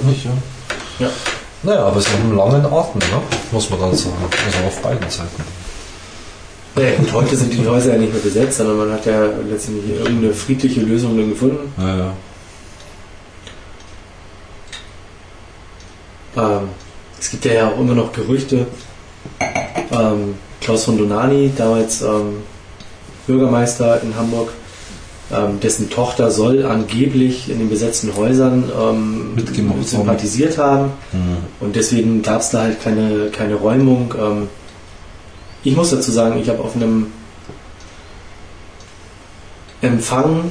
[0.04, 0.10] Mhm.
[0.10, 0.30] nicht, ja.
[0.98, 1.10] ja.
[1.62, 3.22] Naja, aber es hat einen langen Atem, ne?
[3.50, 4.14] muss man dann sagen.
[4.46, 5.42] Also auf beiden Seiten.
[6.78, 9.98] Ja, gut, heute sind die Häuser ja nicht mehr besetzt, sondern man hat ja letztendlich
[9.98, 11.72] irgendeine friedliche Lösung dann gefunden.
[11.78, 12.12] Ja, ja.
[16.36, 16.68] Ähm,
[17.18, 18.66] es gibt ja auch immer noch Gerüchte.
[19.90, 22.42] Ähm, Klaus von Donani, damals ähm,
[23.26, 24.52] Bürgermeister in Hamburg,
[25.32, 30.92] ähm, dessen Tochter soll angeblich in den besetzten Häusern ähm, Mitgemacht sympathisiert haben.
[31.12, 31.38] Mhm.
[31.60, 34.14] Und deswegen gab es da halt keine, keine Räumung.
[34.18, 34.48] Ähm,
[35.64, 37.08] ich muss dazu sagen, ich habe auf einem
[39.82, 40.50] Empfang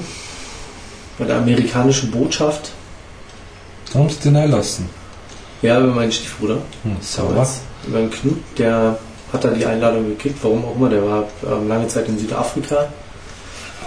[1.18, 2.72] bei der amerikanischen Botschaft,
[3.94, 4.90] Da haben sie den einlassen.
[5.62, 7.48] ja, über meinen Stiefbruder, Hm, sauber.
[7.88, 8.98] über den Knut, der
[9.36, 12.88] hat da die Einladung gekriegt, warum auch immer, der war ähm, lange Zeit in Südafrika.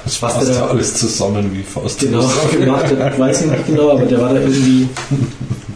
[0.05, 1.99] Das Was passt der ja da- alles zusammen wie Faust.
[2.01, 4.89] Genau, gemacht hat, weiß ich nicht genau, aber der war da irgendwie,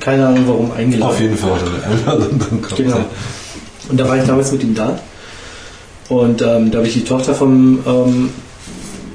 [0.01, 1.13] keine Ahnung warum, eingeladen.
[1.13, 2.77] Auf jeden Fall hat er Einladung dann gehabt.
[2.77, 3.05] Genau.
[3.89, 4.99] Und da war ich damals mit ihm da.
[6.09, 8.31] Und ähm, da habe ich die Tochter vom, ähm,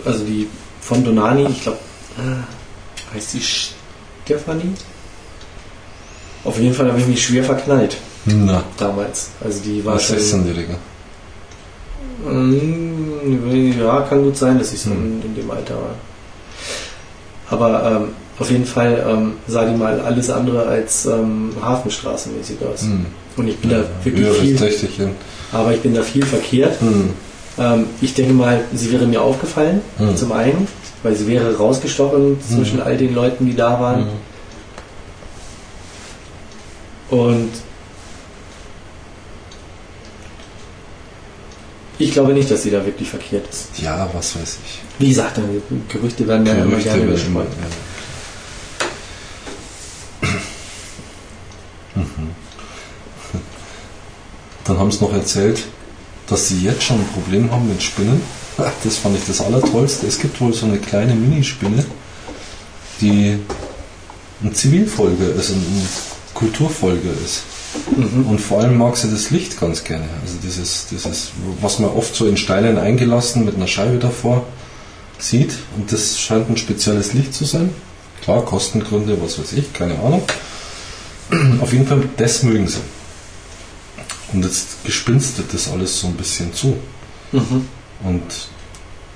[0.05, 0.47] also die
[0.82, 1.78] von Donani, ich glaube,
[2.18, 4.74] äh, heißt die Stefanie?
[6.43, 7.97] Auf jeden Fall habe ich mich schwer verknallt
[8.28, 9.30] Na, damals.
[9.43, 10.17] Also die war was schon.
[10.17, 10.75] 16-Jähriger.
[12.25, 15.21] Mm, Ja, kann gut sein, dass ich so Hm.
[15.23, 15.95] in, dem Alter war.
[17.49, 18.07] Aber ähm,
[18.39, 22.82] auf jeden Fall ähm, sah die mal alles andere als ähm, Hafenstraßenmäßig aus.
[22.84, 23.05] Hm.
[23.38, 25.11] Und ich bin da wirklich viel, Töchterchen.
[25.51, 26.82] aber ich bin da viel verkehrt.
[26.82, 27.11] Hm.
[27.59, 30.17] Ähm, ich denke mal, sie wäre mir aufgefallen, Hm.
[30.17, 30.67] zum einen,
[31.03, 34.07] weil sie wäre rausgestochen zwischen all den Leuten, die da waren.
[37.09, 37.17] Hm.
[37.19, 37.49] Und
[42.00, 43.70] ich glaube nicht, dass sie da wirklich verkehrt ist.
[43.82, 44.82] Ja, was weiß ich.
[45.00, 45.39] Wie gesagt,
[45.89, 47.48] Gerüchte werden ja immer gerne gesponnen.
[47.48, 47.68] immer,
[50.26, 52.02] ja.
[52.02, 52.30] Mhm.
[54.66, 55.64] Dann haben sie noch erzählt,
[56.28, 58.22] dass sie jetzt schon ein Problem haben mit Spinnen.
[58.84, 60.08] Das fand ich das Allertollste.
[60.08, 61.86] Es gibt wohl so eine kleine Minispinne,
[63.00, 63.38] die
[64.43, 65.88] ein Zivilfolger ist, ein ein
[66.34, 67.43] Kulturfolger ist.
[67.95, 68.28] Mhm.
[68.28, 70.05] Und vor allem mag sie das Licht ganz gerne.
[70.21, 74.45] Also dieses, dieses, was man oft so in Steinen eingelassen mit einer Scheibe davor
[75.19, 75.53] sieht.
[75.75, 77.69] Und das scheint ein spezielles Licht zu sein.
[78.23, 80.23] Klar, Kostengründe, was weiß ich, keine Ahnung.
[81.61, 82.80] Auf jeden Fall, das mögen sie.
[84.34, 86.78] Und jetzt gespinstet das alles so ein bisschen zu.
[87.32, 87.67] Mhm.
[88.03, 88.21] Und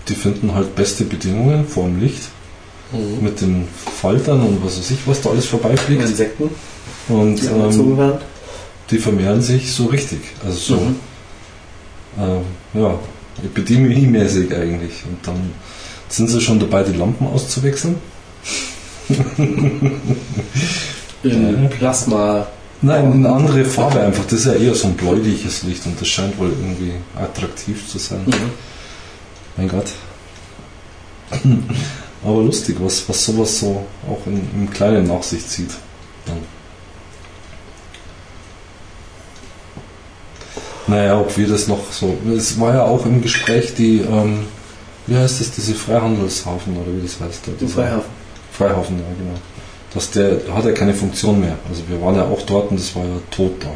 [0.07, 2.23] die finden halt beste Bedingungen vor dem Licht
[2.93, 3.23] Mhm.
[3.23, 3.67] mit den
[4.01, 6.01] Faltern und was weiß ich, was da alles vorbeifliegt.
[6.01, 6.49] Insekten,
[7.07, 8.19] Und die ähm, werden.
[8.91, 10.19] Die vermehren sich so richtig.
[10.45, 10.95] Also so, Mhm.
[12.19, 12.99] äh, ja,
[13.43, 15.03] epidemiemäßig eigentlich.
[15.05, 15.51] Und dann
[16.09, 17.95] sind sie schon dabei, die Lampen auszuwechseln.
[21.23, 21.69] In.
[21.69, 22.47] Plasma.
[22.83, 24.23] Nein, eine andere Farbe einfach.
[24.25, 27.99] Das ist ja eher so ein bläuliches Licht und das scheint wohl irgendwie attraktiv zu
[27.99, 28.21] sein.
[28.25, 28.33] Mhm.
[29.57, 29.91] Mein Gott.
[32.23, 35.69] Aber lustig, was, was sowas so auch in, im Kleinen nach sich zieht.
[36.25, 36.37] Dann.
[40.87, 42.15] Naja, ob wir das noch so.
[42.35, 44.39] Es war ja auch im Gespräch die, ähm,
[45.07, 47.41] wie heißt das, diese Freihandelshafen oder wie das heißt?
[47.47, 48.09] da, dieser- Freihafen.
[48.51, 49.37] Freihafen, ja genau.
[49.93, 51.55] Dass der hat ja keine Funktion mehr.
[51.69, 53.69] Also wir waren ja auch dort und das war ja tot da.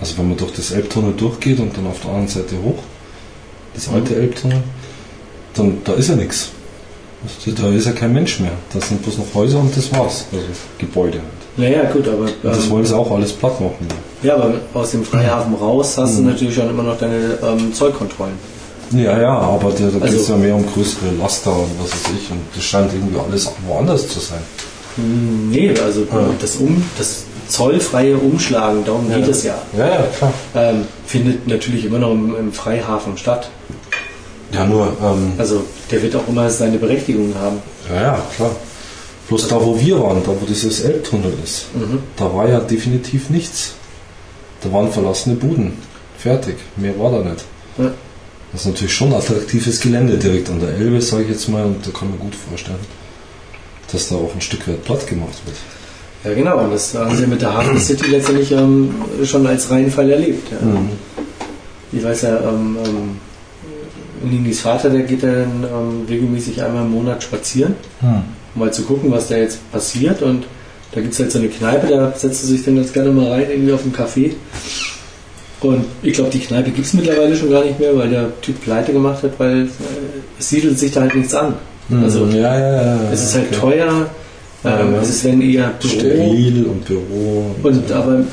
[0.00, 2.78] Also wenn man durch das Elbtunnel durchgeht und dann auf der anderen Seite hoch,
[3.74, 4.62] das alte Elbtunnel,
[5.54, 6.50] dann da ist ja nichts.
[7.22, 8.52] Also, Da ist ja kein Mensch mehr.
[8.72, 10.26] Da sind bloß noch Häuser und das war's.
[10.32, 10.44] Also
[10.78, 11.28] Gebäude halt.
[11.56, 13.86] Naja, gut, aber, Und das ähm, wollen sie auch alles platt machen.
[13.90, 16.28] ja, aber aus dem Freihafen raus hast du Mhm.
[16.30, 18.34] natürlich schon immer noch deine ähm, Zollkontrollen.
[18.92, 21.90] Ja, ja, aber da, da geht es Also- ja mehr um größere Laster und was
[21.92, 22.30] weiß ich.
[22.30, 24.40] Und das scheint irgendwie alles woanders zu sein.
[24.96, 26.30] Hm, Nee, also Ja.
[26.40, 29.54] das, um, das zollfreie Umschlagen, darum geht es ja.
[29.76, 30.32] Ja, ja, klar.
[30.54, 33.48] Ähm, findet natürlich immer noch im, im Freihafen statt.
[34.52, 37.58] Ja, nur, ähm, Also der wird auch immer seine Berechtigung haben.
[37.94, 38.50] Ja, ja, klar.
[39.28, 41.98] Bloß da, wo wir waren, da, wo dieses Elbtunnel ist, Mhm.
[42.16, 43.72] da war ja definitiv nichts.
[44.62, 45.72] Da waren verlassene Buden.
[46.18, 46.56] Fertig.
[46.76, 47.44] Mehr war da nicht.
[47.78, 47.90] Ja.
[48.52, 51.86] Das ist natürlich schon attraktives Gelände direkt an der Elbe, sage ich jetzt mal, und
[51.86, 52.78] da kann man gut vorstellen,
[53.92, 55.56] dass da auch ein Stück weit platt gemacht wird.
[56.24, 58.94] Ja genau, und das haben sie mit der Hafen City letztendlich ähm,
[59.24, 60.50] schon als Reinfall erlebt.
[60.50, 60.66] Ja.
[60.66, 60.88] Mhm.
[61.92, 67.22] Ich weiß ja, ähm, ähm, Ningis Vater, der geht dann ähm, regelmäßig einmal im Monat
[67.22, 68.22] spazieren, Hm.
[68.54, 70.22] um mal zu gucken, was da jetzt passiert.
[70.22, 70.44] Und
[70.92, 73.30] da gibt es halt so eine Kneipe, da setzt er sich dann ganz gerne mal
[73.30, 74.32] rein, irgendwie auf dem Café.
[75.60, 78.62] Und ich glaube, die Kneipe gibt es mittlerweile schon gar nicht mehr, weil der Typ
[78.62, 79.68] pleite gemacht hat, weil äh,
[80.38, 81.54] es siedelt sich da halt nichts an.
[82.02, 82.32] Also Hm.
[82.36, 82.98] ja, ja, ja.
[83.12, 83.60] es ist halt okay.
[83.60, 84.06] teuer,
[84.64, 85.88] ähm, es ist wenn eher Büro.
[85.92, 87.54] Steril und Büro.
[87.62, 88.24] Und aber äh,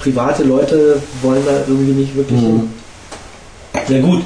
[0.00, 2.46] private Leute wollen da irgendwie nicht wirklich Mhm.
[2.46, 2.62] hin.
[3.88, 4.22] Ja gut.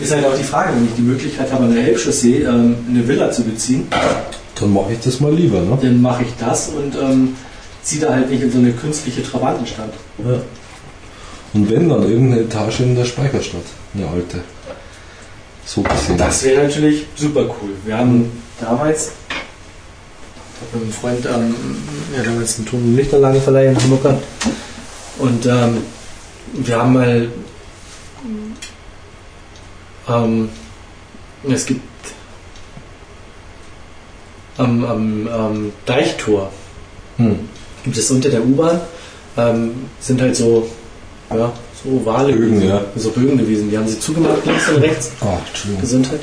[0.00, 3.06] Ist halt auch die Frage, wenn ich die Möglichkeit habe, an der Elbchaussee ähm, eine
[3.06, 3.86] Villa zu beziehen,
[4.60, 5.78] Dann mache ich das mal lieber, ne?
[5.80, 7.36] dann mache ich das und ähm,
[7.82, 9.92] ziehe da halt nicht in so eine künstliche Trabantenstadt.
[10.18, 10.40] Ja.
[11.52, 13.64] Und wenn, dann irgendeine Etage in der Speicherstadt.
[13.94, 14.40] Eine alte.
[15.64, 16.16] So gesehen.
[16.16, 17.70] Das wäre natürlich super cool.
[17.84, 18.30] Wir haben
[18.60, 21.54] damals, ich habe mit einem Freund, ähm,
[22.16, 24.22] ja, damals einen Ton- und Lichtanlagenverleih in Hamburg gehabt.
[25.18, 25.78] Und ähm,
[26.52, 27.28] wir haben mal,
[30.08, 30.48] ähm,
[31.48, 31.89] es gibt
[34.60, 36.50] am, am, am Deichtor,
[37.16, 37.38] Hm.
[37.84, 38.80] gibt es unter der U-Bahn,
[39.36, 40.66] ähm, sind halt so,
[41.30, 41.52] ja,
[41.82, 42.80] so ovale Bögen, gewesen, ja.
[42.96, 43.70] so Bögen gewesen.
[43.70, 45.12] Die haben sie zugemacht links und rechts.
[45.20, 45.80] Ah, Entschuldigung.
[45.80, 46.20] Gesundheit.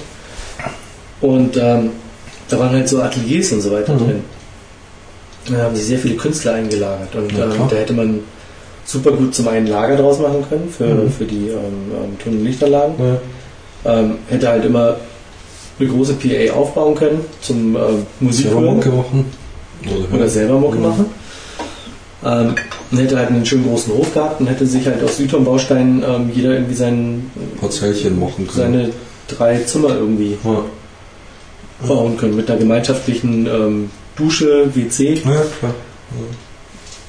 [1.21, 1.91] Und ähm,
[2.49, 3.99] da waren halt so Ateliers und so weiter Mhm.
[3.99, 4.23] drin.
[5.49, 8.19] Da haben sich sehr viele Künstler eingelagert und Ja, ähm, da hätte man
[8.85, 11.11] super gut zum einen Lager draus machen können für, Mhm.
[11.11, 12.95] für die ähm, ähm, Ton- und Lichtanlagen.
[12.99, 13.93] Ja.
[13.99, 14.95] Ähm, hätte halt immer
[15.79, 17.79] eine große PA aufbauen können zum äh,
[18.19, 19.25] Musik Selber Mucke machen.
[19.85, 20.83] Oder, oder selber Mucke Mhm.
[20.83, 21.05] machen.
[22.25, 22.55] Ähm,
[22.91, 26.31] und hätte halt einen schönen großen Hof gehabt und hätte sich halt aus Südton-Bausteinen ähm,
[26.33, 28.73] jeder irgendwie seinen, Parzellchen machen können.
[28.73, 28.89] seine
[29.27, 30.63] drei Zimmer irgendwie ja.
[31.87, 35.21] bauen können mit einer gemeinschaftlichen ähm, Dusche, WC ja,
[35.59, 35.75] klar.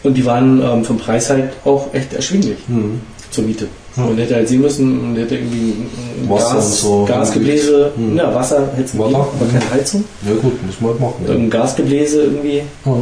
[0.02, 3.00] und die waren ähm, vom Preis halt auch echt erschwinglich Mhm.
[3.30, 3.66] zur Miete.
[3.98, 4.04] Ja.
[4.04, 5.74] Man hätte halt sehen müssen, man hätte irgendwie
[6.22, 7.04] ein Wasser Gas, und so.
[7.06, 8.16] Gasgebläse, Mhm.
[8.16, 10.04] ja, Wasser hätte es gegeben, aber keine Heizung.
[10.26, 11.24] Ja gut, muss man halt machen.
[11.26, 11.34] Ja.
[11.34, 12.92] Ein Gasgebläse irgendwie Ja.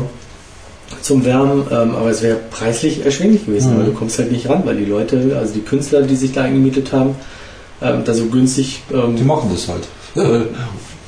[1.03, 3.79] zum Wärmen, ähm, aber es wäre preislich erschwinglich gewesen, Mhm.
[3.79, 6.43] weil du kommst halt nicht ran, weil die Leute, also die Künstler, die sich da
[6.43, 7.15] eingemietet haben,
[7.83, 9.85] ähm, da so günstig ähm, Die machen das halt.
[10.17, 10.41] Ja,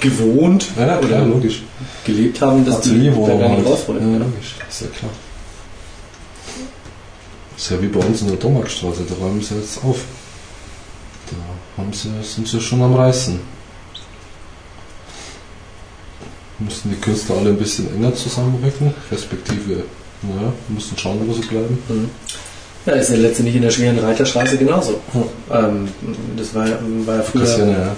[0.00, 1.62] gewohnt ja klar, oder logisch.
[2.04, 3.66] gelebt haben, dass die da gar nicht halt.
[3.66, 4.12] raus Ja, wollten.
[4.12, 4.18] Ja.
[4.18, 5.10] logisch, ist ja klar.
[7.58, 10.04] Ist ja wie bei uns in der Domarkstraße, da räumen sie jetzt auf.
[11.28, 13.40] Da haben sie, sind sie schon am Reißen.
[16.60, 19.82] Müssen die Künstler alle ein bisschen enger zusammenrücken, respektive,
[20.22, 21.78] naja, müssen schauen, wo sie bleiben.
[21.88, 22.10] Mhm.
[22.86, 25.00] Ja, ist ja letztendlich in der schweren Reiterstraße genauso.
[25.50, 25.88] Ähm,
[26.36, 26.64] das war,
[27.06, 27.42] war ja früher.
[27.42, 27.96] Kassieren, ja.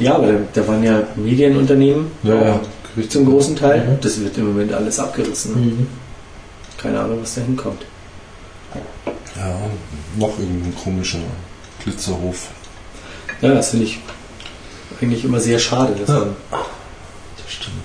[0.00, 2.60] Ja, aber da, da waren ja Medienunternehmen Ja, ja.
[3.08, 3.86] zum großen Teil.
[3.88, 4.00] Mhm.
[4.02, 5.86] Das wird im Moment alles abgerissen.
[6.76, 7.82] Keine Ahnung, was da hinkommt.
[9.38, 9.56] Ja,
[10.16, 11.18] noch irgendein komischer
[11.84, 12.48] Glitzerhof.
[13.40, 14.00] Ja, das finde ich
[15.00, 16.18] eigentlich immer sehr schade, dass Ja.
[16.20, 16.34] man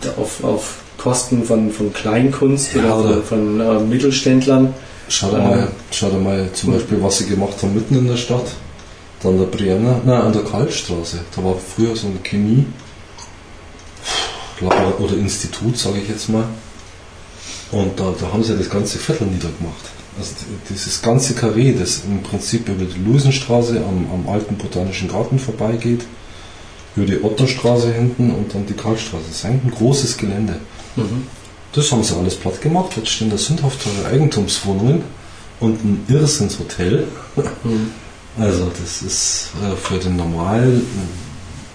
[0.02, 4.74] Das auf, auf Kosten von, von Kleinkunst Ja, oder oder- von, von äh, Mittelständlern.
[5.10, 8.18] Schau dir, mal, schau dir mal zum Beispiel, was sie gemacht haben mitten in der
[8.18, 8.48] Stadt.
[9.22, 11.20] Dann der Brienner, nein, an der Karlstraße.
[11.36, 12.66] Da war früher so ein Chemie-
[15.00, 16.46] oder Institut, sage ich jetzt mal.
[17.72, 19.93] Und da, da haben sie das ganze Viertel niedergemacht.
[20.18, 25.08] Also die- dieses ganze Karree, das im Prinzip über die Luisenstraße am, am alten Botanischen
[25.10, 26.02] Garten vorbeigeht,
[26.96, 29.24] über die Otterstraße hinten und dann die Karlstraße.
[29.28, 30.58] Das ist eigentlich ein großes Gelände.
[31.74, 32.92] Das haben sie alles platt gemacht.
[32.96, 35.02] Jetzt stehen da sündhaft teure Eigentumswohnungen
[35.60, 37.08] und ein Irrsinnshotel.
[38.40, 40.84] Also das ist äh, für den normalen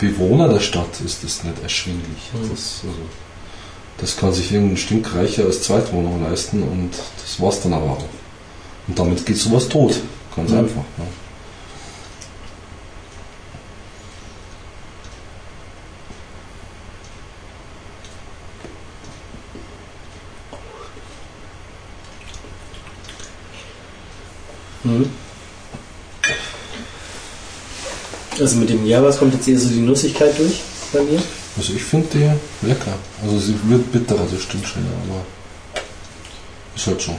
[0.00, 2.18] Bewohner der Stadt ist das nicht erschwinglich.
[2.34, 2.50] Mhm.
[2.50, 2.98] Das, also,
[3.98, 6.90] das kann sich irgendein Stinkreicher als Zweitwohnung leisten und
[7.22, 8.04] das war's dann aber auch.
[8.88, 9.94] Und damit geht sowas tot.
[10.34, 10.58] Ganz Mhm.
[10.58, 10.82] einfach.
[10.96, 11.06] Ne?
[24.84, 25.10] Mhm.
[28.40, 30.60] Also mit dem Javas kommt jetzt eher so die Nussigkeit durch
[30.92, 31.20] bei mir.
[31.56, 32.94] Also ich finde die lecker.
[33.22, 35.24] Also sie wird bitterer, das stimmt schon, ja, aber
[36.76, 37.16] ist halt schon.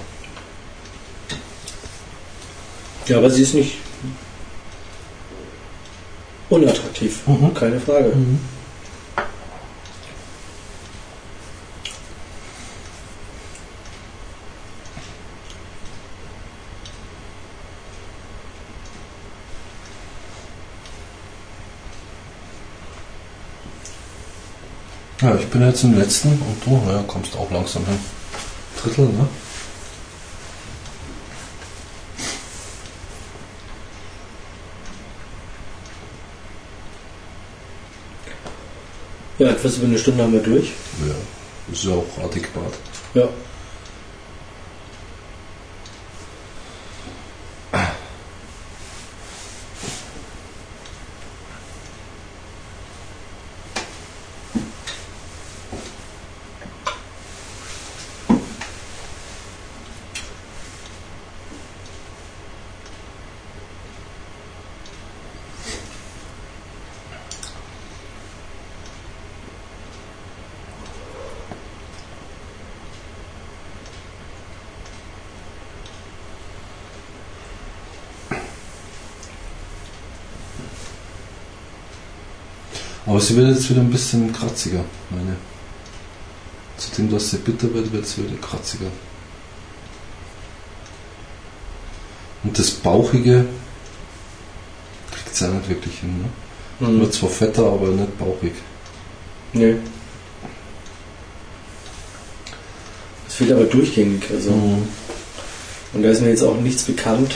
[3.10, 3.78] Ja, aber sie ist nicht
[6.48, 7.26] unattraktiv.
[7.26, 7.54] Mhm.
[7.56, 8.14] Keine Frage.
[25.22, 28.00] Ja, ich bin jetzt im letzten und du, naja, kommst auch langsam hin.
[28.82, 29.28] Drittel, ne?
[39.40, 40.74] Ja, etwas über eine Stunde haben wir durch.
[41.08, 41.16] Ja,
[41.74, 42.74] ist ja auch adäquat.
[43.14, 43.30] Ja.
[83.10, 85.36] Aber sie wird jetzt wieder ein bisschen kratziger, meine.
[86.78, 88.86] Zudem, dass sie bitter wird, wird sie wieder kratziger.
[92.44, 93.46] Und das Bauchige
[95.12, 96.24] kriegt sie auch nicht wirklich hin.
[96.80, 96.88] Ne?
[96.88, 97.02] Mhm.
[97.02, 98.54] Wird zwar fetter, aber nicht bauchig.
[99.54, 99.78] Nee.
[103.28, 104.22] Es fehlt aber durchgängig.
[104.32, 104.52] Also.
[104.52, 104.88] Mhm.
[105.94, 107.36] Und da ist mir jetzt auch nichts bekannt.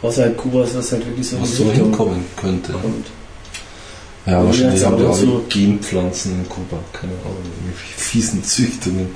[0.00, 2.72] Außerhalb Kubas, was halt wirklich so Was so hinkommen könnte.
[2.72, 3.06] kommt.
[4.28, 9.06] Ja, wahrscheinlich haben die aber alle so- Genpflanzen in Kuba, keine Ahnung, irgendwie fiesen Züchtungen.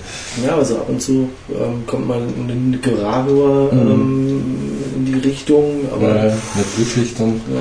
[0.44, 3.78] Ja, also ab und zu ähm, kommt man in Nicaragua Mhm.
[3.80, 4.42] ähm,
[4.96, 6.24] in die Richtung, aber Aber
[6.56, 7.34] nicht wirklich dann.
[7.52, 7.60] ja.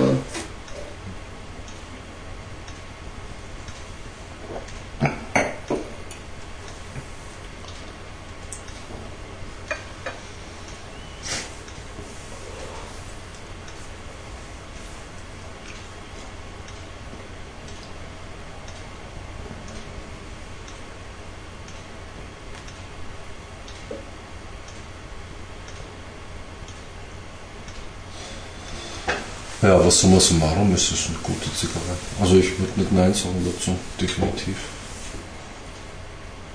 [29.71, 31.95] Ja, aber summa summarum ist es eine gute Zigarre.
[32.19, 34.57] Also ich würde nicht Nein sagen dazu, definitiv.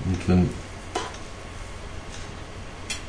[0.05, 0.47] Und wenn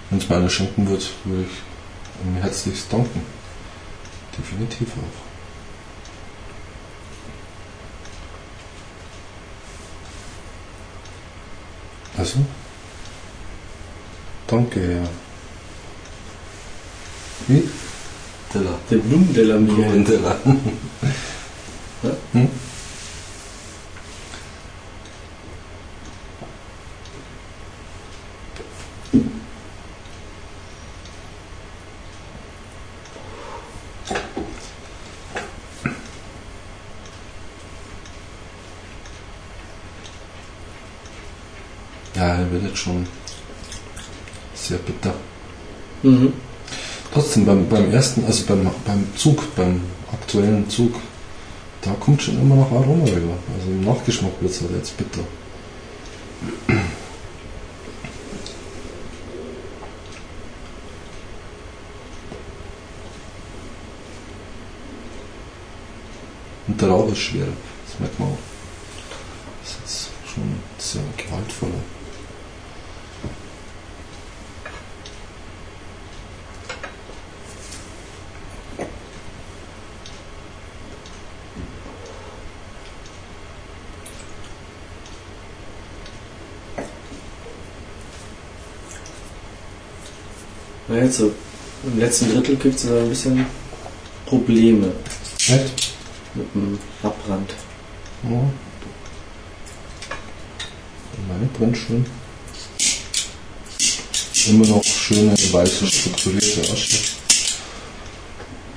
[0.08, 3.20] wenn es mir einer schenken wird, würde ich ihm herzlichst danken.
[4.38, 5.20] Definitiv auch.
[12.18, 12.38] Also,
[14.46, 15.08] danke, Herr.
[17.46, 17.68] Wie?
[18.52, 18.78] Teller.
[18.90, 19.74] der Blumendeller mir.
[19.74, 20.36] Blumenteller.
[22.02, 22.10] Ja.
[22.32, 22.48] Hm?
[42.14, 43.06] Ja, er wird jetzt schon
[44.54, 45.14] sehr bitter.
[46.02, 46.32] Mhm.
[47.48, 49.80] Beim, beim ersten, also beim, beim Zug, beim
[50.12, 50.94] aktuellen Zug,
[51.80, 53.38] da kommt schon immer noch Aroma rüber.
[53.58, 55.22] Also im Nachgeschmack wird es halt jetzt bitter.
[66.66, 67.46] Und der Rauch ist schwer,
[67.86, 68.38] das merkt man auch.
[69.62, 70.42] Das ist jetzt schon
[70.76, 71.97] sehr gewaltvoller.
[91.06, 91.32] So,
[91.84, 93.46] im letzten Drittel gibt es ein bisschen
[94.26, 94.92] Probleme
[95.48, 95.92] Echt?
[96.34, 97.54] mit dem Abbrand.
[98.24, 98.50] Ja.
[101.28, 102.04] Meine brennt schön.
[104.48, 106.96] Immer noch schöne, weiße, strukturierte Asche.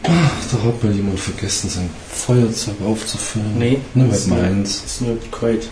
[0.03, 3.57] Ach, da hat mal jemand vergessen, sein Feuerzeug aufzufüllen.
[3.57, 4.81] Nee, Nur das ist meins.
[4.83, 5.67] Das ist nur kalt.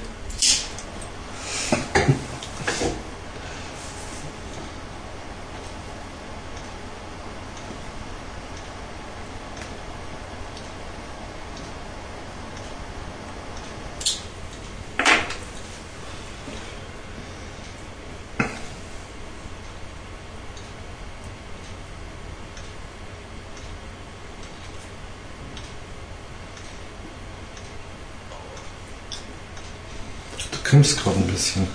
[30.52, 31.68] Du kämpfst gerade ein bisschen.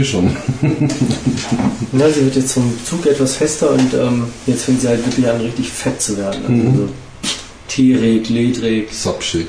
[0.00, 0.30] Sehe schon.
[1.92, 5.28] Ja, sie wird jetzt vom Zug etwas fester und ähm, jetzt fängt sie halt wirklich
[5.28, 6.40] an, richtig fett zu werden.
[6.42, 6.88] Also Mhm.
[7.68, 8.92] T-Reg, Ledreg.
[8.92, 9.48] Sapschick.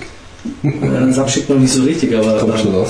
[0.64, 2.90] Ja, das abschickt noch nicht so richtig, aber Kommt schon ähm, noch.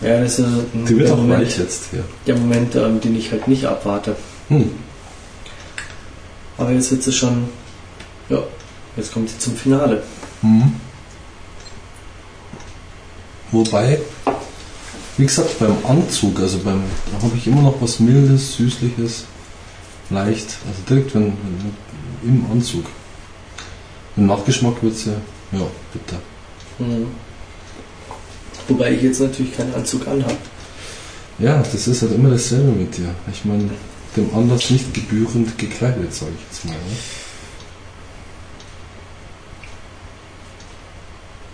[0.02, 0.48] ja, das ist äh,
[0.88, 2.04] Die wird der auch Moment, weich jetzt hier.
[2.26, 4.14] der Moment ähm, den ich halt nicht abwarte.
[4.48, 4.70] Hm.
[6.58, 7.48] Aber jetzt wird sie schon,
[8.28, 8.38] ja,
[8.96, 10.02] jetzt kommt sie zum Finale.
[10.42, 10.72] Mhm.
[13.50, 13.98] Wobei,
[15.22, 16.82] wie gesagt, beim Anzug, also beim,
[17.12, 19.24] da habe ich immer noch was Mildes, Süßliches,
[20.10, 21.72] leicht, also direkt wenn, wenn
[22.24, 22.86] im Anzug.
[24.16, 25.12] Im Nachgeschmack wird sie,
[25.52, 25.60] ja,
[25.92, 26.20] bitter.
[26.80, 27.06] Mhm.
[28.66, 30.36] Wobei ich jetzt natürlich keinen Anzug anhabe.
[31.38, 33.14] Ja, das ist halt immer dasselbe mit dir.
[33.30, 33.70] Ich meine,
[34.16, 36.72] dem Anlass nicht gebührend gekleidet, sage ich jetzt mal.
[36.72, 36.96] Ne?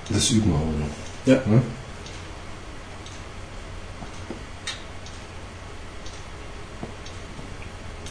[0.08, 0.86] Das üben wir aber noch.
[1.26, 1.50] Ja.
[1.50, 1.62] Ne?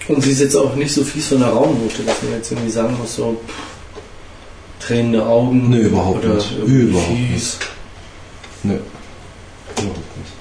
[0.08, 2.70] Und sie ist jetzt auch nicht so fies von der Raumnote, dass man jetzt irgendwie
[2.72, 5.70] sagen muss, so pff, tränende Augen.
[5.70, 6.58] Nee, überhaupt oder nicht.
[6.66, 7.30] Überhaupt fies.
[7.34, 7.58] nicht.
[8.64, 8.80] Ne.
[9.78, 10.32] Überhaupt nicht.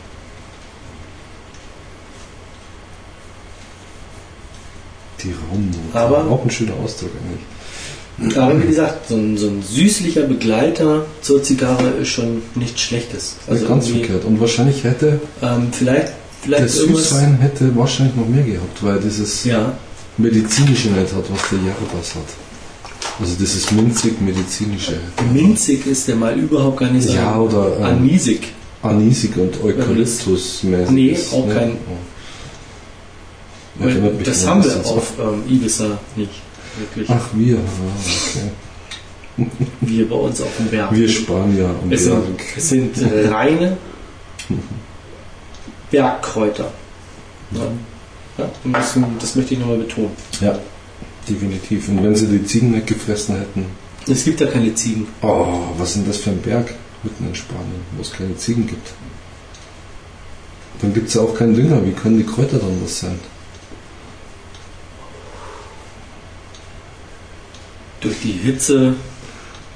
[5.22, 5.78] Die Raumnote.
[5.94, 7.10] Aber- auch ein schöner Ausdruck
[8.18, 8.36] eigentlich.
[8.38, 13.36] Aber wie gesagt, so ein, so ein süßlicher Begleiter zur Zigarre ist schon nichts Schlechtes.
[13.46, 14.24] Also ganz irgendwie, verkehrt.
[14.24, 16.12] Und wahrscheinlich hätte Ähm, vielleicht,
[16.46, 17.08] vielleicht irgendwas.
[17.10, 19.72] Süßwein hätte wahrscheinlich noch mehr gehabt, weil dieses Ja,
[20.16, 23.20] medizinische nicht hat, was der Jarbas hat.
[23.20, 24.98] Also dieses minzig-medizinische.
[25.32, 27.14] Minzig ist der mal überhaupt gar nicht so.
[27.14, 28.52] Ja, oder, ähm, Anisig.
[28.82, 30.90] Anisig und Eukalyptus-mäßig.
[30.90, 31.76] Nee, auch kein-
[33.78, 33.84] Oh.
[33.84, 33.94] Mich
[34.24, 36.30] das haben wir auf ähm, Ibiza nicht.
[36.78, 37.08] Wirklich.
[37.10, 37.56] Ach, wir.
[37.56, 37.60] Ah,
[39.36, 39.46] okay.
[39.82, 40.92] Wir bei uns auf dem Berg.
[40.94, 42.22] Wir Spanier am es, sind,
[42.56, 43.76] es sind äh, reine
[45.90, 46.72] Bergkräuter.
[47.52, 47.62] Ja.
[48.38, 50.10] Ja, das, das möchte ich nochmal betonen.
[50.40, 50.58] Ja,
[51.28, 51.88] definitiv.
[51.88, 53.66] Und wenn sie die Ziegen nicht gefressen hätten.
[54.08, 55.08] Es gibt da keine Ziegen.
[55.22, 55.46] Oh,
[55.78, 58.88] was denn das für ein Berg mitten in Spanien, wo es keine Ziegen gibt?
[60.82, 61.84] Dann gibt es ja auch keinen Dünger.
[61.86, 63.18] Wie können die Kräuter dann was sein?
[68.00, 68.94] Durch die Hitze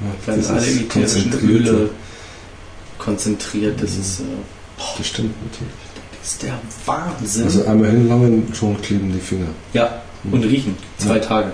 [0.01, 1.91] Ja, werden alle ätherischen Öle
[2.99, 3.83] konzentriert.
[3.83, 4.25] Das ist, äh,
[4.99, 5.73] Das stimmt natürlich.
[6.21, 6.53] Das ist der
[6.87, 7.45] Wahnsinn.
[7.45, 9.47] Also einmal hinlangen, schon kleben die Finger.
[9.73, 10.77] ja, und riechen.
[10.99, 11.21] Zwei Ja.
[11.21, 11.53] Tage.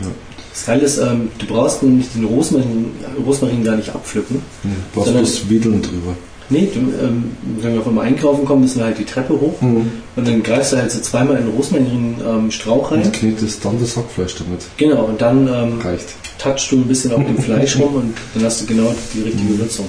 [0.00, 0.06] Ja.
[0.52, 2.86] Das Geile ist, ähm, du brauchst nämlich den Rosmarin,
[3.26, 4.36] Rosmarin gar nicht abpflücken.
[4.62, 6.14] Hm, Brauchst Sondern- bloß Wedeln drüber.
[6.50, 9.90] Nee, du, ähm, wenn wir vom Einkaufen kommen, müssen wir halt die Treppe hoch Mhm.
[10.14, 13.02] und dann greifst du halt so zweimal in den Rosmarin-Strauch rein.
[13.02, 14.60] Und knetest dann das Hackfleisch damit.
[14.76, 16.08] Genau, und dann ähm, Reicht.
[16.38, 19.54] touchst du ein bisschen auf dem Fleisch rum und dann hast du genau die richtige
[19.54, 19.58] Mhm.
[19.58, 19.88] Würzung.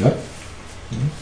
[0.00, 0.12] Ja.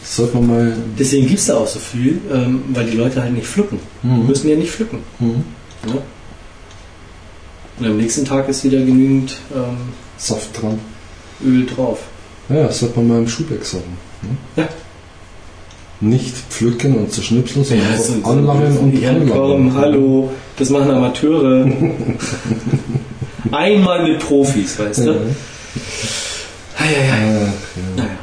[0.05, 0.77] Sollte man mal.
[0.99, 3.79] Deswegen gibt es da auch so viel, ähm, weil die Leute halt nicht pflücken.
[4.03, 4.27] Die Mhm.
[4.27, 4.99] müssen ja nicht pflücken.
[5.19, 5.45] Mhm.
[5.87, 5.95] Ja?
[7.79, 9.77] Und am nächsten Tag ist wieder genügend ähm,
[10.19, 10.79] Saft dran.
[11.45, 11.99] Öl drauf.
[12.49, 13.97] Ja, das sollte man mal im Schuhbeck sagen.
[14.23, 14.37] Ne?
[14.63, 14.69] Ja.
[16.01, 21.65] Nicht pflücken und zerschnipseln, sondern Ja, so- anlangen und ja, komm, hallo, das machen Amateure.
[23.53, 25.05] Einmal mit Profis, weißt Ja.
[25.13, 25.35] du?
[26.79, 27.47] Ja, ja, ja.
[27.47, 28.03] Ach, ja.
[28.03, 28.19] Naja.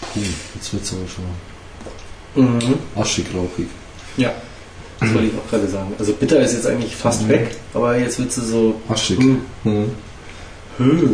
[0.00, 0.20] Puh,
[0.54, 1.24] jetzt wird es aber schon
[2.40, 2.74] Mhm.
[2.96, 3.66] aschig rauchig.
[4.16, 4.32] Ja,
[5.00, 5.92] das wollte ich auch gerade sagen.
[5.98, 7.28] Also bitter ist jetzt eigentlich fast Mhm.
[7.28, 8.80] weg, aber jetzt wird sie so.
[8.88, 9.18] Aschig.
[9.18, 9.40] Hm.
[9.64, 9.90] Mhm.
[10.78, 11.08] Höh.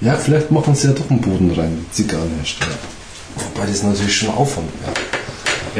[0.00, 2.70] Ja, vielleicht machen sie ja doch einen Boden rein, die Zigarrenhersteller.
[3.36, 4.94] Wobei das natürlich schon Aufwand wäre.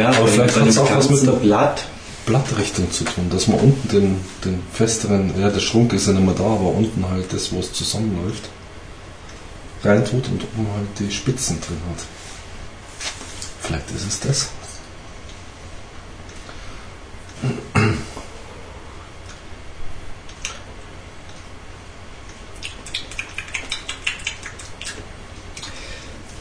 [0.05, 1.85] Ja, Aber bei- vielleicht hat's dem auch was mit der- Blatt.
[2.27, 6.25] Blattrichtung zu tun, dass man unten den, den festeren, ja, der Schrunk ist ja nicht
[6.25, 8.51] mehr da, aber unten halt das, wo es zusammenläuft,
[9.83, 12.05] reintut und oben halt die Spitzen drin hat.
[13.63, 14.49] Vielleicht ist es das.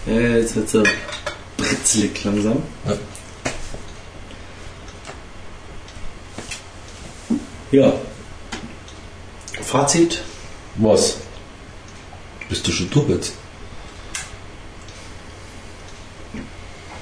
[0.05, 0.83] Ja, jetzt wird sie
[1.55, 2.63] britzlig langsam.
[2.85, 2.97] Ja.
[7.71, 7.93] Ja.
[9.61, 10.23] Fazit.
[10.77, 11.17] Was?
[12.49, 13.33] Bist du schon durch jetzt?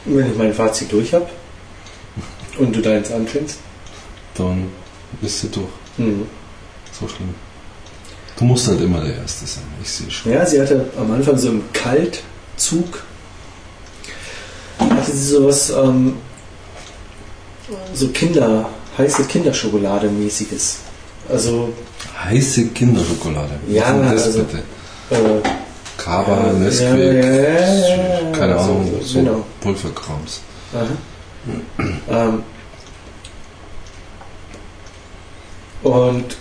[0.05, 1.27] Wenn ich mein Fazit durch habe
[2.57, 3.57] und du deins anfängst.
[4.35, 4.67] Dann
[5.21, 5.67] bist du durch.
[5.97, 6.27] Mhm.
[6.97, 7.33] So schlimm.
[8.37, 10.31] Du musst halt immer der Erste sein, ich sehe schon.
[10.31, 13.03] Ja, sie hatte am Anfang so im Kaltzug,
[14.77, 16.17] hatte sie sowas, ähm,
[17.95, 20.77] so Kinder, heiße Kinderschokolade mäßiges.
[21.29, 21.73] Also,
[22.23, 23.59] Heiße Kinderschokolade.
[23.67, 24.63] Ja, Was das also- bitte?
[25.09, 25.41] Äh,
[25.97, 29.45] Kaba, ja, Nesquik, ja, keine Ahnung, so, so genau.
[29.61, 30.41] Pulverkrams.
[32.09, 32.43] Ähm,
[35.83, 36.37] und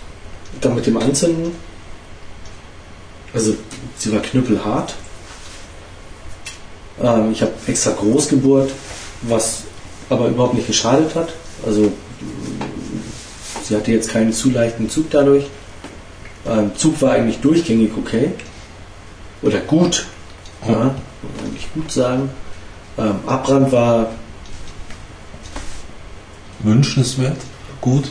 [0.61, 1.53] dann mit dem Anzünden,
[3.33, 3.55] also
[3.99, 4.95] sie war knüppelhart.
[7.03, 8.71] Ähm, ich habe extra groß gebohrt,
[9.23, 9.63] was
[10.09, 11.33] aber überhaupt nicht geschadet hat.
[11.65, 11.93] Also
[13.63, 15.45] sie hatte jetzt keinen zu leichten Zug dadurch.
[16.47, 18.31] Ähm, Zug war eigentlich durchgängig okay.
[19.47, 20.07] Oder gut.
[20.67, 22.31] Ja, man nicht gut sagen.
[22.99, 24.09] Ähm, Abbrand war
[26.61, 27.37] Wünschenswert,
[27.81, 28.05] gut.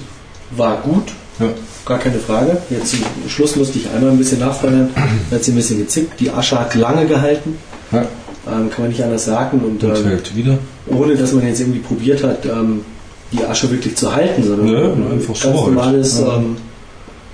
[0.52, 1.48] war gut, Ja.
[1.86, 2.58] gar keine Frage.
[2.70, 4.90] Jetzt zum Schluss musste ich einmal ein bisschen nachfeuern,
[5.32, 6.20] hat sie ein bisschen gezickt.
[6.20, 7.58] Die Asche hat lange gehalten,
[7.92, 8.02] ja.
[8.48, 9.60] ähm, kann man nicht anders sagen.
[9.60, 10.58] Und Und ähm, wieder.
[10.88, 12.86] ohne dass man jetzt irgendwie probiert hat, ähm,
[13.32, 15.74] die Asche wirklich zu halten, sondern ein einfach ganz so halt.
[15.74, 16.36] normales Ja.
[16.38, 16.58] ähm,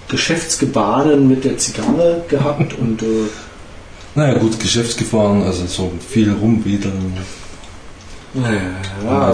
[0.08, 3.06] Geschäftsgebaren mit der Zigarre gehabt und äh,
[4.16, 7.14] Naja gut, Geschäftsgefahren, also so viel rumwedeln.
[8.34, 9.34] ja, Ja,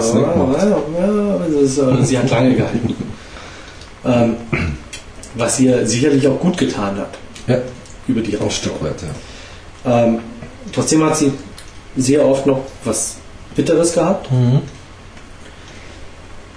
[1.96, 2.94] ja, sie hat lange gehalten.
[4.04, 4.36] ähm,
[5.34, 7.58] was ihr sicherlich auch gut getan hat Ja,
[8.06, 8.50] über die ein.
[8.50, 10.04] Stück weit, ja.
[10.04, 10.18] Ähm,
[10.72, 11.32] trotzdem hat sie
[11.96, 13.16] sehr oft noch, was
[13.56, 14.30] Bitteres gehabt.
[14.30, 14.60] Mhm.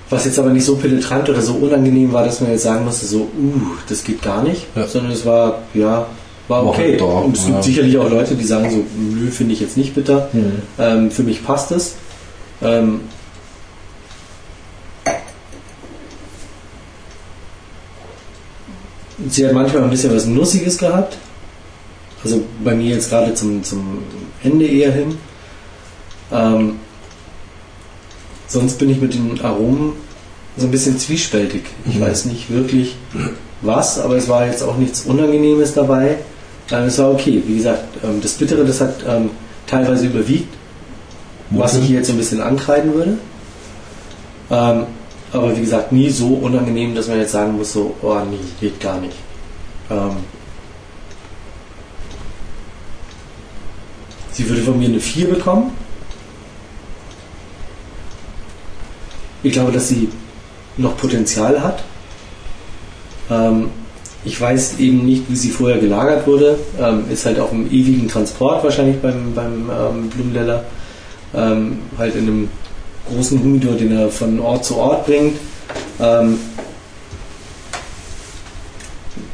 [0.09, 3.05] Was jetzt aber nicht so penetrant oder so unangenehm war, dass man jetzt sagen musste,
[3.05, 4.65] so, uh, das geht gar nicht.
[4.75, 4.85] Ja.
[4.85, 6.05] Sondern es war, ja,
[6.51, 6.97] war War okay.
[6.97, 7.63] da, Und es gibt ja.
[7.63, 10.29] sicherlich auch Leute, die sagen so, nö, finde ich jetzt nicht bitter.
[10.33, 10.51] Mhm.
[10.77, 11.95] Ähm, für mich passt es.
[12.61, 12.99] Ähm,
[19.29, 21.17] sie hat manchmal ein bisschen was Nussiges gehabt.
[22.23, 23.99] Also bei mir jetzt gerade zum, zum
[24.43, 25.17] Ende eher hin.
[26.31, 26.73] Ähm,
[28.47, 29.93] sonst bin ich mit den Aromen
[30.57, 31.63] so ein bisschen zwiespältig.
[31.89, 32.01] Ich Mhm.
[32.01, 32.95] weiß nicht wirklich
[33.61, 36.17] was, aber es war jetzt auch nichts Unangenehmes dabei.
[36.71, 37.43] Ähm, es war okay.
[37.45, 39.31] Wie gesagt, ähm, das Bittere, das hat ähm,
[39.67, 40.53] teilweise überwiegt,
[41.49, 43.17] was ich hier jetzt so ein bisschen ankreiden würde.
[44.49, 44.85] Ähm,
[45.33, 48.79] aber wie gesagt, nie so unangenehm, dass man jetzt sagen muss, so, oh nee, geht
[48.81, 49.15] gar nicht.
[54.31, 55.71] Sie würde von mir eine 4 bekommen.
[59.43, 60.09] Ich glaube, dass sie
[60.77, 61.83] noch Potenzial hat.
[63.29, 63.69] Ähm,
[64.23, 66.59] ich weiß eben nicht, wie sie vorher gelagert wurde.
[66.79, 70.63] Ähm, ist halt auf einem ewigen Transport wahrscheinlich beim, beim ähm, Blumenleller.
[71.33, 72.49] Ähm, halt in einem
[73.09, 75.37] großen Humidor, den er von Ort zu Ort bringt.
[75.99, 76.37] Ähm,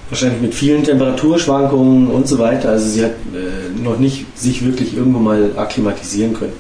[0.10, 2.70] wahrscheinlich mit vielen Temperaturschwankungen und so weiter.
[2.70, 6.54] Also sie hat äh, noch nicht sich wirklich irgendwo mal akklimatisieren können.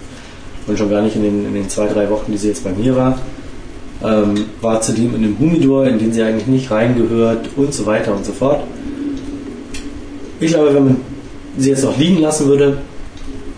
[0.67, 2.71] Und schon gar nicht in den, in den zwei, drei Wochen, die sie jetzt bei
[2.71, 3.17] mir war.
[4.03, 8.15] Ähm, war zudem in einem Humidor, in den sie eigentlich nicht reingehört und so weiter
[8.15, 8.63] und so fort.
[10.39, 10.97] Ich glaube, wenn man
[11.57, 12.77] sie jetzt noch liegen lassen würde,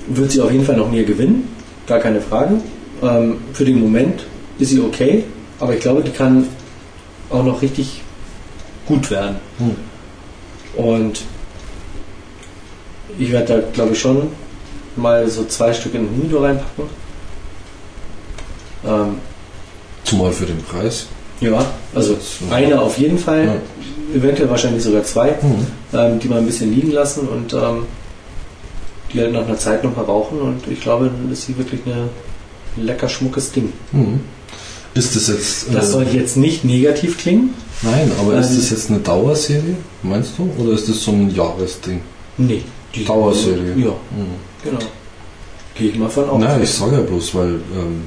[0.07, 1.47] wird sie auf jeden Fall noch mehr gewinnen.
[1.87, 2.61] Gar keine Frage.
[3.01, 4.25] Ähm, für den Moment
[4.59, 5.25] ist sie okay,
[5.59, 6.47] aber ich glaube, die kann
[7.29, 8.01] auch noch richtig
[8.85, 9.35] gut werden.
[9.57, 9.75] Hm.
[10.83, 11.21] Und
[13.17, 14.29] ich werde da, glaube ich, schon
[14.95, 16.85] mal so zwei Stück in den Humidor reinpacken.
[18.85, 19.15] Ähm,
[20.03, 21.07] Zumal für den Preis.
[21.41, 21.65] ja,
[21.95, 24.17] also Das- eine auf jeden Fall, Ja.
[24.17, 25.67] eventuell wahrscheinlich sogar zwei, Mhm.
[25.93, 27.83] ähm, die mal ein bisschen liegen lassen und ähm,
[29.13, 31.81] die halt nach einer Zeit noch mal rauchen und ich glaube, dann ist sie wirklich
[31.85, 32.09] eine
[32.77, 33.73] ein lecker schmuckes Ding.
[33.91, 34.19] Mhm.
[34.93, 35.73] Ist das jetzt.
[35.73, 37.53] Das äh, soll jetzt nicht negativ klingen.
[37.81, 40.49] nein, aber ist Ähm, das jetzt eine Dauerserie, meinst du?
[40.61, 42.01] Oder ist das so ein Jahresding?
[42.37, 42.61] Nee.
[42.95, 43.73] Die, Dauerserie.
[43.77, 44.35] Ja, Mhm.
[44.63, 44.79] genau.
[45.75, 46.39] Gehe ich mal von aus.
[46.41, 47.47] Nein, ich sage ja bloß, weil.
[47.75, 48.03] Ähm,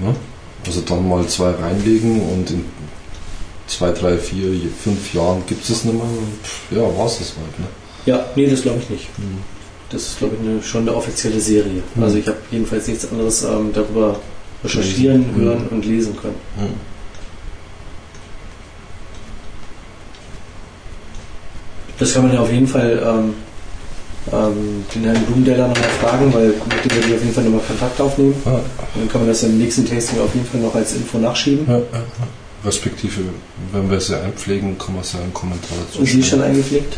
[0.00, 0.14] ne?
[0.66, 2.64] Also dann mal zwei reinlegen und in
[3.66, 4.48] zwei, drei, vier,
[4.82, 6.04] fünf Jahren gibt es es nicht mehr.
[6.04, 7.58] Und, pff, ja, war es das halt.
[7.58, 7.66] Ne?
[8.06, 9.18] Ja, nee, das glaube ich nicht.
[9.18, 9.38] Mhm.
[9.90, 11.82] Das ist, glaube ich, eine, schon eine offizielle Serie.
[11.94, 12.02] Mhm.
[12.02, 14.18] Also ich habe jedenfalls nichts anderes ähm, darüber
[14.62, 15.42] recherchieren, Lesen.
[15.42, 16.36] hören und lesen können.
[16.56, 16.94] Mhm.
[21.98, 23.34] Das kann man ja auf jeden Fall ähm,
[24.32, 27.60] ähm, den Herrn Blumendeller nochmal fragen, weil mit dem werde ich auf jeden Fall nochmal
[27.66, 28.34] Kontakt aufnehmen.
[28.44, 28.60] Ja,
[28.94, 31.66] dann kann man das im nächsten Tasting auf jeden Fall noch als Info nachschieben.
[31.68, 31.82] ja, ja.
[32.64, 33.20] Respektive,
[33.72, 36.40] wenn wir sie einpflegen, kann man es ja einen Kommentar dazu Und sie ist schon
[36.40, 36.96] eingepflegt,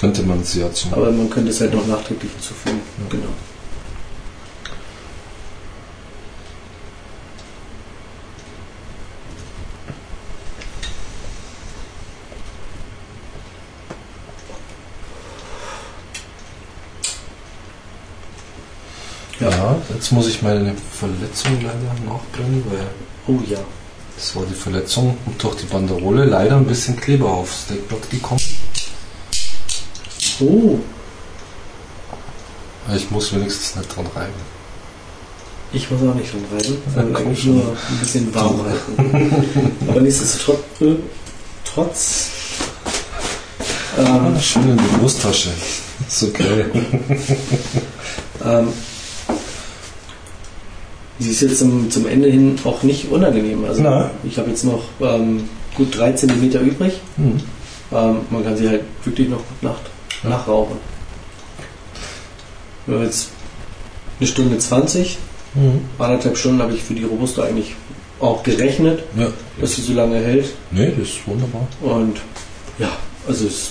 [0.00, 0.94] Könnte man sie ja zum.
[0.94, 2.80] aber man könnte es halt noch nachträglich hinzufügen.
[3.10, 3.24] Genau.
[19.40, 22.86] Ja, jetzt muss ich meine Verletzung leider nachbringen, weil
[23.26, 23.58] Oh ja.
[24.16, 26.24] das war die Verletzung durch die Banderole.
[26.24, 28.40] Leider ein bisschen Kleber aufs Steakblock gekommen.
[30.40, 30.78] Oh,
[32.94, 34.32] Ich muss wenigstens nicht dran reiben.
[35.72, 36.78] ich muss auch nicht dran reiben.
[36.94, 39.46] Komm eigentlich nur ein bisschen warm halten.
[39.88, 40.66] aber nichtsdestotrotz,
[41.64, 42.28] trotz,
[43.98, 45.50] ähm, Ah, schön in die Brusttasche.
[46.08, 46.64] Ist okay.
[48.44, 48.68] Ähm,
[51.18, 53.64] sie ist jetzt zum, zum Ende hin auch nicht unangenehm.
[53.64, 54.10] Also Nein.
[54.24, 56.94] ich habe jetzt noch ähm, gut 3 cm übrig.
[57.16, 57.40] Hm.
[57.92, 59.82] Ähm, man kann sie halt wirklich noch gut Nacht
[60.22, 60.30] Ja.
[60.30, 60.76] nachrauchen.
[62.86, 63.28] Wir haben jetzt
[64.20, 65.18] eine Stunde 20,
[65.54, 65.80] Hm.
[65.98, 67.74] anderthalb Stunden habe ich für die Robusta eigentlich
[68.20, 69.28] auch gerechnet, Ja.
[69.60, 70.46] dass sie so lange hält.
[70.70, 71.66] Nee, das ist wunderbar.
[71.80, 72.18] Und
[72.78, 72.90] ja,
[73.26, 73.70] also es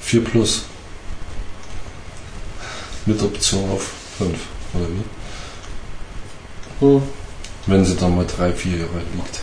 [0.00, 0.62] 4 plus.
[3.06, 4.38] Mit Option auf 5,
[4.74, 5.02] oder wie?
[6.86, 7.02] hm,
[7.66, 9.40] Wenn sie dann mal 3, 4 Jahre liegt.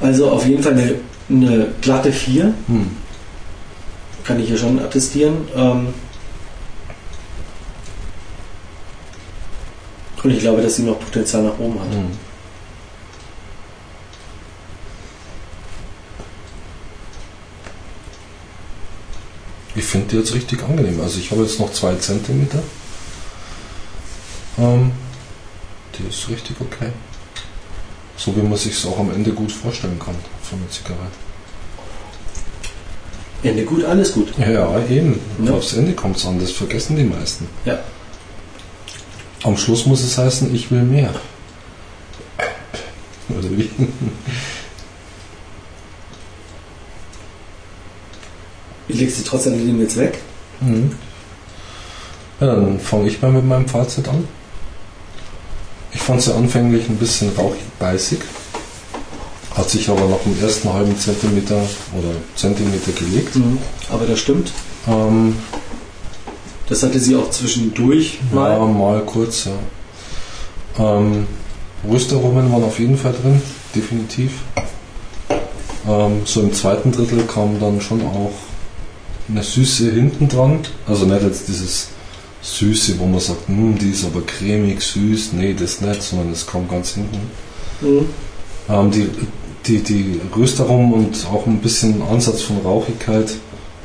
[0.00, 0.94] also auf jeden Fall eine,
[1.28, 2.54] eine glatte 4.
[2.66, 2.96] Hm.
[4.24, 5.46] kann ich hier schon attestieren.
[5.54, 5.88] Ähm
[10.22, 11.92] und ich glaube, dass sie noch Potenzial nach oben hat.
[11.92, 12.10] Hm.
[19.74, 21.00] Ich finde die jetzt richtig angenehm.
[21.00, 22.62] Also ich habe jetzt noch zwei Zentimeter.
[24.58, 24.92] Ähm,
[25.98, 26.90] die ist richtig okay.
[28.16, 31.16] So wie man sich es auch am Ende gut vorstellen kann von der Zigarette.
[33.42, 34.32] Ende gut, alles gut.
[34.38, 35.18] Ja, eben.
[35.44, 35.52] Ja.
[35.52, 37.48] Aufs Ende kommt es an, das vergessen die meisten.
[37.64, 37.80] Ja.
[39.42, 41.12] Am Schluss muss es heißen, ich will mehr.
[43.28, 43.68] Oder wie?
[48.88, 50.18] Ich lege sie trotz alledem jetzt weg.
[50.60, 50.92] Mhm.
[52.40, 54.26] Ja, dann fange ich mal mit meinem Fazit an.
[55.92, 58.18] Ich fand sie anfänglich ein bisschen rauchig beißig,
[59.54, 61.60] hat sich aber nach dem ersten halben Zentimeter
[61.96, 63.36] oder Zentimeter gelegt.
[63.90, 64.50] Aber das stimmt.
[64.88, 65.36] Ähm,
[66.68, 68.52] Das hatte sie auch zwischendurch mal.
[68.52, 68.72] Ja, mal.
[68.72, 69.52] mal kurz, ja.
[70.78, 71.26] Ähm,
[71.88, 73.42] Röstaromen waren auf jeden Fall drin,
[73.74, 74.32] definitiv.
[75.86, 78.30] Ähm, so im zweiten Drittel kam dann schon auch
[79.28, 80.60] eine Süße hinten dran.
[80.86, 81.88] Also nicht jetzt dieses
[82.42, 85.32] Süße, wo man sagt, hm, die ist aber cremig, süß.
[85.34, 87.20] Nee, das nicht, sondern das kam ganz hinten.
[87.80, 88.06] Mhm.
[88.68, 89.08] Ähm, die,
[89.66, 93.32] die, die Röstaromen und auch ein bisschen Ansatz von Rauchigkeit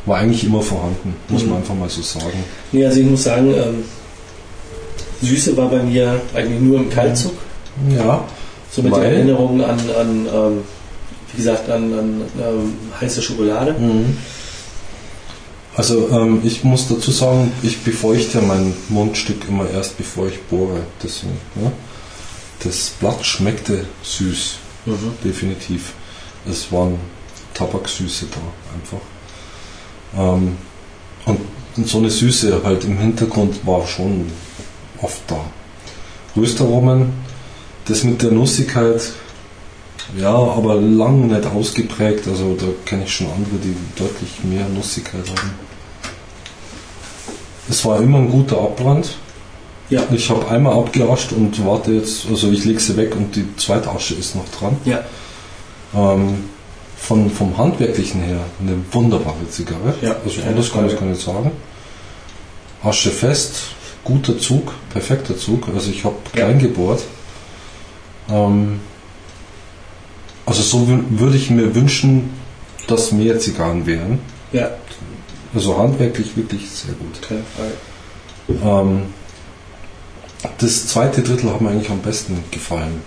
[0.05, 1.49] war eigentlich immer vorhanden, muss Mhm.
[1.49, 2.43] man einfach mal so sagen.
[2.71, 3.83] Nee, also ich muss sagen, ähm,
[5.21, 7.33] Süße war bei mir eigentlich nur im Kaltzug.
[7.95, 8.23] Ja,
[8.71, 9.13] So mit der Weil?
[9.13, 10.57] Erinnerung an, an ähm,
[11.31, 13.73] wie gesagt, an, an ähm, heiße Schokolade.
[13.73, 14.17] Mhm.
[15.77, 20.81] Also ähm, ich muss dazu sagen, ich befeuchte mein Mundstück immer erst bevor ich bohre.
[21.03, 21.71] Deswegen, ja.
[22.63, 24.55] Das Blatt schmeckte süß,
[24.87, 25.11] Mhm.
[25.23, 25.93] definitiv.
[26.49, 26.97] Es waren
[27.53, 28.39] Tabaksüße da
[28.73, 29.05] einfach.
[30.17, 30.57] Ähm,
[31.25, 31.39] und,
[31.75, 34.31] und so eine Süße halt im Hintergrund war schon
[34.99, 35.39] oft da.
[36.35, 37.11] Röstaromen,
[37.85, 39.11] das mit der Nussigkeit,
[40.17, 42.27] ja, aber lang nicht ausgeprägt.
[42.27, 45.66] Also da kenne ich schon andere, die deutlich mehr Nussigkeit haben.
[47.69, 49.15] Es war immer ein guter Abbrand.
[49.89, 50.03] Ja.
[50.11, 53.89] Ich habe einmal abgeascht und warte jetzt, also ich lege sie weg und die zweite
[53.89, 54.77] Asche ist noch dran.
[54.85, 54.99] Ja.
[55.95, 56.43] Ähm,
[56.97, 59.93] von, vom Handwerklichen her eine wunderbare Zigarre.
[60.01, 61.51] Ja, also anders kann ich gar nicht sagen.
[62.83, 63.55] Asche fest,
[64.03, 65.69] guter Zug, perfekter Zug.
[65.73, 66.45] Also ich habe Ja.
[66.45, 67.03] klein gebohrt.
[68.29, 68.81] Ähm,
[70.45, 72.31] also so wü- würde ich mir wünschen,
[72.87, 74.19] dass mehr Zigarren wären.
[74.51, 74.71] Ja,
[75.57, 77.17] Also handwerklich wirklich sehr gut.
[77.25, 78.63] Frage.
[78.63, 79.01] Ähm,
[80.59, 83.01] das zweite Drittel hat mir eigentlich am besten gefallen.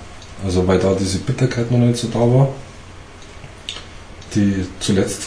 [0.44, 2.48] Also weil da diese Bitterkeit noch nicht so da war.
[4.35, 5.22] Die zuletzt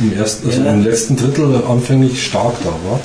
[0.00, 0.72] im ersten, also Ja.
[0.72, 3.00] im letzten Drittel anfänglich stark da war.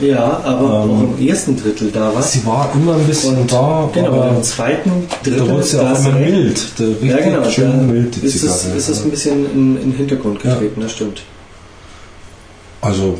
[0.00, 2.22] Ja, aber Ähm, auch im ersten Drittel da war.
[2.22, 5.76] Sie war immer ein bisschen Und da, Genau, aber im zweiten da Drittel wurde sie
[5.78, 6.78] da auch immer mild.
[6.78, 7.40] Der richtig Ja, genau.
[7.40, 8.76] Da schön mild, die ist, es, Zigarre.
[8.78, 10.54] ist es ein bisschen in, in den Hintergrund Ja.
[10.54, 11.22] getreten, das stimmt.
[12.80, 13.18] Also,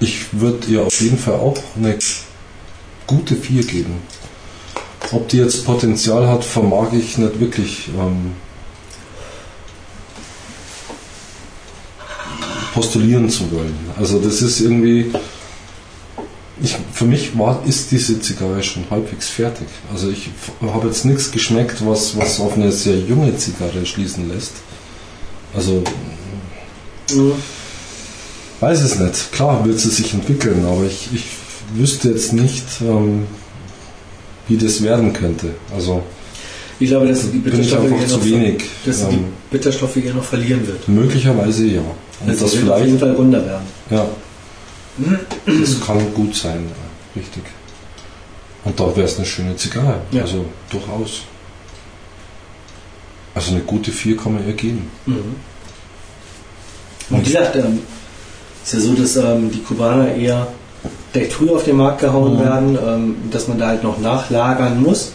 [0.00, 1.98] ich würde ihr auf jeden Fall auch eine
[3.06, 4.02] gute 4 geben.
[5.12, 8.32] Ob die jetzt Potenzial hat, vermag ich nicht wirklich ähm,
[12.74, 13.74] postulieren zu wollen.
[13.96, 15.12] Also das ist irgendwie,
[16.60, 19.68] ich, für mich war, ist diese Zigarre schon halbwegs fertig.
[19.92, 20.28] Also ich
[20.60, 24.52] habe jetzt nichts geschmeckt, was, was auf eine sehr junge Zigarre schließen lässt.
[25.54, 25.84] Also
[27.14, 27.32] Mhm.
[28.60, 29.32] Weiß es nicht.
[29.32, 31.24] Klar wird sie sich entwickeln, aber ich, ich
[31.74, 33.26] wüsste jetzt nicht, ähm,
[34.48, 35.54] wie das werden könnte.
[35.74, 36.02] Also
[36.78, 38.64] Ich glaube, dass die Bitterstoffe einfach zu noch, wenig.
[38.84, 40.88] dass Ähm, die Bitterstoffe hier noch verlieren wird.
[40.88, 41.80] möglicherweise ja.
[42.20, 43.66] Und Also das wird auf jeden vielleicht, Fall runder werden.
[43.90, 44.06] ja,
[45.46, 46.66] das kann gut sein,
[47.14, 47.42] richtig.
[48.64, 50.00] Und da wäre es eine schöne Zigarre.
[50.12, 50.22] Ja.
[50.22, 51.20] Also durchaus.
[53.34, 54.88] Also eine gute 4 kann man ihr geben.
[55.04, 55.36] Mhm.
[57.10, 57.80] Und wie gesagt, ähm,
[58.64, 60.46] ist ja so, dass ähm, die Kubaner eher
[61.14, 62.40] recht früh auf den Markt gehauen Mhm.
[62.44, 65.12] werden, ähm, dass man da halt noch nachlagern muss.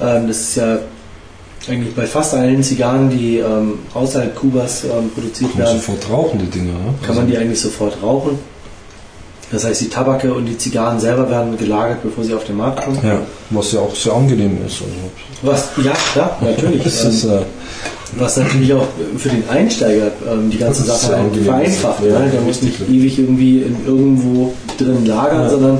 [0.00, 0.78] Ähm, das ist ja
[1.68, 6.38] eigentlich bei fast allen Zigarren, die ähm, außerhalb Kubas ähm, produziert Kann werden, sofort rauchen,
[6.40, 6.72] die Dinger.
[6.72, 6.94] Ne?
[7.06, 8.38] kann man die eigentlich sofort rauchen.
[9.50, 12.84] Das heißt, die Tabake und die Zigarren selber werden gelagert, bevor sie auf den Markt
[12.84, 12.98] kommen.
[13.02, 14.82] ja, was ja auch sehr angenehm ist.
[14.82, 14.92] Also,
[15.42, 16.82] Was, ja, klar, natürlich.
[16.84, 17.40] das ist, äh,
[18.16, 18.86] Was natürlich auch
[19.18, 22.02] für den Einsteiger ähm, die ganze Das Sache halt vereinfacht.
[22.04, 22.30] Ja, ne?
[22.32, 25.50] Der muss nicht ewig irgendwie in irgendwo drin lagern, Ja.
[25.50, 25.78] sondern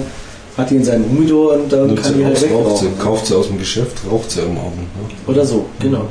[0.56, 2.98] hat die in seinem Humidor und ähm, Nimmt kann die halt wegrauchen.
[2.98, 4.76] kauft sie aus dem Geschäft, raucht sie am Abend.
[4.78, 4.86] Ne?
[5.26, 6.06] Oder so, genau.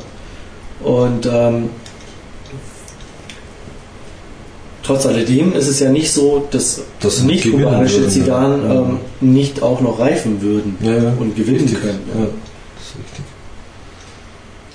[0.82, 1.68] Und ähm,
[4.82, 9.80] trotz alledem ist es ja nicht so, dass sie nicht kubanische Zigarren ähm, nicht auch
[9.80, 11.12] noch reifen würden Ja, ja.
[11.18, 11.80] und gewinnen Richtig.
[11.80, 12.00] können.
[12.14, 12.26] Ja, Ja.
[12.26, 13.24] das ist richtig.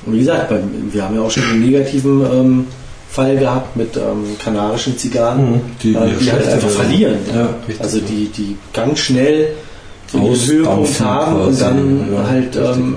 [0.06, 0.52] Und wie gesagt,
[0.92, 2.68] wir haben ja auch schon die negativen ähm,
[3.10, 7.18] Fall gehabt mit ähm, kanarischen Zigarren, Mhm, die- äh, die halt einfach verlieren.
[7.34, 9.54] Ja, richtig, also die, die ganz schnell
[10.14, 12.96] Ausdampfen Höhepunkt haben und dann ja, halt richtig, ähm,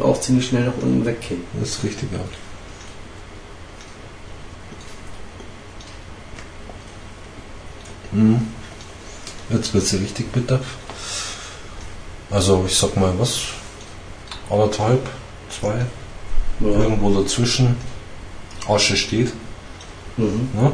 [0.00, 1.40] auch ziemlich schnell nach unten weggehen.
[1.60, 2.18] Das ist richtig, ja.
[8.12, 8.40] Mhm.
[9.50, 10.60] Jetzt wird sie richtig bitter.
[12.30, 13.38] Also ich sag mal was,
[14.50, 15.00] anderthalb,
[15.58, 15.86] zwei,
[16.60, 16.68] Ja.
[16.68, 17.76] irgendwo dazwischen.
[18.68, 19.32] Asche steht.
[20.16, 20.48] Mhm.
[20.54, 20.72] Ne?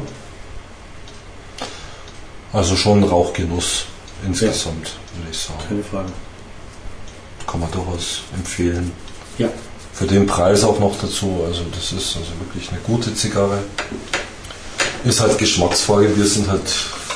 [2.51, 3.85] Also schon Rauchgenuss
[4.25, 5.59] insgesamt, würde ich sagen.
[5.67, 6.09] Keine Frage.
[7.45, 8.91] Kann man durchaus empfehlen.
[9.37, 9.49] Ja.
[9.93, 11.43] Für den Preis auch noch dazu.
[11.45, 13.59] Also das ist also wirklich eine gute Zigarre.
[15.03, 16.17] Ist halt Geschmacksfrage.
[16.17, 16.63] Wir sind halt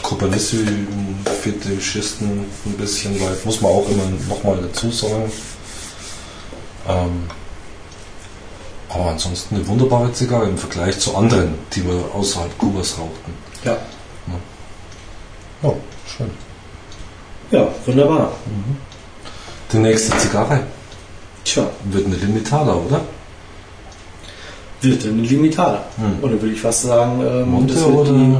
[0.04, 5.32] Kopanissi-Fetischisten ein bisschen, weil muss man auch immer nochmal dazu sagen.
[6.88, 7.24] Ähm,
[8.90, 13.34] aber ansonsten eine wunderbare Zigarre im Vergleich zu anderen, die wir außerhalb Kubas rauchten.
[13.64, 13.78] Ja.
[15.62, 15.74] Ja,
[16.08, 16.30] schön.
[17.52, 18.32] Ja, wunderbar.
[19.72, 20.62] Die nächste Zigarre
[21.44, 23.02] Tja, wird eine Limitada, oder?
[24.82, 25.84] wird eine Limitada.
[25.98, 26.20] Hm.
[26.22, 28.38] Oder würde ich fast sagen, ähm, Monte das wird oder die,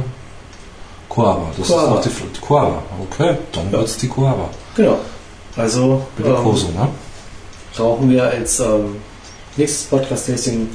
[1.08, 1.50] Coava?
[1.58, 1.82] Das Coava.
[1.82, 2.82] ist auch die Fl- Coava.
[3.10, 3.72] Okay, dann Ja.
[3.78, 4.48] wird's die Coava.
[4.74, 4.98] Genau.
[5.56, 6.88] Also ähm, Bellicoso, ne?
[7.78, 8.96] rauchen wir als ähm,
[9.60, 10.68] nächstes Podcast-Tasting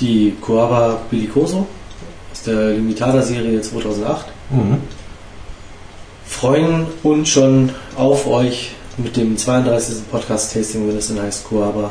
[0.00, 1.66] die Coava Bellicoso
[2.32, 4.26] aus der Limitada-Serie 2008.
[4.50, 4.76] Mhm.
[6.24, 10.08] Freuen uns schon auf euch mit dem 32.
[10.10, 11.90] Podcast-Tasting, wenn es dann heißt Coava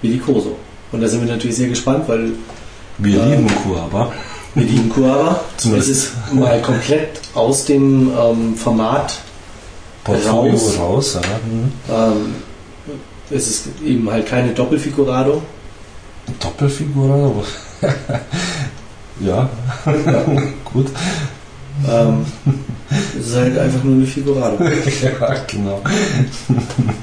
[0.00, 0.56] Bellicoso.
[0.92, 2.32] Und da sind wir natürlich sehr gespannt, weil
[2.98, 4.12] Wir Ähm, lieben Coava.
[4.54, 5.40] wir lieben Coava.
[5.76, 9.18] Es ist mal komplett aus dem ähm, Format
[10.04, 10.78] Portfolio raus.
[10.78, 11.14] raus.
[11.14, 11.20] ja.
[11.44, 11.72] Mhm.
[11.90, 12.34] Ähm,
[13.34, 15.42] es ist eben halt keine Doppelfigurado.
[16.40, 17.90] Doppelfigur oder was?
[19.20, 19.48] ja,
[20.64, 20.86] gut.
[21.88, 22.24] Ähm,
[23.18, 24.62] es ist halt einfach nur eine Figurado.
[25.02, 25.82] ja, genau.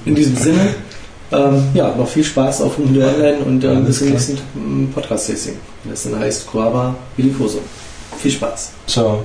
[0.06, 0.76] In diesem Sinne,
[1.32, 5.56] ähm, ja, noch viel Spaß auf Hunde Online und ähm, bis zum nächsten ähm, Podcast-Tasting.
[5.84, 7.60] Das dann heißt Coava Bellicoso.
[8.18, 8.72] Viel Spaß.
[8.88, 9.24] Ciao.